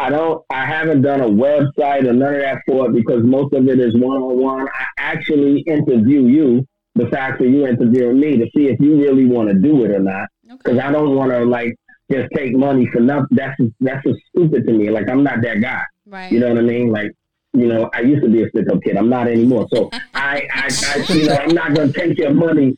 I 0.01 0.11
don't 0.11 0.43
I 0.51 0.67
haven't 0.67 1.03
done 1.03 1.21
a 1.21 1.29
website 1.29 2.07
or 2.07 2.13
none 2.13 2.35
of 2.35 2.41
that 2.41 2.63
for 2.67 2.87
it 2.87 2.95
because 2.95 3.23
most 3.25 3.53
of 3.55 3.69
it 3.69 3.79
is 3.79 3.95
one 3.97 4.17
on 4.17 4.39
one. 4.39 4.69
I 4.69 4.85
actually 4.99 5.61
interview 5.67 6.27
you, 6.27 6.67
the 6.95 7.07
fact 7.09 7.39
that 7.41 7.49
you 7.49 7.67
interviewing 7.67 8.19
me 8.21 8.39
to 8.39 8.47
see 8.57 8.69
if 8.69 8.81
you 8.81 9.01
really 9.01 9.27
want 9.27 9.49
to 9.51 9.55
do 9.55 9.85
it 9.85 9.91
or 9.91 10.01
not. 10.01 10.29
Because 10.49 10.79
Okay. 10.79 10.87
I 10.87 10.91
don't 10.91 11.15
want 11.15 11.31
to 11.33 11.45
like 11.45 11.75
just 12.11 12.29
take 12.35 12.57
money 12.57 12.87
for 12.93 13.01
nothing. 13.01 13.29
That's 13.31 13.57
that's 13.81 14.05
just 14.05 14.19
stupid 14.35 14.67
to 14.67 14.73
me. 14.73 14.91
Like 14.91 15.09
I'm 15.09 15.23
not 15.23 15.43
that 15.43 15.61
guy. 15.61 15.83
Right. 16.07 16.33
You 16.33 16.41
know 16.41 16.49
what 16.49 16.59
I 16.59 16.63
mean? 16.63 16.91
Like, 16.91 17.13
you 17.53 17.67
know, 17.69 17.89
I 17.95 18.01
used 18.01 18.23
to 18.25 18.29
be 18.31 18.43
a 18.43 18.49
stick 18.49 18.67
up 18.73 18.83
kid. 18.83 18.97
I'm 18.97 19.09
not 19.09 19.29
anymore. 19.29 19.69
So 19.73 19.91
I, 20.15 20.49
I, 20.53 20.69
I, 20.69 21.13
you 21.13 21.27
know, 21.27 21.35
I'm 21.37 21.55
not 21.55 21.75
going 21.75 21.93
to 21.93 21.99
take 22.01 22.19
your 22.19 22.35
money 22.35 22.77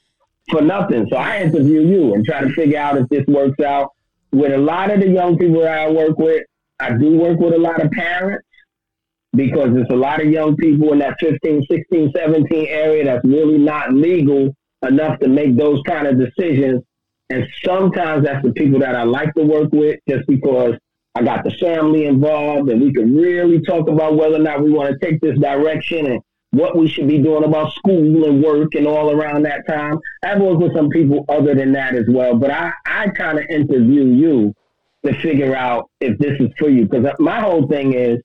for 0.51 0.61
nothing. 0.61 1.07
So 1.11 1.17
I 1.17 1.41
interview 1.43 1.81
you 1.81 2.15
and 2.15 2.25
try 2.27 2.43
to 2.43 2.51
figure 2.53 2.79
out 2.79 2.99
if 2.99 3.09
this 3.09 3.25
works 3.27 3.61
out. 3.61 3.91
With 4.33 4.53
a 4.53 4.59
lot 4.59 4.91
of 4.91 5.01
the 5.01 5.09
young 5.09 5.37
people 5.39 5.61
that 5.61 5.79
I 5.79 5.91
work 5.91 6.19
with, 6.19 6.43
I 6.83 6.99
do 6.99 7.17
work 7.17 7.39
with 7.39 7.55
a 7.55 7.59
lot 7.59 7.81
of 7.81 7.93
parents 7.93 8.45
because 9.35 9.73
there's 9.73 9.87
a 9.91 9.97
lot 9.97 10.21
of 10.21 10.29
young 10.29 10.57
people 10.57 10.93
in 10.93 10.99
that 10.99 11.17
15, 11.21 11.65
16, 11.71 12.13
17 12.15 12.67
area 12.69 13.05
that's 13.05 13.25
really 13.25 13.57
not 13.57 13.93
legal 13.93 14.55
enough 14.83 15.21
to 15.21 15.29
make 15.29 15.57
those 15.57 15.81
kind 15.87 16.09
of 16.09 16.19
decisions. 16.19 16.83
And 17.31 17.47
sometimes 17.65 18.25
that's 18.25 18.45
the 18.45 18.53
people 18.53 18.81
that 18.81 18.97
I 18.97 19.05
like 19.05 19.33
to 19.35 19.45
work 19.45 19.71
with 19.73 20.01
just 20.09 20.27
because 20.27 20.75
I 21.15 21.23
got 21.23 21.45
the 21.45 21.53
family 21.53 22.07
involved 22.07 22.69
and 22.69 22.83
we 22.83 22.93
can 22.93 23.15
really 23.15 23.61
talk 23.61 23.89
about 23.89 24.17
whether 24.17 24.35
or 24.35 24.41
not 24.41 24.63
we 24.63 24.73
want 24.73 24.91
to 24.93 25.07
take 25.07 25.21
this 25.21 25.39
direction 25.39 26.07
and 26.07 26.21
what 26.51 26.77
we 26.77 26.89
should 26.89 27.07
be 27.07 27.19
doing 27.19 27.45
about 27.45 27.73
school 27.75 28.25
and 28.25 28.43
work 28.43 28.75
and 28.75 28.89
all 28.89 29.13
around 29.13 29.45
that 29.45 29.67
time. 29.69 29.99
I've 30.25 30.41
worked 30.41 30.61
with 30.61 30.75
some 30.75 30.89
people 30.89 31.25
other 31.29 31.55
than 31.55 31.73
that 31.73 31.95
as 31.95 32.07
well, 32.09 32.37
but 32.37 32.51
I, 32.51 32.73
I 32.85 33.09
kind 33.11 33.39
of 33.39 33.47
interview 33.49 34.05
you 34.05 34.53
to 35.05 35.21
figure 35.21 35.55
out 35.55 35.91
if 36.01 36.19
this 36.19 36.41
is 36.41 36.49
for 36.59 36.69
you. 36.69 36.87
Because 36.87 37.07
uh, 37.07 37.15
my 37.19 37.41
whole 37.41 37.67
thing 37.67 37.95
is, 37.95 38.19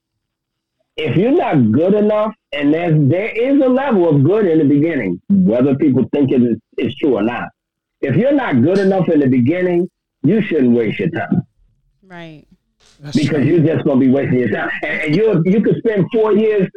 if 0.96 1.16
you're 1.16 1.32
not 1.32 1.72
good 1.72 1.94
enough, 1.94 2.34
and 2.52 2.74
there's 2.74 3.08
there 3.08 3.28
is 3.28 3.62
a 3.62 3.68
level 3.68 4.08
of 4.08 4.24
good 4.24 4.46
in 4.46 4.58
the 4.58 4.64
beginning, 4.64 5.20
whether 5.28 5.74
people 5.76 6.04
think 6.12 6.32
it 6.32 6.42
is, 6.42 6.56
is 6.76 6.94
true 6.96 7.16
or 7.16 7.22
not. 7.22 7.48
If 8.00 8.16
you're 8.16 8.32
not 8.32 8.62
good 8.62 8.78
enough 8.78 9.08
in 9.08 9.20
the 9.20 9.28
beginning, 9.28 9.88
you 10.22 10.40
shouldn't 10.42 10.76
waste 10.76 10.98
your 10.98 11.10
time 11.10 11.42
Right. 12.08 12.46
That's 13.00 13.16
because 13.16 13.44
true. 13.44 13.44
you're 13.44 13.74
just 13.74 13.84
gonna 13.84 14.00
be 14.00 14.10
wasting 14.10 14.38
your 14.38 14.50
time. 14.50 14.70
And, 14.82 15.02
and 15.02 15.16
you 15.16 15.42
you 15.44 15.62
could 15.62 15.76
spend 15.78 16.06
four 16.12 16.32
years 16.32 16.68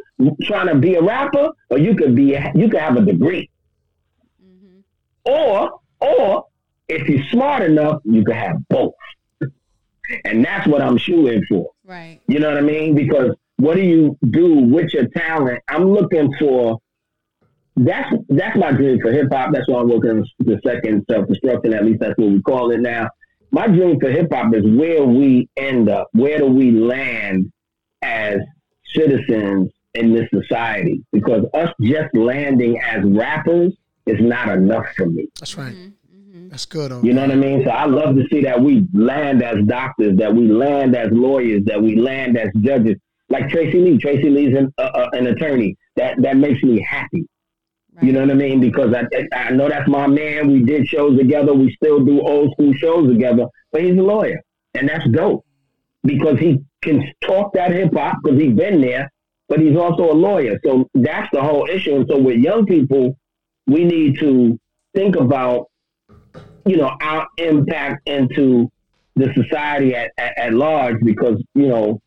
trying 0.42 0.68
to 0.68 0.76
be 0.76 0.94
a 0.94 1.02
rapper, 1.02 1.50
or 1.70 1.78
you 1.78 1.96
could 1.96 2.14
be 2.14 2.36
you 2.54 2.68
could 2.68 2.80
have 2.80 2.96
a 2.96 3.04
degree, 3.04 3.50
mm-hmm. 4.44 4.80
or 5.24 5.80
or 6.00 6.44
if 6.88 7.08
you're 7.08 7.24
smart 7.30 7.62
enough, 7.62 8.02
you 8.04 8.24
could 8.24 8.36
have 8.36 8.56
both. 8.68 8.92
And 10.24 10.44
that's 10.44 10.66
what 10.66 10.82
I'm 10.82 10.96
shooting 10.96 11.42
for. 11.48 11.70
Right. 11.84 12.20
You 12.26 12.38
know 12.38 12.48
what 12.48 12.58
I 12.58 12.62
mean? 12.62 12.94
Because 12.94 13.34
what 13.56 13.76
do 13.76 13.82
you 13.82 14.18
do 14.30 14.54
with 14.54 14.92
your 14.92 15.08
talent? 15.08 15.62
I'm 15.68 15.92
looking 15.92 16.32
for. 16.38 16.78
That's 17.74 18.14
that's 18.28 18.56
my 18.58 18.70
dream 18.72 19.00
for 19.00 19.10
hip 19.10 19.28
hop. 19.32 19.52
That's 19.52 19.66
why 19.66 19.80
I'm 19.80 19.88
working 19.88 20.10
on 20.10 20.26
the 20.40 20.60
second 20.64 21.06
self 21.10 21.26
destruction. 21.26 21.72
At 21.72 21.86
least 21.86 22.00
that's 22.00 22.18
what 22.18 22.28
we 22.28 22.42
call 22.42 22.70
it 22.70 22.80
now. 22.80 23.08
My 23.50 23.66
dream 23.66 23.98
for 23.98 24.10
hip 24.10 24.28
hop 24.32 24.54
is 24.54 24.64
where 24.64 25.04
we 25.04 25.48
end 25.56 25.88
up. 25.88 26.08
Where 26.12 26.38
do 26.38 26.46
we 26.46 26.70
land 26.70 27.50
as 28.02 28.40
citizens 28.94 29.70
in 29.94 30.12
this 30.12 30.28
society? 30.30 31.02
Because 31.12 31.44
us 31.54 31.70
just 31.80 32.14
landing 32.14 32.78
as 32.80 33.04
rappers 33.04 33.72
is 34.06 34.20
not 34.20 34.48
enough 34.48 34.86
for 34.96 35.06
me. 35.06 35.28
That's 35.38 35.56
right. 35.56 35.72
Mm-hmm. 35.72 35.90
That's 36.52 36.66
good. 36.66 36.92
Oh, 36.92 37.02
You 37.02 37.14
know 37.14 37.22
what 37.22 37.30
I 37.30 37.36
mean? 37.36 37.64
So 37.64 37.70
I 37.70 37.86
love 37.86 38.14
to 38.14 38.26
see 38.30 38.42
that 38.42 38.60
we 38.60 38.86
land 38.92 39.42
as 39.42 39.64
doctors, 39.64 40.18
that 40.18 40.34
we 40.34 40.48
land 40.48 40.94
as 40.94 41.10
lawyers, 41.10 41.64
that 41.64 41.82
we 41.82 41.96
land 41.96 42.36
as 42.36 42.50
judges. 42.60 42.96
Like 43.30 43.48
Tracey 43.48 43.78
Lee. 43.78 43.96
Tracey 43.96 44.28
Lee's 44.28 44.54
an, 44.54 44.70
uh, 44.76 44.82
uh, 44.82 45.08
an 45.14 45.28
attorney. 45.28 45.74
That 45.96 46.20
that 46.20 46.36
makes 46.36 46.62
me 46.62 46.78
happy. 46.82 47.24
Right. 47.94 48.04
You 48.04 48.12
know 48.12 48.20
what 48.20 48.30
I 48.30 48.34
mean? 48.34 48.60
Because 48.60 48.94
I 48.94 49.06
I 49.34 49.50
know 49.52 49.70
that's 49.70 49.88
my 49.88 50.06
man. 50.06 50.52
We 50.52 50.62
did 50.62 50.86
shows 50.86 51.18
together. 51.18 51.54
We 51.54 51.72
still 51.72 52.04
do 52.04 52.20
old 52.20 52.52
school 52.52 52.74
shows 52.74 53.08
together. 53.10 53.46
But 53.72 53.84
he's 53.84 53.96
a 53.96 54.02
lawyer, 54.02 54.38
and 54.74 54.86
that's 54.86 55.08
dope 55.08 55.46
because 56.04 56.38
he 56.38 56.60
can 56.82 57.10
talk 57.22 57.54
that 57.54 57.72
hip 57.72 57.94
hop 57.94 58.18
because 58.22 58.38
he's 58.38 58.52
been 58.54 58.82
there. 58.82 59.10
But 59.48 59.60
he's 59.60 59.76
also 59.76 60.12
a 60.12 60.12
lawyer. 60.12 60.60
So 60.66 60.86
that's 60.92 61.30
the 61.32 61.40
whole 61.40 61.66
issue. 61.66 61.96
And 61.96 62.06
so 62.10 62.18
with 62.18 62.36
young 62.36 62.66
people, 62.66 63.16
we 63.66 63.84
need 63.84 64.18
to 64.18 64.58
think 64.94 65.16
about 65.16 65.68
you 66.66 66.76
know, 66.76 66.90
our 67.00 67.26
impact 67.38 68.08
into 68.08 68.70
the 69.16 69.32
society 69.34 69.94
at, 69.94 70.10
at, 70.16 70.38
at 70.38 70.54
large 70.54 70.96
because, 71.04 71.42
you 71.54 71.68
know, 71.68 72.00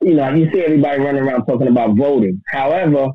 you 0.00 0.14
know, 0.14 0.34
you 0.34 0.50
see 0.52 0.60
everybody 0.60 1.00
running 1.00 1.22
around 1.22 1.46
talking 1.46 1.68
about 1.68 1.96
voting. 1.96 2.42
However, 2.48 3.08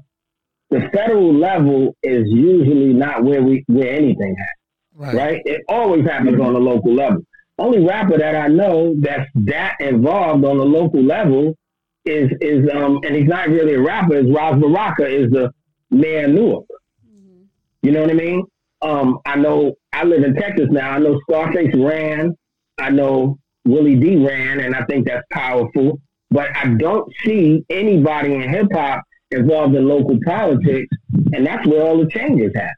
the 0.70 0.90
federal 0.94 1.34
level 1.34 1.96
is 2.04 2.24
usually 2.28 2.94
not 2.94 3.24
where 3.24 3.42
we 3.42 3.64
where 3.68 3.92
anything 3.92 4.36
happens, 4.38 5.16
right. 5.16 5.16
right? 5.16 5.42
It 5.46 5.62
always 5.70 6.06
happens 6.06 6.40
on 6.40 6.54
the 6.54 6.60
local 6.60 6.94
level. 6.94 7.22
only 7.60 7.86
rapper 7.86 8.18
that 8.18 8.36
I 8.36 8.48
know 8.48 8.96
that's 9.00 9.30
that 9.36 9.78
involved 9.80 10.46
on 10.46 10.58
the 10.58 10.66
local 10.66 11.02
level 11.02 11.56
is 12.06 12.32
is 12.42 12.70
um 12.74 13.00
and 13.06 13.16
he's 13.16 13.28
not 13.28 13.50
really 13.50 13.76
a 13.76 13.82
rapper. 13.82 14.16
Is 14.16 14.32
Ras 14.32 14.60
Baraka 14.60 15.08
is 15.08 15.30
the 15.32 15.52
mayor 15.90 16.26
of 16.26 16.32
Newark. 16.32 16.66
Mm-hmm. 17.06 17.44
You 17.84 17.92
know 17.92 18.02
what 18.02 18.10
I 18.10 18.14
mean? 18.14 18.44
Um, 18.82 19.20
I 19.26 19.36
know 19.36 19.74
I 19.94 20.04
live 20.04 20.24
in 20.24 20.36
Texas 20.36 20.68
now. 20.70 20.92
I 20.92 21.00
know 21.00 21.20
Scarface 21.30 21.74
ran. 21.76 22.36
I 22.78 22.90
know 22.90 23.38
Willie 23.66 23.96
D 23.96 24.16
ran, 24.18 24.60
and 24.60 24.76
I 24.76 24.86
think 24.86 25.08
that's 25.08 25.26
powerful. 25.32 26.00
But 26.30 26.56
I 26.56 26.68
don't 26.76 27.12
see 27.26 27.64
anybody 27.70 28.36
in 28.36 28.50
hip 28.50 28.68
hop 28.72 29.02
involved 29.32 29.76
in 29.76 29.88
local 29.88 30.20
politics, 30.26 30.88
and 31.34 31.46
that's 31.46 31.66
where 31.66 31.82
all 31.82 31.98
the 31.98 32.10
changes 32.10 32.52
happen. 32.56 32.74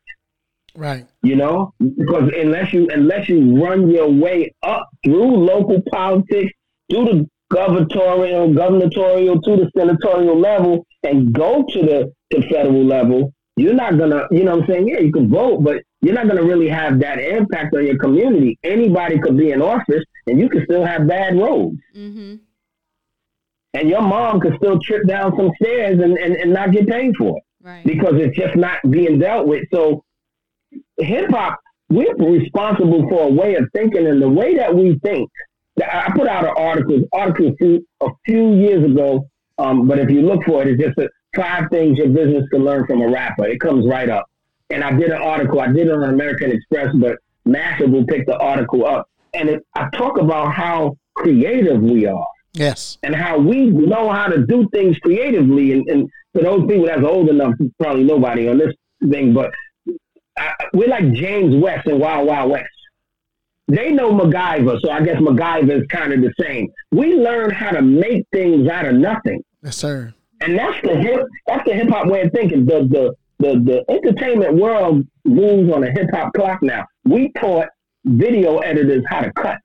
Right. 0.75 1.05
You 1.23 1.35
know, 1.35 1.73
because 1.79 2.31
unless 2.37 2.71
you 2.71 2.87
unless 2.93 3.27
you 3.27 3.61
run 3.61 3.89
your 3.89 4.09
way 4.09 4.53
up 4.63 4.87
through 5.03 5.35
local 5.35 5.81
politics, 5.91 6.53
through 6.89 7.05
the 7.05 7.29
gubernatorial, 7.51 8.53
gubernatorial 8.53 9.41
to 9.41 9.55
the 9.57 9.71
senatorial 9.75 10.39
level, 10.39 10.85
and 11.03 11.33
go 11.33 11.65
to 11.69 11.81
the, 11.81 12.11
the 12.31 12.41
federal 12.47 12.85
level, 12.85 13.33
you're 13.59 13.73
not 13.73 13.97
gonna, 13.97 14.27
you 14.31 14.43
know, 14.43 14.57
what 14.57 14.63
I'm 14.63 14.69
saying, 14.69 14.87
yeah, 14.89 14.99
you 14.99 15.11
can 15.11 15.29
vote, 15.29 15.63
but 15.63 15.83
you're 16.01 16.13
not 16.13 16.27
gonna 16.27 16.43
really 16.43 16.69
have 16.69 16.99
that 16.99 17.19
impact 17.19 17.75
on 17.75 17.85
your 17.85 17.97
community. 17.97 18.57
Anybody 18.63 19.19
could 19.19 19.37
be 19.37 19.51
in 19.51 19.61
office, 19.61 20.03
and 20.27 20.39
you 20.39 20.49
can 20.49 20.63
still 20.65 20.85
have 20.85 21.07
bad 21.07 21.37
roads. 21.37 21.77
Mm-hmm. 21.95 22.35
And 23.75 23.89
your 23.89 24.01
mom 24.01 24.39
could 24.39 24.55
still 24.57 24.79
trip 24.79 25.07
down 25.07 25.35
some 25.37 25.51
stairs 25.61 25.99
and, 26.01 26.17
and, 26.17 26.35
and 26.35 26.53
not 26.53 26.71
get 26.71 26.87
paid 26.87 27.15
for 27.17 27.37
it. 27.37 27.43
Right. 27.61 27.85
Because 27.85 28.13
it's 28.15 28.35
just 28.35 28.55
not 28.55 28.77
being 28.89 29.19
dealt 29.19 29.47
with. 29.47 29.65
So 29.71 30.03
hip 30.97 31.29
hop, 31.29 31.59
we're 31.89 32.15
responsible 32.15 33.07
for 33.09 33.27
a 33.27 33.31
way 33.31 33.55
of 33.55 33.65
thinking, 33.73 34.07
and 34.07 34.21
the 34.21 34.29
way 34.29 34.55
that 34.55 34.73
we 34.73 34.97
think. 35.03 35.29
I 35.81 36.11
put 36.13 36.27
out 36.27 36.43
an 36.43 36.53
article, 36.57 37.01
article 37.13 37.49
a 37.49 37.55
few, 37.55 37.85
a 38.01 38.07
few 38.25 38.55
years 38.55 38.83
ago, 38.83 39.27
um, 39.57 39.87
but 39.87 39.99
if 39.99 40.09
you 40.09 40.21
look 40.21 40.43
for 40.43 40.61
it, 40.61 40.67
it's 40.67 40.83
just 40.83 40.97
a, 40.97 41.09
five 41.35 41.69
things 41.71 41.97
your 41.97 42.09
business 42.09 42.47
can 42.49 42.63
learn 42.63 42.85
from 42.87 43.01
a 43.01 43.07
rapper. 43.07 43.45
It 43.45 43.59
comes 43.59 43.85
right 43.87 44.09
up. 44.09 44.29
And 44.69 44.83
I 44.83 44.91
did 44.91 45.09
an 45.09 45.21
article. 45.21 45.59
I 45.59 45.67
did 45.67 45.87
it 45.87 45.91
on 45.91 46.03
American 46.03 46.51
Express, 46.51 46.93
but 46.95 47.17
Mashable 47.47 48.07
picked 48.07 48.27
the 48.27 48.37
article 48.37 48.85
up, 48.85 49.09
and 49.33 49.49
it, 49.49 49.65
I 49.75 49.89
talk 49.93 50.19
about 50.19 50.53
how 50.53 50.97
creative 51.15 51.81
we 51.81 52.05
are. 52.05 52.27
Yes. 52.53 52.97
And 53.03 53.15
how 53.15 53.37
we 53.37 53.67
know 53.67 54.09
how 54.09 54.27
to 54.27 54.45
do 54.45 54.67
things 54.71 54.97
creatively. 54.99 55.73
And, 55.73 55.87
and 55.89 56.09
for 56.33 56.41
those 56.41 56.67
people 56.67 56.85
that's 56.85 57.03
old 57.03 57.29
enough, 57.29 57.53
probably 57.79 58.03
nobody 58.03 58.47
on 58.47 58.57
this 58.57 58.73
thing, 59.09 59.33
but 59.33 59.51
I, 60.37 60.53
we're 60.73 60.87
like 60.87 61.11
James 61.13 61.55
West 61.55 61.87
and 61.87 61.99
Wild 61.99 62.27
Wild 62.27 62.51
West. 62.51 62.69
They 63.67 63.91
know 63.91 64.11
MacGyver, 64.11 64.79
so 64.81 64.89
I 64.89 65.01
guess 65.01 65.17
MacGyver 65.17 65.81
is 65.81 65.87
kind 65.87 66.11
of 66.11 66.21
the 66.21 66.33
same. 66.43 66.67
We 66.91 67.15
learn 67.15 67.51
how 67.51 67.69
to 67.71 67.83
make 67.83 68.25
things 68.31 68.67
out 68.67 68.85
of 68.85 68.95
nothing. 68.95 69.43
Yes, 69.63 69.77
sir. 69.77 70.13
And 70.41 70.57
that's 70.57 70.81
the 70.81 70.95
hip 70.95 71.21
that's 71.47 71.67
the 71.67 71.73
hip 71.73 71.89
hop 71.89 72.07
way 72.07 72.21
of 72.21 72.31
thinking. 72.31 72.65
The 72.65 72.87
the 72.89 73.15
the 73.39 73.59
the 73.59 73.85
entertainment 73.89 74.55
world 74.55 75.05
moves 75.25 75.71
on 75.71 75.83
a 75.83 75.91
hip 75.91 76.07
hop 76.13 76.33
clock 76.33 76.61
now. 76.61 76.85
We 77.05 77.31
taught 77.39 77.67
video 78.05 78.59
editors 78.59 79.03
how 79.07 79.21
to 79.21 79.31
cut. 79.33 79.57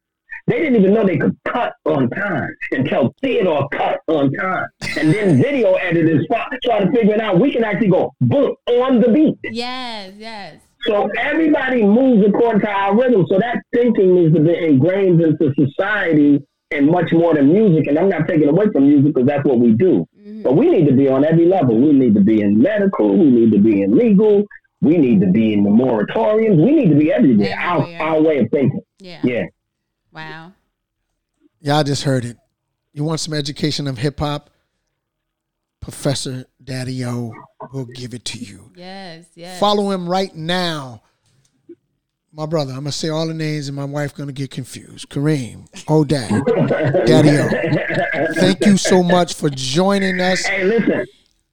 They 0.46 0.58
didn't 0.58 0.76
even 0.76 0.92
know 0.92 1.06
they 1.06 1.16
could 1.16 1.36
cut 1.46 1.72
on 1.86 2.10
time 2.10 2.54
until 2.72 3.14
Theodore 3.22 3.66
cut 3.70 4.00
on 4.08 4.30
time. 4.32 4.66
And 4.98 5.12
then 5.12 5.40
video 5.40 5.74
editors 5.74 6.26
started 6.26 6.90
figuring 6.92 7.20
out 7.20 7.40
we 7.40 7.50
can 7.50 7.64
actually 7.64 7.88
go 7.88 8.12
boom 8.20 8.54
on 8.66 9.00
the 9.00 9.08
beat. 9.08 9.36
Yes, 9.44 10.12
yes. 10.18 10.60
So 10.82 11.08
everybody 11.18 11.82
moves 11.82 12.26
according 12.26 12.60
to 12.60 12.68
our 12.68 12.94
rhythm. 12.94 13.24
So 13.30 13.38
that 13.38 13.62
thinking 13.72 14.16
needs 14.16 14.34
to 14.34 14.40
be 14.40 14.54
ingrained 14.54 15.22
into 15.22 15.50
society 15.54 16.44
and 16.74 16.90
much 16.90 17.12
more 17.12 17.34
than 17.34 17.52
music. 17.52 17.86
And 17.86 17.98
I'm 17.98 18.08
not 18.08 18.26
taking 18.28 18.48
away 18.48 18.66
from 18.72 18.88
music 18.88 19.14
because 19.14 19.26
that's 19.26 19.44
what 19.44 19.58
we 19.58 19.72
do. 19.72 20.06
Mm-hmm. 20.18 20.42
But 20.42 20.56
we 20.56 20.68
need 20.68 20.86
to 20.86 20.92
be 20.92 21.08
on 21.08 21.24
every 21.24 21.46
level. 21.46 21.78
We 21.80 21.92
need 21.92 22.14
to 22.14 22.20
be 22.20 22.42
in 22.42 22.60
medical. 22.60 23.16
We 23.16 23.30
need 23.30 23.52
to 23.52 23.58
be 23.58 23.82
in 23.82 23.96
legal. 23.96 24.44
We 24.80 24.98
need 24.98 25.20
to 25.20 25.28
be 25.28 25.54
in 25.54 25.64
the 25.64 25.70
moratoriums. 25.70 26.62
We 26.62 26.72
need 26.72 26.90
to 26.90 26.96
be 26.96 27.12
everywhere. 27.12 27.56
everywhere. 27.58 28.02
Our, 28.02 28.14
our 28.14 28.22
way 28.22 28.38
of 28.38 28.50
thinking. 28.50 28.80
Yeah. 28.98 29.20
Yeah. 29.24 29.44
Wow. 30.12 30.52
Y'all 31.60 31.82
just 31.82 32.02
heard 32.02 32.24
it. 32.24 32.36
You 32.92 33.04
want 33.04 33.20
some 33.20 33.34
education 33.34 33.86
of 33.86 33.98
hip 33.98 34.20
hop? 34.20 34.50
Professor 35.80 36.46
Daddy 36.62 37.04
O 37.04 37.32
will 37.72 37.84
give 37.84 38.14
it 38.14 38.24
to 38.26 38.38
you. 38.38 38.72
Yes, 38.74 39.26
yes. 39.34 39.60
Follow 39.60 39.90
him 39.90 40.08
right 40.08 40.34
now. 40.34 41.02
My 42.36 42.46
brother, 42.46 42.72
I'm 42.72 42.78
gonna 42.80 42.90
say 42.90 43.10
all 43.10 43.28
the 43.28 43.34
names, 43.34 43.68
and 43.68 43.76
my 43.76 43.84
wife 43.84 44.12
gonna 44.12 44.32
get 44.32 44.50
confused. 44.50 45.08
Kareem, 45.08 45.68
oh 45.86 46.02
dad, 46.02 46.30
Daddy 47.06 47.28
O. 47.30 48.34
Thank 48.34 48.66
you 48.66 48.76
so 48.76 49.04
much 49.04 49.34
for 49.34 49.48
joining 49.50 50.20
us. 50.20 50.44
Hey, 50.44 50.64
listen, 50.64 51.06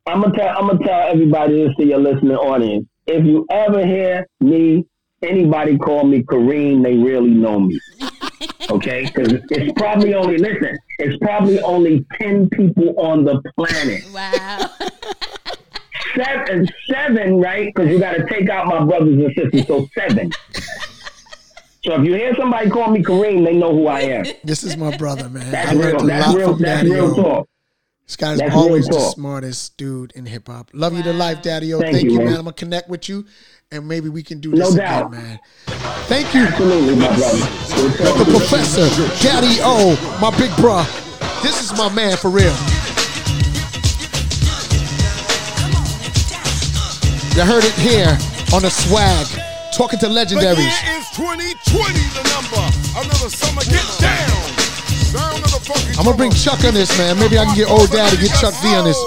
I'm 0.07 0.21
gonna 0.21 0.35
tell 0.35 0.57
I'm 0.57 0.65
gonna 0.69 0.83
tell 0.83 1.01
everybody 1.07 1.67
this 1.67 1.75
to 1.77 1.85
your 1.85 1.99
listening 1.99 2.35
audience. 2.35 2.87
If 3.05 3.23
you 3.23 3.45
ever 3.51 3.85
hear 3.85 4.25
me, 4.39 4.83
anybody 5.21 5.77
call 5.77 6.03
me 6.03 6.23
Kareem, 6.23 6.81
they 6.81 6.95
really 6.95 7.29
know 7.29 7.59
me. 7.59 7.79
Okay, 8.71 9.05
because 9.05 9.33
it's 9.51 9.73
probably 9.73 10.15
only 10.15 10.39
listen. 10.39 10.75
It's 10.97 11.15
probably 11.17 11.59
only 11.61 12.03
ten 12.19 12.49
people 12.49 12.95
on 12.97 13.23
the 13.23 13.39
planet. 13.55 14.03
Wow. 14.11 14.67
seven, 16.15 16.67
seven, 16.89 17.39
right? 17.39 17.73
Because 17.73 17.89
you 17.89 17.99
got 17.99 18.13
to 18.13 18.25
take 18.27 18.49
out 18.49 18.67
my 18.67 18.83
brothers 18.83 19.19
and 19.19 19.33
sisters. 19.35 19.67
So 19.67 19.87
seven. 19.95 20.31
So 21.83 21.99
if 21.99 22.05
you 22.05 22.13
hear 22.13 22.35
somebody 22.35 22.69
call 22.69 22.91
me 22.91 23.01
Kareem, 23.01 23.43
they 23.43 23.53
know 23.55 23.73
who 23.73 23.87
I 23.87 24.01
am. 24.01 24.25
This 24.43 24.63
is 24.63 24.77
my 24.77 24.95
brother, 24.97 25.29
man. 25.29 25.49
That's 25.51 25.71
I 25.71 25.73
learned 25.73 26.01
real, 26.01 26.11
a 26.11 26.19
lot 26.19 26.35
real, 26.35 26.53
from 26.53 26.61
Daddy 26.61 26.91
real 26.91 27.15
talk. 27.15 27.49
This 28.05 28.15
guy's 28.17 28.39
that's 28.39 28.53
always 28.53 28.87
the 28.87 28.99
smartest 28.99 29.77
dude 29.77 30.11
in 30.11 30.25
hip 30.25 30.47
hop. 30.47 30.69
Love 30.73 30.91
wow. 30.91 30.97
you 30.97 31.03
to 31.05 31.13
life, 31.13 31.41
Daddy 31.41 31.73
O. 31.73 31.79
Thank, 31.79 31.95
Thank 31.95 32.09
you, 32.09 32.17
man. 32.17 32.25
man. 32.25 32.35
I'm 32.35 32.43
gonna 32.43 32.53
connect 32.53 32.89
with 32.89 33.07
you 33.09 33.25
and 33.71 33.87
maybe 33.87 34.09
we 34.09 34.21
can 34.21 34.39
do 34.39 34.51
this 34.51 34.75
no 34.75 34.75
again, 34.75 35.11
man. 35.11 35.39
Thank 36.07 36.33
you. 36.33 36.43
Absolutely, 36.43 36.95
my 36.95 37.07
brother. 37.07 37.37
The 37.37 38.25
professor, 38.29 38.87
Daddy 39.23 39.57
O, 39.61 39.95
my 40.21 40.37
big 40.37 40.53
bro. 40.57 40.83
This 41.41 41.63
is 41.63 41.77
my 41.77 41.91
man 41.93 42.17
for 42.17 42.29
real. 42.29 42.53
You 47.35 47.43
heard 47.47 47.63
it 47.63 47.73
here 47.79 48.11
on 48.53 48.61
the 48.61 48.69
swag. 48.69 49.25
Talking 49.71 49.99
to 49.99 50.07
legendaries. 50.07 50.59
The 50.59 50.67
year 50.67 50.99
is 50.99 51.07
2020, 51.15 51.95
the 52.11 52.23
number. 52.27 52.59
Another 52.91 53.31
summer, 53.31 53.63
get 53.71 53.87
down. 54.03 54.51
I'm 55.97 56.03
gonna 56.03 56.17
bring 56.17 56.31
Chuck 56.31 56.63
on 56.65 56.73
this, 56.73 56.91
man. 56.97 57.17
Maybe 57.19 57.39
I 57.39 57.45
can 57.45 57.55
get 57.55 57.69
old 57.69 57.89
dad 57.89 58.11
to 58.11 58.17
get 58.17 58.35
Chuck 58.39 58.53
D 58.61 58.75
on 58.75 58.83
this. 58.83 58.99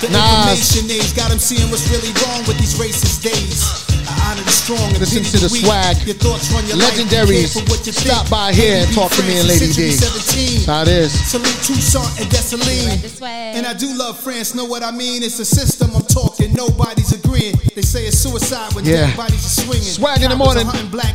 The 0.00 0.08
Nas. 0.08 0.76
information 0.76 0.90
age 0.96 1.14
got 1.14 1.30
him 1.30 1.38
seeing 1.38 1.70
what's 1.70 1.90
really 1.90 2.12
wrong 2.24 2.40
with 2.48 2.56
these 2.56 2.78
racist 2.80 3.22
days. 3.22 3.89
I 4.10 4.30
strong 4.50 4.90
and 4.90 5.00
Listen 5.00 5.22
to 5.22 5.38
the, 5.38 5.48
the 5.48 5.62
swag. 5.62 5.96
Your 6.06 6.16
thoughts 6.16 6.50
run 6.52 6.66
your 6.66 6.76
Legendaries. 6.76 7.54
Stop 7.92 8.30
by 8.30 8.52
here 8.52 8.82
and 8.82 8.94
talk 8.94 9.10
to 9.12 9.22
me 9.22 9.38
and 9.38 9.48
Lady 9.48 9.72
D. 9.72 9.94
That's 9.94 10.66
how 10.66 10.82
it 10.82 10.88
is. 10.88 11.12
Salute 11.12 11.60
Toussaint 11.66 12.20
and 12.20 12.28
Dessalines. 12.30 13.22
And 13.22 13.66
I 13.66 13.74
do 13.74 13.96
love 13.96 14.18
France. 14.18 14.54
Know 14.54 14.64
what 14.64 14.82
I 14.82 14.90
mean? 14.90 15.22
It's 15.22 15.38
a 15.38 15.44
system 15.44 15.90
I'm 15.94 16.02
talking. 16.02 16.52
Nobody's 16.52 17.12
agreeing. 17.12 17.54
They 17.74 17.82
say 17.82 18.06
it's 18.06 18.18
suicide 18.18 18.74
when 18.74 18.84
yeah. 18.84 19.14
bodies 19.16 19.44
swinging. 19.62 19.82
Swag 19.82 20.22
in 20.22 20.30
the 20.30 20.36
morning. 20.36 20.66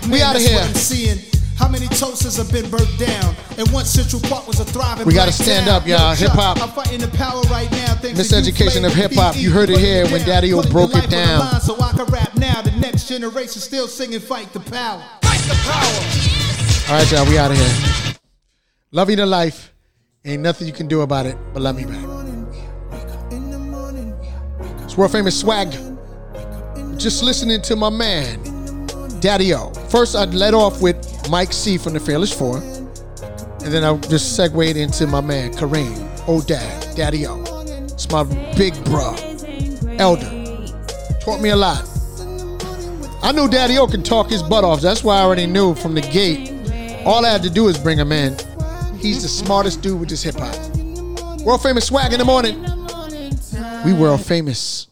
We 0.10 0.22
out 0.22 0.36
of 0.36 0.41
here. 0.41 1.34
How 1.58 1.70
many 1.70 1.88
toasters 1.88 2.36
have 2.38 2.51
been 2.51 2.70
burnt 2.70 2.97
down? 2.99 3.36
And 3.58 3.70
once 3.72 3.89
Central 3.89 4.22
Park 4.22 4.47
was 4.47 4.60
a 4.60 4.66
thriving. 4.66 5.06
We 5.06 5.14
got 5.14 5.28
to 5.28 5.32
stand 5.32 5.70
up, 5.70 5.88
y'all. 5.88 6.14
Hip 6.14 6.32
hop. 6.32 6.62
I'm 6.62 6.70
fighting 6.70 6.99
the 6.99 7.08
power 7.10 7.41
right 7.43 7.72
now. 7.72 7.95
Miseducation 7.95 8.86
of 8.86 8.93
hip 8.93 9.14
hop. 9.14 9.38
You 9.38 9.51
heard 9.51 9.70
it 9.70 9.80
here 9.80 10.06
when 10.10 10.26
Daddy 10.26 10.53
O 10.53 10.62
broke 10.70 10.95
it 10.95 11.10
down. 11.10 11.62
So 11.62 11.80
I 11.82 11.91
can 11.93 12.06
rap 12.06 12.36
now. 12.36 12.62
The 12.62 12.72
next 12.72 13.08
generation 13.08 13.62
still 13.62 13.88
singing 13.88 14.20
"Fight 14.20 14.51
the 14.53 14.60
Power." 14.60 15.01
Fight 15.22 15.41
the 15.41 15.56
power. 15.64 16.93
All 16.93 17.01
right, 17.01 17.12
y'all. 17.12 17.26
We 17.26 17.38
out 17.38 17.51
of 17.51 17.58
here. 17.58 18.16
Love 18.91 19.10
you 19.10 19.16
to 19.16 19.26
life. 19.26 19.74
Ain't 20.26 20.41
nothing 20.41 20.68
you 20.68 20.74
can 20.74 20.88
do 20.88 21.01
about 21.01 21.26
it, 21.26 21.38
but 21.53 21.62
love 21.62 21.76
me 21.76 21.86
back. 21.86 22.03
It's 24.84 24.97
world 24.97 25.12
famous 25.12 25.39
swag. 25.39 25.72
Just 26.97 27.24
listening 27.24 27.62
to 27.64 27.76
my 27.76 27.89
man, 27.89 28.41
Daddy 29.20 29.53
O. 29.53 29.72
First, 29.89 30.16
I'd 30.16 30.34
let 30.34 30.53
off 30.53 30.82
with 30.82 31.14
Mike 31.30 31.53
C 31.53 31.78
from 31.78 31.93
the 31.93 31.99
Fearless 31.99 32.32
Four. 32.32 32.57
And 32.57 33.73
then 33.73 33.84
I'll 33.84 33.97
just 33.97 34.36
segued 34.36 34.78
into 34.78 35.07
my 35.07 35.21
man, 35.21 35.51
Kareem, 35.53 36.28
old 36.28 36.47
dad, 36.47 36.95
Daddy 36.95 37.26
O. 37.26 37.43
It's 37.86 38.09
my 38.11 38.23
big 38.55 38.73
bro, 38.86 39.15
elder. 39.97 40.30
Taught 41.21 41.41
me 41.41 41.49
a 41.49 41.55
lot. 41.55 41.84
I 43.23 43.32
knew 43.32 43.49
Daddy 43.49 43.78
O 43.78 43.88
can 43.88 44.03
talk 44.03 44.30
his 44.30 44.43
butt 44.43 44.63
off. 44.63 44.82
That's 44.82 45.03
why 45.03 45.17
I 45.17 45.21
already 45.23 45.47
knew 45.47 45.73
from 45.73 45.95
the 45.95 46.01
gate. 46.01 46.51
All 47.05 47.26
I 47.26 47.30
had 47.30 47.41
to 47.43 47.49
do 47.49 47.67
is 47.67 47.78
bring 47.78 47.97
him 47.97 48.11
in. 48.11 48.38
He's 48.99 49.23
the 49.23 49.28
smartest 49.28 49.82
dude 49.82 49.99
with 49.99 50.09
this 50.09 50.21
hip 50.21 50.36
hop. 50.36 50.55
World 51.41 51.63
famous 51.63 51.88
swag 51.88 52.13
in 52.13 52.19
the 52.19 52.26
morning. 52.26 52.61
We 53.84 53.93
world 53.93 54.21
famous. 54.21 54.88